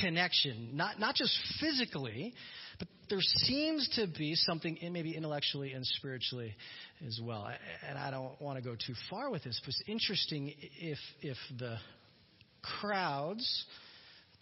connection, 0.00 0.70
not, 0.74 0.98
not 0.98 1.14
just 1.14 1.36
physically, 1.60 2.34
but 2.78 2.88
there 3.10 3.20
seems 3.20 3.88
to 3.96 4.06
be 4.06 4.34
something 4.34 4.76
in 4.78 4.92
maybe 4.92 5.14
intellectually 5.16 5.72
and 5.72 5.84
spiritually 5.86 6.54
as 7.06 7.20
well. 7.22 7.48
And 7.88 7.98
I 7.98 8.10
don't 8.10 8.40
want 8.40 8.58
to 8.58 8.64
go 8.64 8.74
too 8.74 8.94
far 9.10 9.30
with 9.30 9.44
this, 9.44 9.60
but 9.64 9.68
it's 9.68 9.82
interesting 9.86 10.54
if 10.80 10.98
if 11.20 11.36
the 11.58 11.76
crowds, 12.80 13.64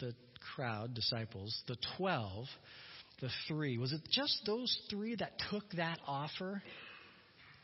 the 0.00 0.14
crowd 0.54 0.94
disciples, 0.94 1.62
the 1.68 1.76
twelve, 1.96 2.46
the 3.20 3.30
three, 3.48 3.78
was 3.78 3.92
it 3.92 4.00
just 4.10 4.42
those 4.46 4.76
three 4.90 5.16
that 5.16 5.32
took 5.50 5.64
that 5.76 5.98
offer 6.06 6.62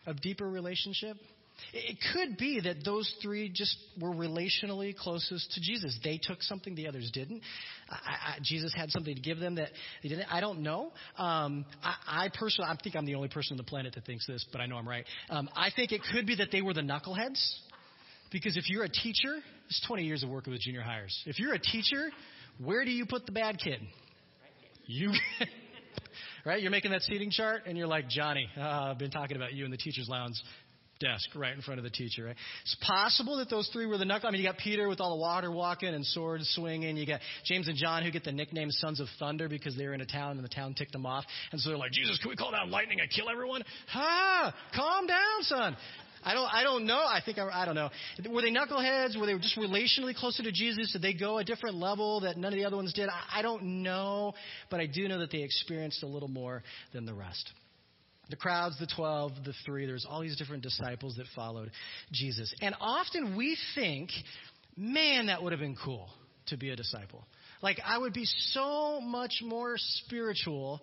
of 0.06 0.20
deeper 0.20 0.48
relationship? 0.48 1.16
It 1.72 1.98
could 2.12 2.36
be 2.38 2.60
that 2.60 2.84
those 2.84 3.12
three 3.22 3.48
just 3.48 3.76
were 4.00 4.10
relationally 4.10 4.96
closest 4.96 5.52
to 5.52 5.60
Jesus. 5.60 5.98
They 6.02 6.18
took 6.22 6.42
something 6.42 6.74
the 6.74 6.88
others 6.88 7.10
didn't. 7.12 7.42
I, 7.90 7.94
I, 7.94 8.38
Jesus 8.42 8.72
had 8.74 8.90
something 8.90 9.14
to 9.14 9.20
give 9.20 9.38
them 9.38 9.56
that 9.56 9.70
they 10.02 10.08
didn't. 10.08 10.26
I 10.32 10.40
don't 10.40 10.62
know. 10.62 10.92
Um, 11.18 11.66
I, 11.82 11.94
I 12.06 12.28
personally, 12.32 12.70
I 12.70 12.76
think 12.82 12.96
I'm 12.96 13.06
the 13.06 13.14
only 13.14 13.28
person 13.28 13.54
on 13.54 13.58
the 13.58 13.64
planet 13.64 13.94
that 13.94 14.04
thinks 14.06 14.26
this, 14.26 14.46
but 14.50 14.60
I 14.60 14.66
know 14.66 14.76
I'm 14.76 14.88
right. 14.88 15.04
Um, 15.28 15.48
I 15.54 15.70
think 15.74 15.92
it 15.92 16.00
could 16.12 16.26
be 16.26 16.36
that 16.36 16.48
they 16.50 16.62
were 16.62 16.74
the 16.74 16.80
knuckleheads. 16.80 17.42
Because 18.30 18.56
if 18.56 18.68
you're 18.68 18.84
a 18.84 18.90
teacher, 18.90 19.38
it's 19.68 19.82
20 19.86 20.04
years 20.04 20.22
of 20.22 20.28
working 20.28 20.52
with 20.52 20.60
junior 20.60 20.82
hires. 20.82 21.18
If 21.26 21.38
you're 21.38 21.54
a 21.54 21.58
teacher, 21.58 22.10
where 22.62 22.84
do 22.84 22.90
you 22.90 23.06
put 23.06 23.24
the 23.24 23.32
bad 23.32 23.58
kid? 23.58 23.80
You. 24.86 25.12
right? 26.44 26.60
You're 26.60 26.70
making 26.70 26.90
that 26.90 27.02
seating 27.02 27.30
chart, 27.30 27.62
and 27.66 27.76
you're 27.76 27.86
like, 27.86 28.08
Johnny, 28.08 28.48
uh, 28.56 28.60
I've 28.60 28.98
been 28.98 29.10
talking 29.10 29.36
about 29.36 29.54
you 29.54 29.64
in 29.64 29.70
the 29.70 29.76
teacher's 29.76 30.08
lounge 30.08 30.36
desk 31.00 31.28
right 31.34 31.54
in 31.54 31.62
front 31.62 31.78
of 31.78 31.84
the 31.84 31.90
teacher, 31.90 32.24
right? 32.24 32.36
It's 32.62 32.76
possible 32.86 33.38
that 33.38 33.50
those 33.50 33.68
three 33.72 33.86
were 33.86 33.98
the 33.98 34.04
knuckle. 34.04 34.28
I 34.28 34.32
mean, 34.32 34.40
you 34.40 34.46
got 34.46 34.58
Peter 34.58 34.88
with 34.88 35.00
all 35.00 35.16
the 35.16 35.20
water 35.20 35.50
walking 35.50 35.94
and 35.94 36.04
swords 36.04 36.48
swinging. 36.54 36.96
You 36.96 37.06
got 37.06 37.20
James 37.44 37.68
and 37.68 37.76
John 37.76 38.02
who 38.02 38.10
get 38.10 38.24
the 38.24 38.32
nickname 38.32 38.70
Sons 38.70 39.00
of 39.00 39.08
Thunder 39.18 39.48
because 39.48 39.76
they 39.76 39.86
were 39.86 39.94
in 39.94 40.00
a 40.00 40.06
town 40.06 40.36
and 40.36 40.44
the 40.44 40.48
town 40.48 40.74
ticked 40.74 40.92
them 40.92 41.06
off. 41.06 41.24
And 41.52 41.60
so 41.60 41.70
they're 41.70 41.78
like, 41.78 41.92
Jesus, 41.92 42.18
can 42.18 42.30
we 42.30 42.36
call 42.36 42.50
down 42.50 42.70
lightning 42.70 43.00
and 43.00 43.10
kill 43.10 43.30
everyone? 43.30 43.62
Ha! 43.88 44.54
Calm 44.74 45.06
down, 45.06 45.42
son. 45.42 45.76
I 46.24 46.34
don't, 46.34 46.52
I 46.52 46.62
don't 46.64 46.84
know. 46.84 46.98
I 46.98 47.20
think, 47.24 47.38
I, 47.38 47.48
I 47.48 47.64
don't 47.64 47.76
know. 47.76 47.90
Were 48.30 48.42
they 48.42 48.50
knuckleheads? 48.50 49.18
Were 49.18 49.26
they 49.26 49.38
just 49.38 49.56
relationally 49.56 50.14
closer 50.14 50.42
to 50.42 50.52
Jesus? 50.52 50.92
Did 50.92 51.02
they 51.02 51.14
go 51.14 51.38
a 51.38 51.44
different 51.44 51.76
level 51.76 52.20
that 52.20 52.36
none 52.36 52.52
of 52.52 52.58
the 52.58 52.64
other 52.64 52.76
ones 52.76 52.92
did? 52.92 53.08
I, 53.08 53.38
I 53.38 53.42
don't 53.42 53.82
know. 53.82 54.34
But 54.70 54.80
I 54.80 54.86
do 54.86 55.06
know 55.06 55.20
that 55.20 55.30
they 55.30 55.42
experienced 55.42 56.02
a 56.02 56.06
little 56.06 56.28
more 56.28 56.62
than 56.92 57.06
the 57.06 57.14
rest. 57.14 57.52
The 58.30 58.36
crowds, 58.36 58.78
the 58.78 58.86
12, 58.86 59.32
the 59.44 59.54
three, 59.64 59.86
there's 59.86 60.06
all 60.08 60.20
these 60.20 60.36
different 60.36 60.62
disciples 60.62 61.16
that 61.16 61.26
followed 61.34 61.70
Jesus. 62.12 62.54
And 62.60 62.74
often 62.80 63.36
we 63.36 63.56
think, 63.74 64.10
man, 64.76 65.26
that 65.26 65.42
would 65.42 65.52
have 65.52 65.60
been 65.60 65.76
cool 65.82 66.08
to 66.46 66.56
be 66.56 66.70
a 66.70 66.76
disciple. 66.76 67.24
Like, 67.62 67.80
I 67.84 67.98
would 67.98 68.12
be 68.12 68.26
so 68.52 69.00
much 69.00 69.40
more 69.42 69.74
spiritual 69.76 70.80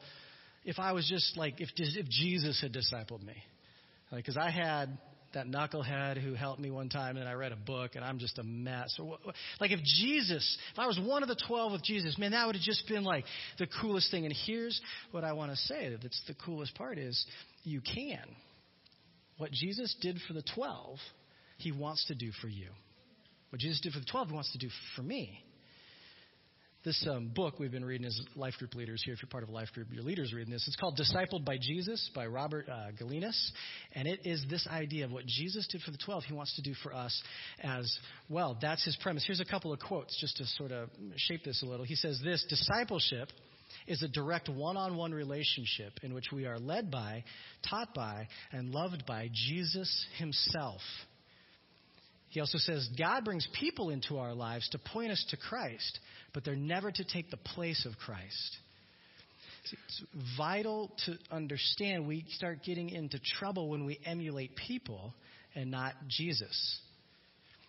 if 0.63 0.79
I 0.79 0.93
was 0.93 1.07
just 1.07 1.37
like, 1.37 1.61
if, 1.61 1.69
if 1.77 2.07
Jesus 2.09 2.59
had 2.61 2.73
discipled 2.73 3.23
me. 3.23 3.35
Like, 4.11 4.23
because 4.23 4.37
I 4.37 4.49
had 4.49 4.97
that 5.35 5.47
knucklehead 5.47 6.21
who 6.21 6.33
helped 6.33 6.59
me 6.59 6.71
one 6.71 6.89
time 6.89 7.17
and 7.17 7.29
I 7.29 7.33
read 7.33 7.51
a 7.51 7.57
book 7.57 7.91
and 7.95 8.03
I'm 8.03 8.17
just 8.17 8.39
a 8.39 8.43
mess. 8.43 8.97
Or, 8.99 9.17
like 9.59 9.71
if 9.71 9.79
Jesus, 9.83 10.57
if 10.73 10.79
I 10.79 10.87
was 10.87 10.99
one 10.99 11.21
of 11.21 11.29
the 11.29 11.37
12 11.47 11.71
with 11.73 11.83
Jesus, 11.83 12.17
man, 12.17 12.31
that 12.31 12.45
would 12.45 12.55
have 12.55 12.63
just 12.63 12.87
been 12.87 13.03
like 13.03 13.25
the 13.59 13.67
coolest 13.81 14.09
thing. 14.11 14.25
And 14.25 14.33
here's 14.45 14.81
what 15.11 15.23
I 15.23 15.33
want 15.33 15.51
to 15.51 15.57
say 15.57 15.95
that's 16.01 16.21
the 16.27 16.33
coolest 16.33 16.75
part 16.75 16.97
is 16.97 17.25
you 17.63 17.81
can. 17.81 18.23
What 19.37 19.51
Jesus 19.51 19.95
did 20.01 20.17
for 20.27 20.33
the 20.33 20.43
12, 20.55 20.97
he 21.57 21.71
wants 21.71 22.05
to 22.07 22.15
do 22.15 22.31
for 22.41 22.47
you. 22.47 22.67
What 23.49 23.59
Jesus 23.59 23.79
did 23.81 23.93
for 23.93 23.99
the 23.99 24.05
12, 24.05 24.29
he 24.29 24.33
wants 24.33 24.51
to 24.53 24.57
do 24.57 24.69
for 24.95 25.03
me. 25.03 25.44
This 26.85 27.03
um, 27.09 27.31
book 27.33 27.57
we've 27.57 27.71
been 27.71 27.83
reading 27.83 28.05
as 28.05 28.21
life 28.35 28.53
group 28.59 28.75
leaders 28.75 29.01
here. 29.03 29.15
If 29.15 29.23
you're 29.23 29.29
part 29.29 29.41
of 29.41 29.49
a 29.49 29.51
life 29.51 29.69
group, 29.73 29.87
your 29.91 30.03
leaders 30.03 30.31
reading 30.33 30.53
this. 30.53 30.67
It's 30.67 30.75
called 30.75 30.99
Discipled 30.99 31.43
by 31.43 31.57
Jesus 31.59 32.11
by 32.13 32.27
Robert 32.27 32.69
uh, 32.69 32.91
Gelinas. 33.01 33.35
And 33.93 34.07
it 34.07 34.19
is 34.23 34.45
this 34.51 34.67
idea 34.67 35.05
of 35.05 35.11
what 35.11 35.25
Jesus 35.25 35.67
did 35.71 35.81
for 35.81 35.89
the 35.89 35.97
12, 35.97 36.25
he 36.25 36.35
wants 36.35 36.55
to 36.57 36.61
do 36.61 36.75
for 36.83 36.93
us 36.93 37.19
as 37.63 37.91
well. 38.29 38.55
That's 38.61 38.85
his 38.85 38.95
premise. 39.01 39.23
Here's 39.25 39.39
a 39.39 39.45
couple 39.45 39.73
of 39.73 39.79
quotes 39.79 40.15
just 40.21 40.37
to 40.37 40.45
sort 40.45 40.71
of 40.71 40.89
shape 41.15 41.43
this 41.43 41.63
a 41.63 41.65
little. 41.65 41.87
He 41.87 41.95
says 41.95 42.21
this 42.23 42.45
Discipleship 42.47 43.29
is 43.87 44.03
a 44.03 44.07
direct 44.07 44.47
one 44.47 44.77
on 44.77 44.95
one 44.95 45.11
relationship 45.11 45.93
in 46.03 46.13
which 46.13 46.25
we 46.31 46.45
are 46.45 46.59
led 46.59 46.91
by, 46.91 47.23
taught 47.67 47.95
by, 47.95 48.27
and 48.51 48.69
loved 48.69 49.07
by 49.07 49.31
Jesus 49.33 50.05
himself. 50.19 50.81
He 52.35 52.41
also 52.41 52.57
says 52.57 52.89
God 52.97 53.23
brings 53.23 53.47
people 53.57 53.91
into 53.91 54.17
our 54.17 54.33
lives 54.33 54.67
to 54.71 54.77
point 54.77 55.09
us 55.09 55.25
to 55.29 55.37
Christ, 55.37 55.99
but 56.33 56.43
they're 56.43 56.53
never 56.53 56.91
to 56.91 57.03
take 57.05 57.31
the 57.31 57.37
place 57.37 57.85
of 57.85 57.97
Christ. 57.97 58.57
It's 59.71 60.03
vital 60.37 60.91
to 61.05 61.17
understand 61.31 62.05
we 62.05 62.25
start 62.31 62.59
getting 62.65 62.89
into 62.89 63.19
trouble 63.39 63.69
when 63.69 63.85
we 63.85 64.01
emulate 64.05 64.53
people 64.57 65.13
and 65.55 65.71
not 65.71 65.93
Jesus. 66.09 66.79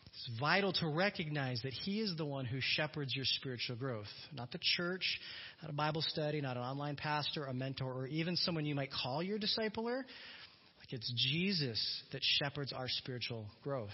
It's 0.07 0.41
vital 0.41 0.73
to 0.73 0.89
recognize 0.89 1.63
that 1.63 1.73
He 1.73 2.01
is 2.01 2.17
the 2.17 2.25
one 2.25 2.45
who 2.45 2.59
shepherds 2.61 3.15
your 3.15 3.25
spiritual 3.25 3.77
growth, 3.77 4.11
not 4.35 4.51
the 4.51 4.59
church, 4.77 5.21
not 5.63 5.71
a 5.71 5.75
Bible 5.75 6.03
study, 6.03 6.41
not 6.41 6.57
an 6.57 6.65
online 6.65 6.97
pastor, 6.97 7.45
a 7.45 7.55
mentor, 7.55 7.93
or 7.93 8.09
even 8.09 8.35
someone 8.35 8.67
you 8.67 8.75
might 8.75 8.91
call 8.91 9.23
your 9.23 9.39
discipler. 9.39 10.03
Like 10.81 10.91
it's 10.91 11.13
Jesus 11.31 12.03
that 12.11 12.21
shepherds 12.41 12.73
our 12.73 12.89
spiritual 12.89 13.47
growth. 13.63 13.91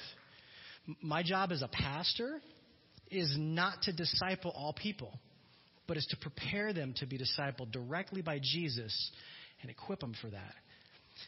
My 1.01 1.23
job 1.23 1.53
as 1.53 1.62
a 1.62 1.68
pastor 1.68 2.40
is 3.11 3.35
not 3.38 3.83
to 3.83 3.92
disciple 3.92 4.53
all 4.55 4.73
people, 4.73 5.18
but 5.87 5.97
is 5.97 6.07
to 6.11 6.16
prepare 6.16 6.73
them 6.73 6.95
to 6.97 7.07
be 7.07 7.18
discipled 7.18 7.71
directly 7.71 8.23
by 8.23 8.40
Jesus 8.42 9.11
and 9.61 9.71
equip 9.71 10.01
them 10.01 10.14
for 10.21 10.31
that. 10.31 10.55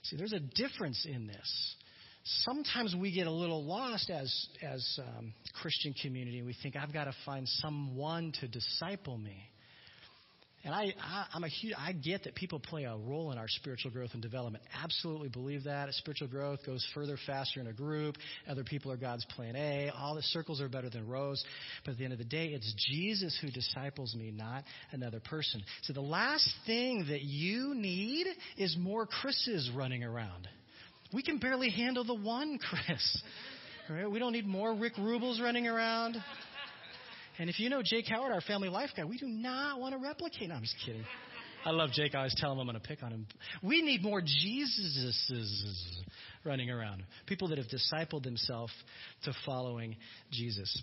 See, 0.05 0.17
there's 0.17 0.33
a 0.33 0.41
difference 0.41 1.07
in 1.09 1.27
this. 1.27 1.77
Sometimes 2.25 2.97
we 2.99 3.13
get 3.13 3.27
a 3.27 3.31
little 3.31 3.63
lost 3.65 4.09
as 4.09 4.33
as 4.63 4.99
um, 4.99 5.35
Christian 5.61 5.95
community. 6.03 6.39
And 6.39 6.47
we 6.47 6.57
think 6.63 6.75
I've 6.75 6.93
got 6.93 7.05
to 7.05 7.15
find 7.27 7.47
someone 7.47 8.33
to 8.41 8.49
disciple 8.49 9.19
me. 9.19 9.37
And 10.65 10.75
I, 10.75 10.95
I, 11.01 11.27
I'm 11.35 11.45
a 11.45 11.49
huge, 11.49 11.75
I 11.79 11.93
get 11.93 12.25
that 12.25 12.35
people 12.35 12.59
play 12.59 12.85
a 12.85 12.97
role 12.97 13.33
in 13.33 13.39
our 13.39 13.49
spiritual 13.49 13.91
growth 13.91 14.11
and 14.15 14.23
development. 14.23 14.65
Absolutely 14.83 15.29
believe 15.29 15.65
that. 15.65 15.93
Spiritual 15.93 16.29
growth 16.29 16.61
goes 16.65 16.87
further, 16.95 17.19
faster 17.27 17.61
in 17.61 17.67
a 17.67 17.73
group. 17.73 18.17
Other 18.49 18.65
people 18.65 18.91
are 18.91 18.97
God's 18.97 19.27
plan 19.27 19.57
A. 19.57 19.91
All 19.91 20.15
the 20.15 20.23
circles 20.23 20.63
are 20.63 20.69
better 20.69 20.89
than 20.89 21.07
rows. 21.07 21.45
But 21.85 21.93
at 21.93 21.99
the 21.99 22.05
end 22.05 22.15
of 22.15 22.19
the 22.19 22.25
day, 22.25 22.47
it's 22.49 22.75
Jesus 22.91 23.39
who 23.43 23.51
disciples 23.51 24.15
me, 24.15 24.31
not 24.31 24.65
another 24.93 25.21
person. 25.21 25.63
So 25.83 25.93
the 25.93 26.01
last 26.01 26.49
thing 26.67 27.07
that 27.11 27.23
you 27.23 27.75
need 27.75 28.27
is 28.57 28.75
more 28.79 29.07
Chris's 29.07 29.71
running 29.77 30.03
around. 30.03 30.49
We 31.13 31.23
can 31.23 31.39
barely 31.39 31.69
handle 31.71 32.05
the 32.05 32.15
one 32.15 32.59
Chris. 32.59 33.23
Right? 33.87 34.11
We 34.11 34.19
don't 34.19 34.33
need 34.33 34.47
more 34.47 34.75
Rick 34.75 34.97
Rubles 34.97 35.43
running 35.43 35.67
around. 35.67 36.17
And 37.39 37.51
if 37.51 37.59
you 37.59 37.69
know 37.69 37.83
Jake 37.83 38.07
Howard, 38.09 38.33
our 38.33 38.41
family 38.41 38.69
life 38.69 38.91
guy, 38.97 39.05
we 39.05 39.19
do 39.19 39.27
not 39.27 39.81
want 39.81 39.95
to 39.95 39.99
replicate. 39.99 40.49
No, 40.49 40.55
I'm 40.55 40.63
just 40.63 40.77
kidding. 40.85 41.05
I 41.65 41.71
love 41.71 41.91
Jake. 41.93 42.15
I 42.15 42.19
always 42.19 42.35
tell 42.37 42.53
him 42.53 42.59
I'm 42.59 42.67
going 42.67 42.81
to 42.81 42.87
pick 42.87 43.03
on 43.03 43.11
him. 43.11 43.27
We 43.63 43.81
need 43.83 44.03
more 44.03 44.21
Jesuses 44.21 45.73
running 46.45 46.71
around. 46.71 47.03
People 47.27 47.49
that 47.49 47.59
have 47.59 47.67
discipled 47.69 48.23
themselves 48.23 48.73
to 49.25 49.33
following 49.47 49.97
Jesus. 50.31 50.83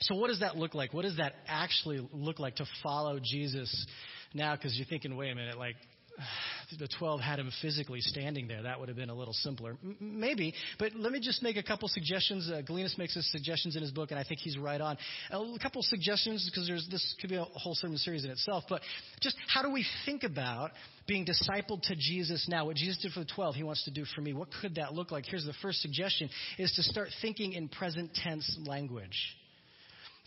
So, 0.00 0.16
what 0.16 0.28
does 0.28 0.40
that 0.40 0.56
look 0.56 0.74
like? 0.74 0.92
What 0.92 1.02
does 1.02 1.18
that 1.18 1.34
actually 1.46 2.06
look 2.12 2.38
like 2.38 2.56
to 2.56 2.66
follow 2.82 3.20
Jesus 3.22 3.86
now? 4.34 4.56
Because 4.56 4.76
you're 4.76 4.86
thinking, 4.86 5.16
wait 5.16 5.30
a 5.30 5.34
minute, 5.34 5.58
like, 5.58 5.76
the 6.78 6.88
12 6.98 7.20
had 7.20 7.38
him 7.38 7.50
physically 7.62 8.00
standing 8.00 8.48
there. 8.48 8.62
That 8.62 8.78
would 8.78 8.88
have 8.88 8.96
been 8.96 9.10
a 9.10 9.14
little 9.14 9.34
simpler. 9.34 9.76
M- 9.82 9.96
maybe. 10.00 10.54
But 10.78 10.94
let 10.94 11.12
me 11.12 11.20
just 11.20 11.42
make 11.42 11.56
a 11.56 11.62
couple 11.62 11.88
suggestions. 11.88 12.50
Uh, 12.50 12.62
Gelinas 12.62 12.96
makes 12.98 13.14
his 13.14 13.30
suggestions 13.30 13.76
in 13.76 13.82
his 13.82 13.90
book, 13.90 14.10
and 14.10 14.20
I 14.20 14.24
think 14.24 14.40
he's 14.40 14.58
right 14.58 14.80
on. 14.80 14.96
A 15.30 15.58
couple 15.60 15.82
suggestions, 15.82 16.48
because 16.50 16.66
this 16.90 17.14
could 17.20 17.30
be 17.30 17.36
a 17.36 17.44
whole 17.44 17.74
sermon 17.74 17.98
series 17.98 18.24
in 18.24 18.30
itself, 18.30 18.64
but 18.68 18.82
just 19.20 19.36
how 19.48 19.62
do 19.62 19.70
we 19.70 19.84
think 20.04 20.22
about 20.22 20.70
being 21.06 21.24
discipled 21.24 21.82
to 21.82 21.96
Jesus 21.96 22.46
now? 22.48 22.66
What 22.66 22.76
Jesus 22.76 22.98
did 22.98 23.12
for 23.12 23.20
the 23.20 23.30
12, 23.34 23.54
he 23.54 23.62
wants 23.62 23.84
to 23.84 23.90
do 23.90 24.04
for 24.14 24.20
me. 24.20 24.32
What 24.32 24.48
could 24.60 24.76
that 24.76 24.92
look 24.92 25.10
like? 25.10 25.24
Here's 25.26 25.44
the 25.44 25.54
first 25.62 25.80
suggestion, 25.80 26.28
is 26.58 26.72
to 26.72 26.82
start 26.82 27.08
thinking 27.22 27.52
in 27.52 27.68
present 27.68 28.12
tense 28.14 28.58
language. 28.66 29.16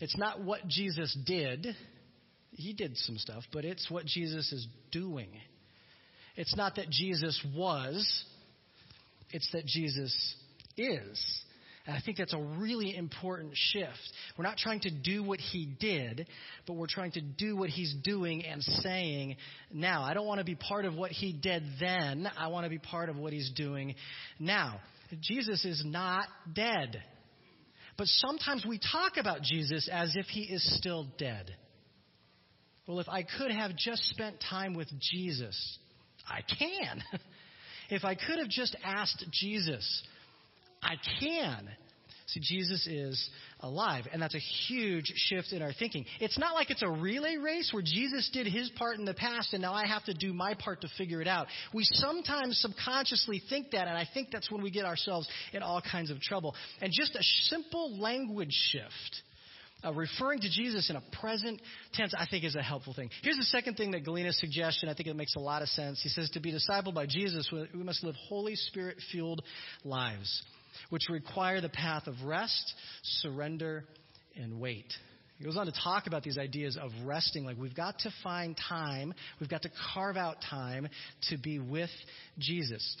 It's 0.00 0.16
not 0.16 0.42
what 0.42 0.66
Jesus 0.66 1.16
did. 1.26 1.66
He 2.52 2.72
did 2.72 2.96
some 2.96 3.18
stuff, 3.18 3.44
but 3.52 3.64
it's 3.64 3.90
what 3.90 4.06
Jesus 4.06 4.50
is 4.52 4.66
doing. 4.90 5.28
It's 6.36 6.56
not 6.56 6.76
that 6.76 6.90
Jesus 6.90 7.40
was, 7.54 8.24
it's 9.30 9.50
that 9.52 9.66
Jesus 9.66 10.14
is. 10.76 11.42
And 11.86 11.96
I 11.96 12.00
think 12.04 12.18
that's 12.18 12.34
a 12.34 12.38
really 12.38 12.94
important 12.94 13.52
shift. 13.54 13.98
We're 14.36 14.44
not 14.44 14.58
trying 14.58 14.80
to 14.80 14.90
do 14.90 15.22
what 15.22 15.40
he 15.40 15.66
did, 15.80 16.28
but 16.66 16.74
we're 16.74 16.86
trying 16.86 17.12
to 17.12 17.20
do 17.20 17.56
what 17.56 17.70
he's 17.70 17.94
doing 18.04 18.44
and 18.44 18.62
saying 18.62 19.36
now. 19.72 20.02
I 20.02 20.14
don't 20.14 20.26
want 20.26 20.38
to 20.38 20.44
be 20.44 20.54
part 20.54 20.84
of 20.84 20.94
what 20.94 21.10
he 21.10 21.32
did 21.32 21.64
then. 21.80 22.30
I 22.36 22.48
want 22.48 22.64
to 22.64 22.70
be 22.70 22.78
part 22.78 23.08
of 23.08 23.16
what 23.16 23.32
he's 23.32 23.50
doing 23.56 23.94
now. 24.38 24.80
Jesus 25.20 25.64
is 25.64 25.82
not 25.84 26.26
dead. 26.52 27.02
But 27.96 28.06
sometimes 28.06 28.64
we 28.64 28.78
talk 28.78 29.16
about 29.18 29.42
Jesus 29.42 29.88
as 29.90 30.14
if 30.16 30.26
he 30.26 30.42
is 30.42 30.62
still 30.78 31.08
dead. 31.18 31.54
Well, 32.86 33.00
if 33.00 33.08
I 33.08 33.24
could 33.24 33.50
have 33.50 33.76
just 33.76 34.04
spent 34.10 34.36
time 34.48 34.74
with 34.74 34.88
Jesus, 35.00 35.78
I 36.30 36.42
can. 36.42 37.02
if 37.90 38.04
I 38.04 38.14
could 38.14 38.38
have 38.38 38.48
just 38.48 38.76
asked 38.84 39.24
Jesus, 39.32 40.02
I 40.82 40.94
can. 41.20 41.68
See, 42.28 42.40
Jesus 42.40 42.86
is 42.86 43.28
alive, 43.58 44.04
and 44.12 44.22
that's 44.22 44.36
a 44.36 44.40
huge 44.68 45.12
shift 45.16 45.52
in 45.52 45.62
our 45.62 45.72
thinking. 45.72 46.04
It's 46.20 46.38
not 46.38 46.54
like 46.54 46.70
it's 46.70 46.82
a 46.82 46.88
relay 46.88 47.36
race 47.36 47.70
where 47.72 47.82
Jesus 47.82 48.30
did 48.32 48.46
his 48.46 48.70
part 48.76 48.98
in 48.98 49.04
the 49.04 49.14
past 49.14 49.52
and 49.52 49.60
now 49.60 49.74
I 49.74 49.84
have 49.84 50.04
to 50.04 50.14
do 50.14 50.32
my 50.32 50.54
part 50.54 50.82
to 50.82 50.88
figure 50.96 51.20
it 51.20 51.26
out. 51.26 51.48
We 51.74 51.82
sometimes 51.84 52.58
subconsciously 52.60 53.42
think 53.50 53.72
that, 53.72 53.88
and 53.88 53.98
I 53.98 54.06
think 54.14 54.28
that's 54.30 54.50
when 54.50 54.62
we 54.62 54.70
get 54.70 54.84
ourselves 54.84 55.28
in 55.52 55.62
all 55.62 55.82
kinds 55.82 56.10
of 56.10 56.20
trouble. 56.20 56.54
And 56.80 56.92
just 56.92 57.16
a 57.16 57.22
simple 57.48 57.98
language 57.98 58.56
shift. 58.70 59.22
Uh, 59.84 59.92
referring 59.92 60.40
to 60.40 60.50
Jesus 60.50 60.90
in 60.90 60.96
a 60.96 61.02
present 61.20 61.60
tense, 61.94 62.14
I 62.16 62.26
think, 62.30 62.44
is 62.44 62.54
a 62.54 62.62
helpful 62.62 62.92
thing. 62.94 63.10
Here's 63.22 63.36
the 63.36 63.44
second 63.44 63.76
thing 63.76 63.92
that 63.92 64.04
Galena 64.04 64.32
suggests, 64.32 64.82
and 64.82 64.90
I 64.90 64.94
think 64.94 65.08
it 65.08 65.16
makes 65.16 65.36
a 65.36 65.40
lot 65.40 65.62
of 65.62 65.68
sense. 65.68 66.00
He 66.02 66.08
says, 66.08 66.30
To 66.30 66.40
be 66.40 66.52
discipled 66.52 66.94
by 66.94 67.06
Jesus, 67.06 67.50
we 67.52 67.82
must 67.82 68.04
live 68.04 68.14
Holy 68.28 68.56
Spirit 68.56 68.98
fueled 69.10 69.42
lives 69.84 70.42
which 70.88 71.02
require 71.10 71.60
the 71.60 71.68
path 71.68 72.06
of 72.06 72.14
rest, 72.24 72.74
surrender, 73.02 73.84
and 74.36 74.60
wait. 74.60 74.92
He 75.38 75.44
goes 75.44 75.56
on 75.56 75.66
to 75.66 75.72
talk 75.72 76.06
about 76.06 76.22
these 76.22 76.36
ideas 76.36 76.76
of 76.80 76.90
resting. 77.04 77.44
Like, 77.44 77.56
we've 77.58 77.74
got 77.74 77.98
to 78.00 78.10
find 78.22 78.56
time, 78.68 79.14
we've 79.40 79.48
got 79.48 79.62
to 79.62 79.70
carve 79.94 80.16
out 80.16 80.36
time 80.48 80.88
to 81.30 81.38
be 81.38 81.58
with 81.58 81.90
Jesus. 82.38 82.96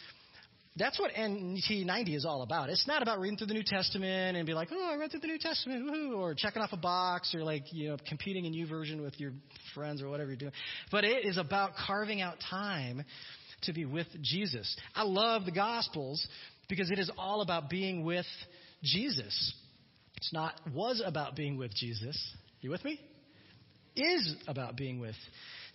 That's 0.76 0.98
what 1.00 1.12
NT90 1.12 2.14
is 2.14 2.24
all 2.24 2.42
about. 2.42 2.70
It's 2.70 2.86
not 2.86 3.02
about 3.02 3.18
reading 3.18 3.36
through 3.36 3.48
the 3.48 3.54
New 3.54 3.64
Testament 3.64 4.36
and 4.36 4.46
be 4.46 4.54
like, 4.54 4.68
oh, 4.72 4.90
I 4.92 4.96
read 4.96 5.10
through 5.10 5.20
the 5.20 5.26
New 5.26 5.38
Testament, 5.38 5.84
woohoo, 5.84 6.16
or 6.16 6.34
checking 6.34 6.62
off 6.62 6.72
a 6.72 6.76
box, 6.76 7.34
or 7.34 7.42
like, 7.42 7.64
you 7.72 7.88
know, 7.88 7.96
competing 8.08 8.44
in 8.44 8.68
version 8.68 9.02
with 9.02 9.18
your 9.18 9.32
friends 9.74 10.00
or 10.00 10.08
whatever 10.08 10.30
you're 10.30 10.36
doing. 10.36 10.52
But 10.90 11.04
it 11.04 11.26
is 11.26 11.38
about 11.38 11.72
carving 11.86 12.20
out 12.20 12.36
time 12.48 13.04
to 13.62 13.72
be 13.72 13.84
with 13.84 14.06
Jesus. 14.22 14.76
I 14.94 15.02
love 15.02 15.44
the 15.44 15.52
Gospels 15.52 16.24
because 16.68 16.90
it 16.90 16.98
is 16.98 17.10
all 17.18 17.40
about 17.42 17.68
being 17.68 18.04
with 18.04 18.26
Jesus. 18.82 19.54
It's 20.16 20.32
not 20.32 20.54
was 20.72 21.02
about 21.04 21.34
being 21.34 21.56
with 21.56 21.74
Jesus. 21.74 22.16
You 22.60 22.70
with 22.70 22.84
me? 22.84 23.00
Is 23.96 24.36
about 24.46 24.76
being 24.76 25.00
with 25.00 25.16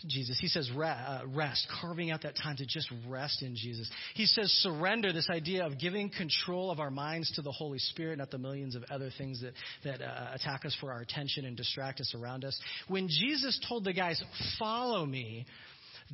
Jesus. 0.07 0.37
He 0.39 0.47
says 0.47 0.69
uh, 0.75 1.21
rest, 1.33 1.67
carving 1.81 2.11
out 2.11 2.23
that 2.23 2.35
time 2.35 2.57
to 2.57 2.65
just 2.65 2.91
rest 3.07 3.41
in 3.41 3.55
Jesus. 3.55 3.89
He 4.13 4.25
says 4.25 4.49
surrender, 4.61 5.13
this 5.13 5.29
idea 5.29 5.65
of 5.65 5.79
giving 5.79 6.09
control 6.09 6.71
of 6.71 6.79
our 6.79 6.91
minds 6.91 7.31
to 7.35 7.41
the 7.41 7.51
Holy 7.51 7.79
Spirit, 7.79 8.17
not 8.17 8.31
the 8.31 8.37
millions 8.37 8.75
of 8.75 8.83
other 8.89 9.09
things 9.17 9.41
that, 9.41 9.53
that 9.83 10.01
uh, 10.01 10.33
attack 10.33 10.65
us 10.65 10.75
for 10.79 10.91
our 10.91 11.01
attention 11.01 11.45
and 11.45 11.57
distract 11.57 11.99
us 12.01 12.13
around 12.15 12.45
us. 12.45 12.59
When 12.87 13.07
Jesus 13.07 13.59
told 13.67 13.83
the 13.83 13.93
guys, 13.93 14.21
follow 14.59 15.05
me, 15.05 15.45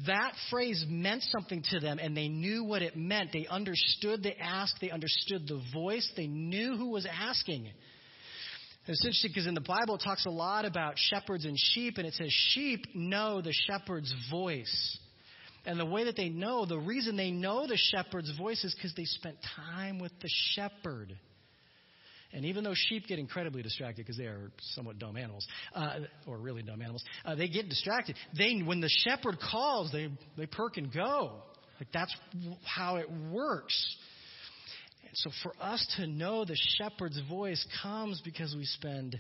that 0.08 0.34
phrase 0.50 0.86
meant 0.88 1.24
something 1.24 1.64
to 1.72 1.80
them 1.80 2.00
and 2.00 2.16
they 2.16 2.30
knew 2.30 2.64
what 2.64 2.82
it 2.82 2.96
meant. 2.96 3.32
They 3.34 3.48
understood 3.48 4.24
the 4.24 4.40
ask, 4.40 4.74
they 4.80 4.90
understood 4.90 5.48
the 5.48 5.62
voice, 5.74 6.10
they 6.16 6.28
knew 6.28 6.78
who 6.78 6.90
was 6.90 7.06
asking. 7.06 7.70
It's 8.88 9.06
interesting 9.06 9.32
because 9.32 9.48
in 9.48 9.54
the 9.54 9.62
Bible 9.62 9.96
it 9.96 10.02
talks 10.04 10.26
a 10.26 10.32
lot 10.32 10.66
about 10.66 10.96
shepherds 10.98 11.46
and 11.46 11.56
sheep, 11.58 11.98
and 11.98 12.08
it 12.08 12.14
says 12.16 12.32
sheep 12.54 12.86
know 12.96 13.42
the 13.42 13.54
shepherd's 13.68 14.14
voice. 14.32 14.98
And 15.66 15.80
the 15.80 15.86
way 15.86 16.06
that 16.06 16.16
they 16.16 16.30
know, 16.30 16.66
the 16.66 16.80
reason 16.80 17.16
they 17.16 17.30
know 17.30 17.68
the 17.68 17.78
shepherd's 17.78 18.36
voice 18.36 18.64
is 18.64 18.74
because 18.74 18.96
they 18.96 19.06
spent 19.06 19.38
time 19.56 20.00
with 20.00 20.12
the 20.22 20.30
shepherd. 20.56 21.16
And 22.34 22.46
even 22.46 22.64
though 22.64 22.74
sheep 22.74 23.08
get 23.08 23.20
incredibly 23.20 23.62
distracted 23.62 24.06
because 24.06 24.18
they 24.18 24.26
are 24.26 24.52
somewhat 24.74 24.98
dumb 24.98 25.18
animals, 25.18 25.46
uh, 25.76 26.00
or 26.26 26.38
really 26.38 26.64
dumb 26.64 26.82
animals, 26.82 27.04
uh, 27.26 27.36
they 27.36 27.50
get 27.50 27.70
distracted. 27.70 28.16
They, 28.36 28.62
when 28.66 28.82
the 28.82 28.90
shepherd 29.04 29.38
calls, 29.52 29.92
they, 29.92 30.10
they 30.38 30.48
perk 30.48 30.78
and 30.78 30.92
go. 30.92 31.44
Like 31.80 31.90
that's 31.94 32.16
how 32.64 32.98
it 32.98 33.08
works. 33.32 33.96
And 35.12 35.18
so 35.18 35.30
for 35.44 35.54
us 35.62 35.86
to 35.98 36.08
know 36.08 36.46
the 36.46 36.58
shepherd's 36.78 37.20
voice 37.30 37.64
comes 37.84 38.22
because 38.24 38.56
we 38.56 38.66
spend 38.66 39.20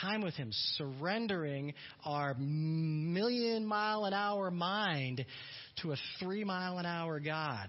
time 0.00 0.22
with 0.22 0.34
him, 0.34 0.48
surrendering 0.76 1.74
our 2.04 2.34
million 2.38 3.66
mile 3.66 4.06
an 4.06 4.14
hour 4.14 4.50
mind 4.50 5.26
to 5.82 5.92
a 5.92 5.96
three 6.18 6.44
mile 6.44 6.78
an 6.78 6.86
hour 6.86 7.20
God 7.20 7.68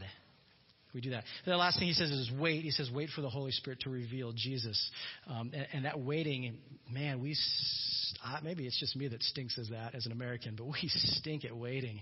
we 0.93 1.01
do 1.01 1.09
that. 1.11 1.23
The 1.45 1.57
last 1.57 1.79
thing 1.79 1.87
he 1.87 1.93
says 1.93 2.11
is 2.11 2.31
wait. 2.39 2.63
He 2.63 2.71
says 2.71 2.89
wait 2.93 3.09
for 3.15 3.21
the 3.21 3.29
Holy 3.29 3.51
Spirit 3.51 3.79
to 3.81 3.89
reveal 3.89 4.31
Jesus. 4.31 4.91
Um, 5.27 5.51
and, 5.53 5.67
and, 5.73 5.85
that 5.85 5.99
waiting, 5.99 6.57
man, 6.89 7.19
we 7.19 7.35
maybe 8.43 8.67
it's 8.67 8.79
just 8.79 8.95
me 8.95 9.07
that 9.07 9.23
stinks 9.23 9.57
as 9.57 9.69
that 9.69 9.95
as 9.95 10.05
an 10.05 10.11
American, 10.11 10.55
but 10.55 10.65
we 10.65 10.75
stink 10.87 11.45
at 11.45 11.55
waiting. 11.55 12.01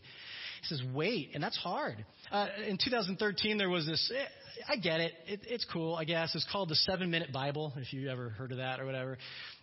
He 0.62 0.68
says 0.68 0.82
wait, 0.93 1.32
and 1.34 1.43
that's 1.43 1.57
hard. 1.57 2.05
Uh, 2.32 2.47
in 2.68 2.78
2013, 2.84 3.57
there 3.57 3.70
was 3.70 3.86
this. 3.86 4.12
Eh, 4.16 4.26
I 4.70 4.76
get 4.76 4.99
it. 4.99 5.14
it. 5.28 5.39
It's 5.47 5.66
cool, 5.74 5.95
I 5.95 6.03
guess. 6.03 6.36
It's 6.36 6.47
called 6.51 6.70
the 6.70 6.76
Seven 6.76 7.09
Minute 7.09 7.34
Bible, 7.34 7.74
if 7.78 7.91
you 7.91 8.09
ever 8.09 8.30
heard 8.30 8.51
of 8.51 8.59
that 8.59 8.80
or 8.80 8.86
whatever. 8.86 9.18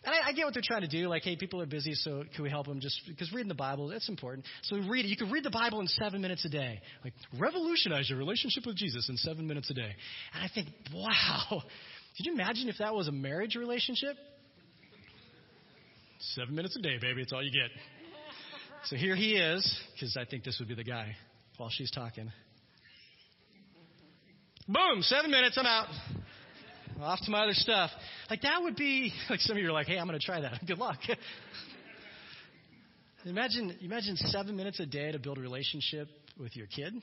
And 0.04 0.14
I, 0.14 0.28
I 0.28 0.32
get 0.32 0.44
what 0.44 0.54
they're 0.54 0.62
trying 0.64 0.82
to 0.82 0.88
do. 0.88 1.08
Like, 1.08 1.22
hey, 1.22 1.36
people 1.36 1.62
are 1.62 1.66
busy, 1.66 1.94
so 1.94 2.24
can 2.34 2.42
we 2.42 2.50
help 2.50 2.66
them? 2.66 2.80
Just 2.80 3.00
because 3.06 3.32
reading 3.32 3.48
the 3.48 3.54
Bible, 3.54 3.90
it's 3.92 4.08
important. 4.08 4.44
So 4.62 4.76
read 4.88 5.04
it. 5.04 5.08
You 5.08 5.16
can 5.16 5.30
read 5.30 5.44
the 5.44 5.50
Bible 5.50 5.80
in 5.80 5.86
seven 5.86 6.20
minutes 6.20 6.44
a 6.44 6.48
day. 6.48 6.80
Like, 7.04 7.14
revolutionize 7.38 8.10
your 8.10 8.18
relationship 8.18 8.66
with 8.66 8.76
Jesus 8.76 9.08
in 9.08 9.16
seven 9.18 9.46
minutes 9.46 9.70
a 9.70 9.74
day. 9.74 9.92
And 10.34 10.42
I 10.42 10.48
think, 10.52 10.68
wow. 10.92 11.62
Could 12.16 12.26
you 12.26 12.32
imagine 12.32 12.68
if 12.68 12.78
that 12.78 12.92
was 12.92 13.06
a 13.06 13.12
marriage 13.12 13.54
relationship? 13.54 14.16
Seven 16.34 16.56
minutes 16.56 16.76
a 16.76 16.80
day, 16.80 16.98
baby. 17.00 17.22
It's 17.22 17.32
all 17.32 17.44
you 17.44 17.52
get. 17.52 17.70
So 18.84 18.96
here 18.96 19.16
he 19.16 19.34
is, 19.34 19.80
because 19.92 20.16
I 20.16 20.24
think 20.24 20.44
this 20.44 20.56
would 20.58 20.68
be 20.68 20.74
the 20.74 20.84
guy 20.84 21.16
while 21.56 21.70
she's 21.70 21.90
talking. 21.90 22.30
Boom, 24.66 25.02
seven 25.02 25.30
minutes, 25.30 25.58
I'm 25.58 25.66
out. 25.66 25.88
Off 27.00 27.20
to 27.24 27.30
my 27.30 27.44
other 27.44 27.54
stuff. 27.54 27.90
Like 28.30 28.42
that 28.42 28.62
would 28.62 28.76
be 28.76 29.12
like 29.30 29.40
some 29.40 29.56
of 29.56 29.62
you 29.62 29.68
are 29.68 29.72
like, 29.72 29.86
hey, 29.86 29.98
I'm 29.98 30.06
gonna 30.06 30.18
try 30.18 30.40
that. 30.40 30.60
Good 30.66 30.78
luck. 30.78 30.98
imagine 33.24 33.76
imagine 33.82 34.16
seven 34.16 34.56
minutes 34.56 34.80
a 34.80 34.86
day 34.86 35.12
to 35.12 35.18
build 35.18 35.38
a 35.38 35.40
relationship 35.40 36.08
with 36.38 36.56
your 36.56 36.66
kid. 36.66 36.94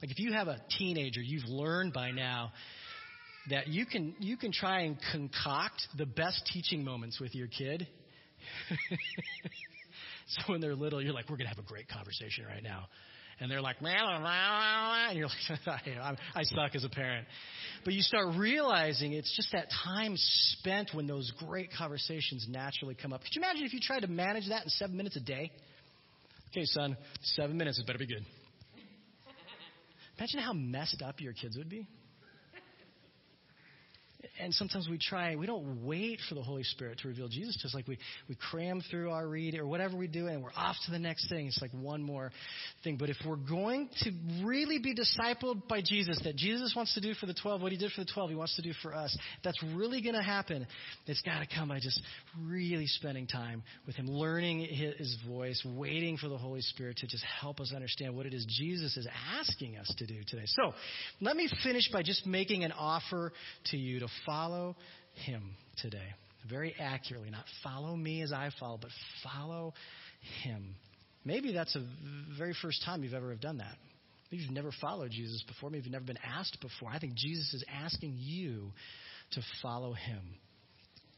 Like 0.00 0.10
if 0.10 0.18
you 0.18 0.32
have 0.32 0.48
a 0.48 0.60
teenager, 0.78 1.20
you've 1.20 1.48
learned 1.48 1.92
by 1.92 2.10
now 2.10 2.52
that 3.50 3.68
you 3.68 3.86
can 3.86 4.14
you 4.18 4.36
can 4.36 4.52
try 4.52 4.80
and 4.80 4.96
concoct 5.12 5.82
the 5.98 6.06
best 6.06 6.48
teaching 6.52 6.84
moments 6.84 7.20
with 7.20 7.34
your 7.34 7.48
kid. 7.48 7.86
so 10.28 10.42
when 10.46 10.60
they're 10.60 10.74
little, 10.74 11.02
you're 11.02 11.14
like, 11.14 11.28
we're 11.28 11.36
gonna 11.36 11.48
have 11.48 11.58
a 11.58 11.68
great 11.68 11.88
conversation 11.88 12.44
right 12.46 12.62
now 12.62 12.86
and 13.42 13.50
they're 13.50 13.60
like, 13.60 13.76
and 13.80 15.18
you're 15.18 15.26
like, 15.26 15.66
I 16.34 16.42
suck 16.44 16.76
as 16.76 16.84
a 16.84 16.88
parent. 16.88 17.26
But 17.84 17.92
you 17.92 18.00
start 18.02 18.36
realizing 18.36 19.14
it's 19.14 19.34
just 19.34 19.50
that 19.52 19.66
time 19.84 20.14
spent 20.16 20.90
when 20.92 21.08
those 21.08 21.32
great 21.38 21.70
conversations 21.76 22.46
naturally 22.48 22.94
come 22.94 23.12
up. 23.12 23.22
Could 23.22 23.34
you 23.34 23.42
imagine 23.42 23.64
if 23.64 23.72
you 23.72 23.80
tried 23.80 24.00
to 24.00 24.06
manage 24.06 24.48
that 24.48 24.62
in 24.62 24.68
seven 24.70 24.96
minutes 24.96 25.16
a 25.16 25.20
day? 25.20 25.50
Okay, 26.52 26.64
son, 26.66 26.96
seven 27.22 27.56
minutes, 27.56 27.80
it 27.80 27.86
better 27.86 27.98
be 27.98 28.06
good. 28.06 28.24
Imagine 30.18 30.40
how 30.40 30.52
messed 30.52 31.02
up 31.04 31.20
your 31.20 31.32
kids 31.32 31.56
would 31.56 31.68
be 31.68 31.88
and 34.40 34.54
sometimes 34.54 34.88
we 34.88 34.98
try, 34.98 35.34
we 35.36 35.46
don't 35.46 35.84
wait 35.84 36.20
for 36.28 36.34
the 36.34 36.42
Holy 36.42 36.62
Spirit 36.62 36.98
to 36.98 37.08
reveal 37.08 37.28
Jesus 37.28 37.56
to 37.62 37.68
us. 37.68 37.74
Like 37.74 37.88
we, 37.88 37.98
we 38.28 38.36
cram 38.50 38.80
through 38.90 39.10
our 39.10 39.26
read 39.26 39.58
or 39.58 39.66
whatever 39.66 39.96
we 39.96 40.06
do 40.06 40.28
and 40.28 40.42
we're 40.42 40.52
off 40.56 40.76
to 40.86 40.92
the 40.92 40.98
next 40.98 41.28
thing. 41.28 41.46
It's 41.48 41.60
like 41.60 41.72
one 41.72 42.02
more 42.02 42.30
thing. 42.84 42.96
But 42.96 43.10
if 43.10 43.16
we're 43.26 43.36
going 43.36 43.88
to 44.02 44.10
really 44.44 44.78
be 44.78 44.94
discipled 44.94 45.66
by 45.68 45.80
Jesus, 45.84 46.20
that 46.24 46.36
Jesus 46.36 46.72
wants 46.76 46.94
to 46.94 47.00
do 47.00 47.14
for 47.14 47.26
the 47.26 47.34
12, 47.34 47.62
what 47.62 47.72
he 47.72 47.78
did 47.78 47.90
for 47.92 48.04
the 48.04 48.10
12, 48.12 48.30
he 48.30 48.36
wants 48.36 48.54
to 48.56 48.62
do 48.62 48.72
for 48.80 48.94
us, 48.94 49.16
that's 49.42 49.60
really 49.74 50.00
going 50.02 50.14
to 50.14 50.22
happen. 50.22 50.66
It's 51.06 51.22
got 51.22 51.40
to 51.40 51.46
come 51.52 51.68
by 51.68 51.80
just 51.80 52.00
really 52.40 52.86
spending 52.86 53.26
time 53.26 53.62
with 53.86 53.96
him, 53.96 54.06
learning 54.06 54.60
his 54.60 55.16
voice, 55.26 55.60
waiting 55.76 56.16
for 56.16 56.28
the 56.28 56.38
Holy 56.38 56.60
Spirit 56.60 56.98
to 56.98 57.06
just 57.08 57.24
help 57.40 57.58
us 57.60 57.72
understand 57.74 58.14
what 58.14 58.26
it 58.26 58.34
is 58.34 58.46
Jesus 58.48 58.96
is 58.96 59.08
asking 59.38 59.76
us 59.76 59.92
to 59.98 60.06
do 60.06 60.20
today. 60.28 60.44
So 60.46 60.72
let 61.20 61.36
me 61.36 61.48
finish 61.64 61.90
by 61.92 62.02
just 62.02 62.24
making 62.24 62.62
an 62.62 62.72
offer 62.72 63.32
to 63.70 63.76
you 63.76 64.00
to 64.00 64.08
follow 64.26 64.76
him 65.26 65.42
today. 65.80 66.08
Very 66.48 66.74
accurately, 66.78 67.30
not 67.30 67.44
follow 67.62 67.94
me 67.94 68.22
as 68.22 68.32
I 68.32 68.50
follow, 68.58 68.78
but 68.80 68.90
follow 69.22 69.74
him. 70.42 70.74
Maybe 71.24 71.52
that's 71.52 71.72
the 71.74 71.86
very 72.36 72.54
first 72.60 72.82
time 72.84 73.04
you've 73.04 73.14
ever 73.14 73.30
have 73.30 73.40
done 73.40 73.58
that. 73.58 73.76
Maybe 74.30 74.44
you've 74.44 74.52
never 74.52 74.72
followed 74.80 75.10
Jesus 75.10 75.44
before. 75.46 75.70
Maybe 75.70 75.84
you've 75.84 75.92
never 75.92 76.04
been 76.04 76.18
asked 76.24 76.58
before. 76.60 76.90
I 76.90 76.98
think 76.98 77.14
Jesus 77.14 77.52
is 77.54 77.64
asking 77.70 78.16
you 78.18 78.72
to 79.32 79.42
follow 79.62 79.92
him. 79.92 80.20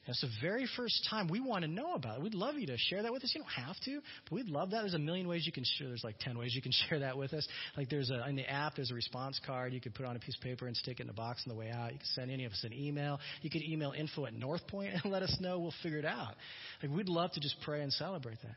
It's 0.07 0.21
the 0.21 0.29
very 0.43 0.67
first 0.77 1.07
time 1.09 1.29
we 1.29 1.41
want 1.41 1.63
to 1.63 1.71
know 1.71 1.95
about 1.95 2.19
it. 2.19 2.23
We'd 2.23 2.35
love 2.35 2.57
you 2.57 2.67
to 2.67 2.77
share 2.77 3.03
that 3.03 3.13
with 3.13 3.25
us. 3.25 3.33
You 3.35 3.41
don't 3.41 3.67
have 3.67 3.77
to, 3.85 4.01
but 4.25 4.35
we'd 4.35 4.49
love 4.49 4.71
that. 4.71 4.81
There's 4.81 4.95
a 4.95 4.99
million 4.99 5.27
ways 5.27 5.47
you 5.47 5.53
can 5.53 5.65
share. 5.65 5.89
There's 5.89 6.05
like 6.05 6.19
10 6.19 6.37
ways 6.37 6.55
you 6.55 6.61
can 6.61 6.73
share 6.89 6.99
that 6.99 7.17
with 7.17 7.33
us. 7.33 7.47
Like 7.77 7.89
there's 7.89 8.11
a, 8.11 8.29
in 8.29 8.37
the 8.37 8.49
app, 8.49 8.77
there's 8.77 8.91
a 8.91 8.95
response 8.95 9.41
card. 9.47 9.73
You 9.73 9.81
could 9.81 9.95
put 9.95 10.05
on 10.05 10.15
a 10.15 10.19
piece 10.19 10.37
of 10.37 10.43
paper 10.43 10.67
and 10.67 10.77
stick 10.77 11.01
it 11.01 11.05
in 11.05 11.11
a 11.11 11.15
box 11.15 11.43
on 11.47 11.55
the 11.55 11.59
way 11.59 11.71
out. 11.71 11.93
You 11.93 11.99
can 11.99 12.07
send 12.15 12.31
any 12.31 12.45
of 12.45 12.53
us 12.53 12.65
an 12.65 12.75
email. 12.75 13.19
You 13.41 13.51
could 13.51 13.63
email 13.63 13.93
info 13.97 14.27
at 14.27 14.35
North 14.35 14.67
Point 14.69 14.93
and 14.93 15.05
let 15.13 15.23
us 15.23 15.35
know. 15.41 15.59
We'll 15.59 15.75
figure 15.83 15.99
it 15.99 16.05
out. 16.05 16.35
Like 16.83 16.93
we'd 16.93 17.09
love 17.09 17.33
to 17.33 17.41
just 17.41 17.57
pray 17.65 17.83
and 17.83 17.93
celebrate 17.93 18.41
that. 18.43 18.57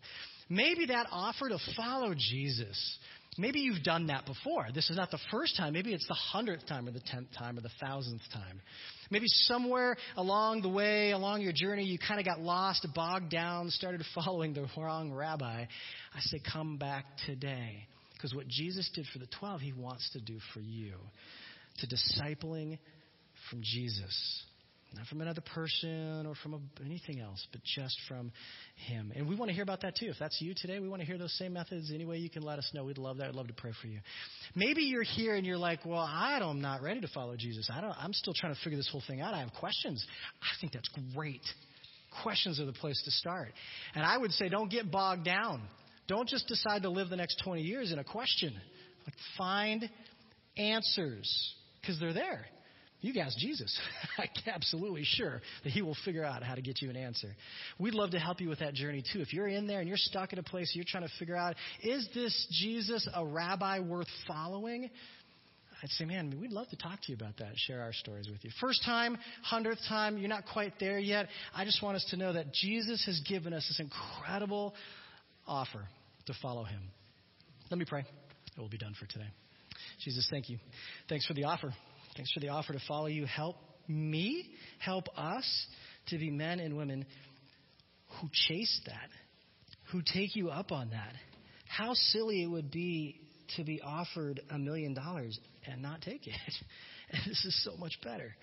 Maybe 0.49 0.85
that 0.87 1.07
offer 1.11 1.49
to 1.49 1.57
follow 1.75 2.13
Jesus 2.13 2.97
Maybe 3.37 3.59
you've 3.59 3.83
done 3.83 4.07
that 4.07 4.25
before. 4.25 4.67
This 4.73 4.89
is 4.89 4.97
not 4.97 5.11
the 5.11 5.19
first 5.31 5.55
time. 5.55 5.73
Maybe 5.73 5.93
it's 5.93 6.07
the 6.07 6.15
hundredth 6.15 6.65
time 6.65 6.87
or 6.87 6.91
the 6.91 7.01
tenth 7.01 7.27
time 7.37 7.57
or 7.57 7.61
the 7.61 7.71
thousandth 7.79 8.23
time. 8.33 8.61
Maybe 9.11 9.27
somewhere 9.27 9.95
along 10.15 10.63
the 10.63 10.69
way, 10.69 11.11
along 11.11 11.41
your 11.41 11.53
journey, 11.53 11.83
you 11.83 11.99
kind 11.99 12.19
of 12.19 12.25
got 12.25 12.39
lost, 12.39 12.85
bogged 12.95 13.29
down, 13.29 13.69
started 13.69 14.03
following 14.15 14.53
the 14.53 14.67
wrong 14.75 15.13
rabbi. 15.13 15.65
I 16.15 16.19
say, 16.19 16.41
come 16.51 16.77
back 16.77 17.05
today. 17.25 17.87
Because 18.13 18.33
what 18.33 18.47
Jesus 18.47 18.89
did 18.95 19.05
for 19.13 19.19
the 19.19 19.27
12, 19.39 19.61
he 19.61 19.73
wants 19.73 20.09
to 20.13 20.19
do 20.19 20.39
for 20.53 20.59
you. 20.59 20.93
To 21.79 21.87
discipling 21.87 22.79
from 23.51 23.61
Jesus. 23.61 24.43
Not 24.95 25.05
from 25.07 25.21
another 25.21 25.41
person 25.41 26.25
or 26.25 26.33
from 26.41 26.53
a, 26.53 26.59
anything 26.85 27.19
else, 27.19 27.45
but 27.51 27.61
just 27.63 27.97
from 28.07 28.31
Him. 28.87 29.11
And 29.15 29.27
we 29.27 29.35
want 29.35 29.49
to 29.49 29.53
hear 29.53 29.63
about 29.63 29.81
that 29.81 29.95
too. 29.97 30.07
If 30.07 30.15
that's 30.17 30.41
you 30.41 30.53
today, 30.55 30.79
we 30.79 30.87
want 30.87 31.01
to 31.01 31.05
hear 31.05 31.17
those 31.17 31.37
same 31.37 31.53
methods. 31.53 31.91
Any 31.93 32.05
way 32.05 32.17
you 32.17 32.29
can 32.29 32.41
let 32.41 32.57
us 32.57 32.69
know. 32.73 32.85
We'd 32.85 32.97
love 32.97 33.17
that. 33.17 33.27
I'd 33.27 33.35
love 33.35 33.47
to 33.47 33.53
pray 33.53 33.73
for 33.81 33.87
you. 33.87 33.99
Maybe 34.55 34.83
you're 34.83 35.03
here 35.03 35.35
and 35.35 35.45
you're 35.45 35.57
like, 35.57 35.85
well, 35.85 35.99
I 35.99 36.39
I'm 36.41 36.61
not 36.61 36.81
ready 36.81 37.01
to 37.01 37.07
follow 37.09 37.35
Jesus. 37.35 37.69
I 37.73 37.81
don't, 37.81 37.95
I'm 37.99 38.13
still 38.13 38.33
trying 38.33 38.53
to 38.53 38.59
figure 38.61 38.77
this 38.77 38.89
whole 38.89 39.03
thing 39.07 39.21
out. 39.21 39.33
I 39.33 39.39
have 39.39 39.51
questions. 39.59 40.05
I 40.41 40.59
think 40.61 40.73
that's 40.73 40.89
great. 41.13 41.41
Questions 42.23 42.59
are 42.59 42.65
the 42.65 42.73
place 42.73 43.01
to 43.03 43.11
start. 43.11 43.53
And 43.93 44.05
I 44.05 44.17
would 44.17 44.31
say 44.31 44.49
don't 44.49 44.71
get 44.71 44.89
bogged 44.89 45.25
down. 45.25 45.61
Don't 46.07 46.29
just 46.29 46.47
decide 46.47 46.83
to 46.83 46.89
live 46.89 47.09
the 47.09 47.17
next 47.17 47.41
20 47.43 47.61
years 47.61 47.91
in 47.91 47.99
a 47.99 48.03
question. 48.03 48.53
Like 49.05 49.15
find 49.37 49.89
answers 50.57 51.55
because 51.81 51.99
they're 51.99 52.13
there. 52.13 52.45
You 53.01 53.13
can 53.13 53.21
ask 53.21 53.37
Jesus. 53.37 53.77
I'm 54.17 54.27
absolutely 54.47 55.03
sure 55.03 55.41
that 55.63 55.69
He 55.69 55.81
will 55.81 55.95
figure 56.03 56.23
out 56.23 56.43
how 56.43 56.55
to 56.55 56.61
get 56.61 56.81
you 56.81 56.89
an 56.89 56.95
answer. 56.95 57.35
We'd 57.77 57.93
love 57.93 58.11
to 58.11 58.19
help 58.19 58.41
you 58.41 58.49
with 58.49 58.59
that 58.59 58.73
journey 58.73 59.03
too. 59.13 59.19
If 59.19 59.33
you're 59.33 59.47
in 59.47 59.67
there 59.67 59.79
and 59.79 59.87
you're 59.87 59.97
stuck 59.97 60.33
in 60.33 60.39
a 60.39 60.43
place 60.43 60.71
you're 60.73 60.85
trying 60.87 61.03
to 61.03 61.13
figure 61.19 61.35
out, 61.35 61.55
is 61.83 62.07
this 62.15 62.47
Jesus 62.59 63.07
a 63.13 63.25
rabbi 63.25 63.79
worth 63.79 64.07
following? 64.27 64.89
I'd 65.83 65.89
say, 65.89 66.05
man, 66.05 66.35
we'd 66.41 66.51
love 66.51 66.67
to 66.69 66.75
talk 66.75 67.01
to 67.03 67.11
you 67.11 67.15
about 67.15 67.37
that 67.37 67.51
share 67.55 67.81
our 67.81 67.93
stories 67.93 68.27
with 68.27 68.43
you. 68.43 68.49
First 68.59 68.83
time, 68.83 69.15
hundredth 69.43 69.81
time, 69.87 70.17
you're 70.17 70.27
not 70.27 70.45
quite 70.51 70.73
there 70.79 70.97
yet. 70.97 71.27
I 71.55 71.65
just 71.65 71.83
want 71.83 71.97
us 71.97 72.05
to 72.09 72.17
know 72.17 72.33
that 72.33 72.51
Jesus 72.51 73.05
has 73.05 73.21
given 73.29 73.53
us 73.53 73.63
this 73.67 73.79
incredible 73.79 74.73
offer 75.47 75.87
to 76.25 76.33
follow 76.41 76.63
Him. 76.63 76.81
Let 77.69 77.77
me 77.77 77.85
pray. 77.87 78.05
It 78.57 78.59
will 78.59 78.69
be 78.69 78.79
done 78.79 78.95
for 78.99 79.05
today. 79.05 79.27
Jesus, 80.03 80.27
thank 80.31 80.49
you. 80.49 80.57
Thanks 81.09 81.27
for 81.27 81.35
the 81.35 81.43
offer. 81.43 81.73
Thanks 82.17 82.31
for 82.31 82.39
the 82.39 82.49
offer 82.49 82.73
to 82.73 82.79
follow 82.87 83.05
you. 83.05 83.25
Help 83.27 83.57
me, 83.87 84.49
help 84.79 85.05
us 85.15 85.45
to 86.07 86.17
be 86.17 86.31
men 86.31 86.59
and 86.59 86.75
women 86.75 87.05
who 88.19 88.27
chase 88.47 88.81
that, 88.87 89.09
who 89.91 90.01
take 90.01 90.35
you 90.35 90.49
up 90.49 90.71
on 90.71 90.89
that. 90.89 91.13
How 91.67 91.93
silly 91.93 92.41
it 92.41 92.47
would 92.47 92.71
be 92.71 93.21
to 93.55 93.63
be 93.63 93.81
offered 93.81 94.41
a 94.49 94.57
million 94.57 94.95
dollars 94.95 95.39
and 95.67 95.81
not 95.83 96.01
take 96.01 96.25
it. 96.25 96.33
And 97.11 97.21
this 97.27 97.45
is 97.45 97.63
so 97.63 97.77
much 97.77 97.93
better. 98.03 98.35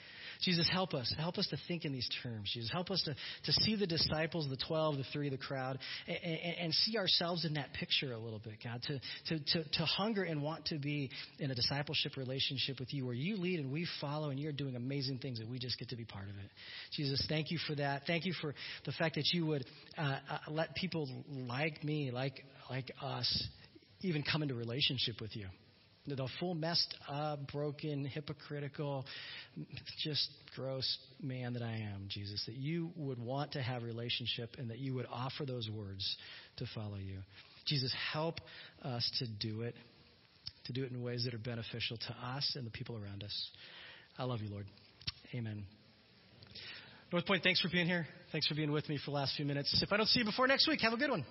Jesus, 0.43 0.69
help 0.71 0.95
us. 0.95 1.13
Help 1.19 1.39
us 1.39 1.47
to 1.49 1.57
think 1.69 1.85
in 1.85 1.93
these 1.93 2.09
terms. 2.23 2.51
Jesus, 2.53 2.71
help 2.71 2.91
us 2.91 3.03
to, 3.03 3.15
to 3.45 3.53
see 3.61 3.77
the 3.77 3.87
disciples, 3.87 4.49
the 4.49 4.57
12, 4.67 4.99
the 4.99 5.05
three, 5.13 5.29
the 5.29 5.39
crowd, 5.39 5.79
and, 6.07 6.19
and, 6.23 6.57
and 6.59 6.75
see 6.75 6.97
ourselves 6.99 7.45
in 7.45 7.55
that 7.55 7.73
picture 7.73 8.13
a 8.13 8.19
little 8.19 8.39
bit, 8.39 8.55
God. 8.63 8.83
To, 8.89 9.01
to, 9.29 9.45
to, 9.45 9.69
to 9.71 9.85
hunger 9.85 10.23
and 10.23 10.43
want 10.43 10.67
to 10.67 10.79
be 10.79 11.11
in 11.39 11.51
a 11.51 11.55
discipleship 11.55 12.17
relationship 12.17 12.79
with 12.81 12.93
you 12.93 13.07
where 13.07 13.15
you 13.15 13.37
lead 13.37 13.61
and 13.61 13.73
we 13.73 13.87
follow 14.01 14.31
and 14.31 14.39
you're 14.39 14.53
doing 14.53 14.77
amazing 14.77 15.19
things 15.19 15.41
and 15.41 15.51
we 15.51 15.59
just 15.59 15.79
get 15.79 15.89
to 15.91 15.97
be 15.97 16.05
part 16.05 16.25
of 16.25 16.37
it. 16.37 16.51
Jesus, 16.93 17.25
thank 17.29 17.51
you 17.51 17.59
for 17.67 17.75
that. 17.77 18.03
Thank 18.07 18.25
you 18.25 18.35
for 18.41 18.55
the 18.85 18.93
fact 18.93 19.17
that 19.17 19.29
you 19.33 19.47
would 19.47 19.65
uh, 19.97 20.19
uh, 20.31 20.39
let 20.49 20.75
people 20.75 21.09
like 21.29 21.83
me, 21.85 22.11
like, 22.11 22.45
like 22.71 22.93
us, 23.03 23.49
even 24.01 24.23
come 24.23 24.43
into 24.43 24.55
relationship 24.55 25.21
with 25.21 25.35
you 25.37 25.47
the 26.07 26.29
full 26.39 26.55
messed 26.55 26.95
up, 27.09 27.51
broken, 27.51 28.05
hypocritical, 28.05 29.05
just 30.03 30.29
gross 30.55 30.99
man 31.23 31.55
that 31.55 31.63
I 31.63 31.89
am, 31.95 32.07
Jesus, 32.09 32.43
that 32.47 32.57
you 32.57 32.91
would 32.97 33.19
want 33.19 33.53
to 33.53 33.63
have 33.63 33.83
relationship 33.83 34.57
and 34.59 34.71
that 34.71 34.79
you 34.79 34.95
would 34.95 35.07
offer 35.11 35.45
those 35.47 35.69
words 35.71 36.17
to 36.59 36.67
follow 36.75 36.97
you. 36.97 37.19
Jesus, 37.67 37.95
help 38.13 38.41
us 38.83 39.11
to 39.19 39.27
do 39.27 39.63
it, 39.63 39.75
to 40.67 40.73
do 40.73 40.85
it 40.85 40.91
in 40.91 41.03
ways 41.03 41.25
that 41.25 41.33
are 41.33 41.39
beneficial 41.39 41.97
to 41.97 42.15
us 42.23 42.53
and 42.57 42.67
the 42.67 42.71
people 42.71 42.97
around 42.97 43.23
us. 43.23 43.51
I 44.19 44.25
love 44.25 44.41
you, 44.43 44.51
Lord. 44.51 44.67
Amen. 45.35 45.65
North 47.11 47.27
Point, 47.27 47.43
thanks 47.43 47.61
for 47.61 47.69
being 47.69 47.87
here. 47.87 48.07
Thanks 48.33 48.47
for 48.47 48.55
being 48.55 48.73
with 48.73 48.89
me 48.89 48.99
for 48.99 49.11
the 49.11 49.17
last 49.17 49.37
few 49.37 49.47
minutes. 49.47 49.83
If 49.83 49.93
I 49.93 49.97
don't 49.97 50.09
see 50.09 50.21
you 50.21 50.25
before 50.25 50.47
next 50.47 50.69
week, 50.69 50.81
have 50.83 50.93
a 50.93 50.97
good 50.97 51.11
one. 51.11 51.25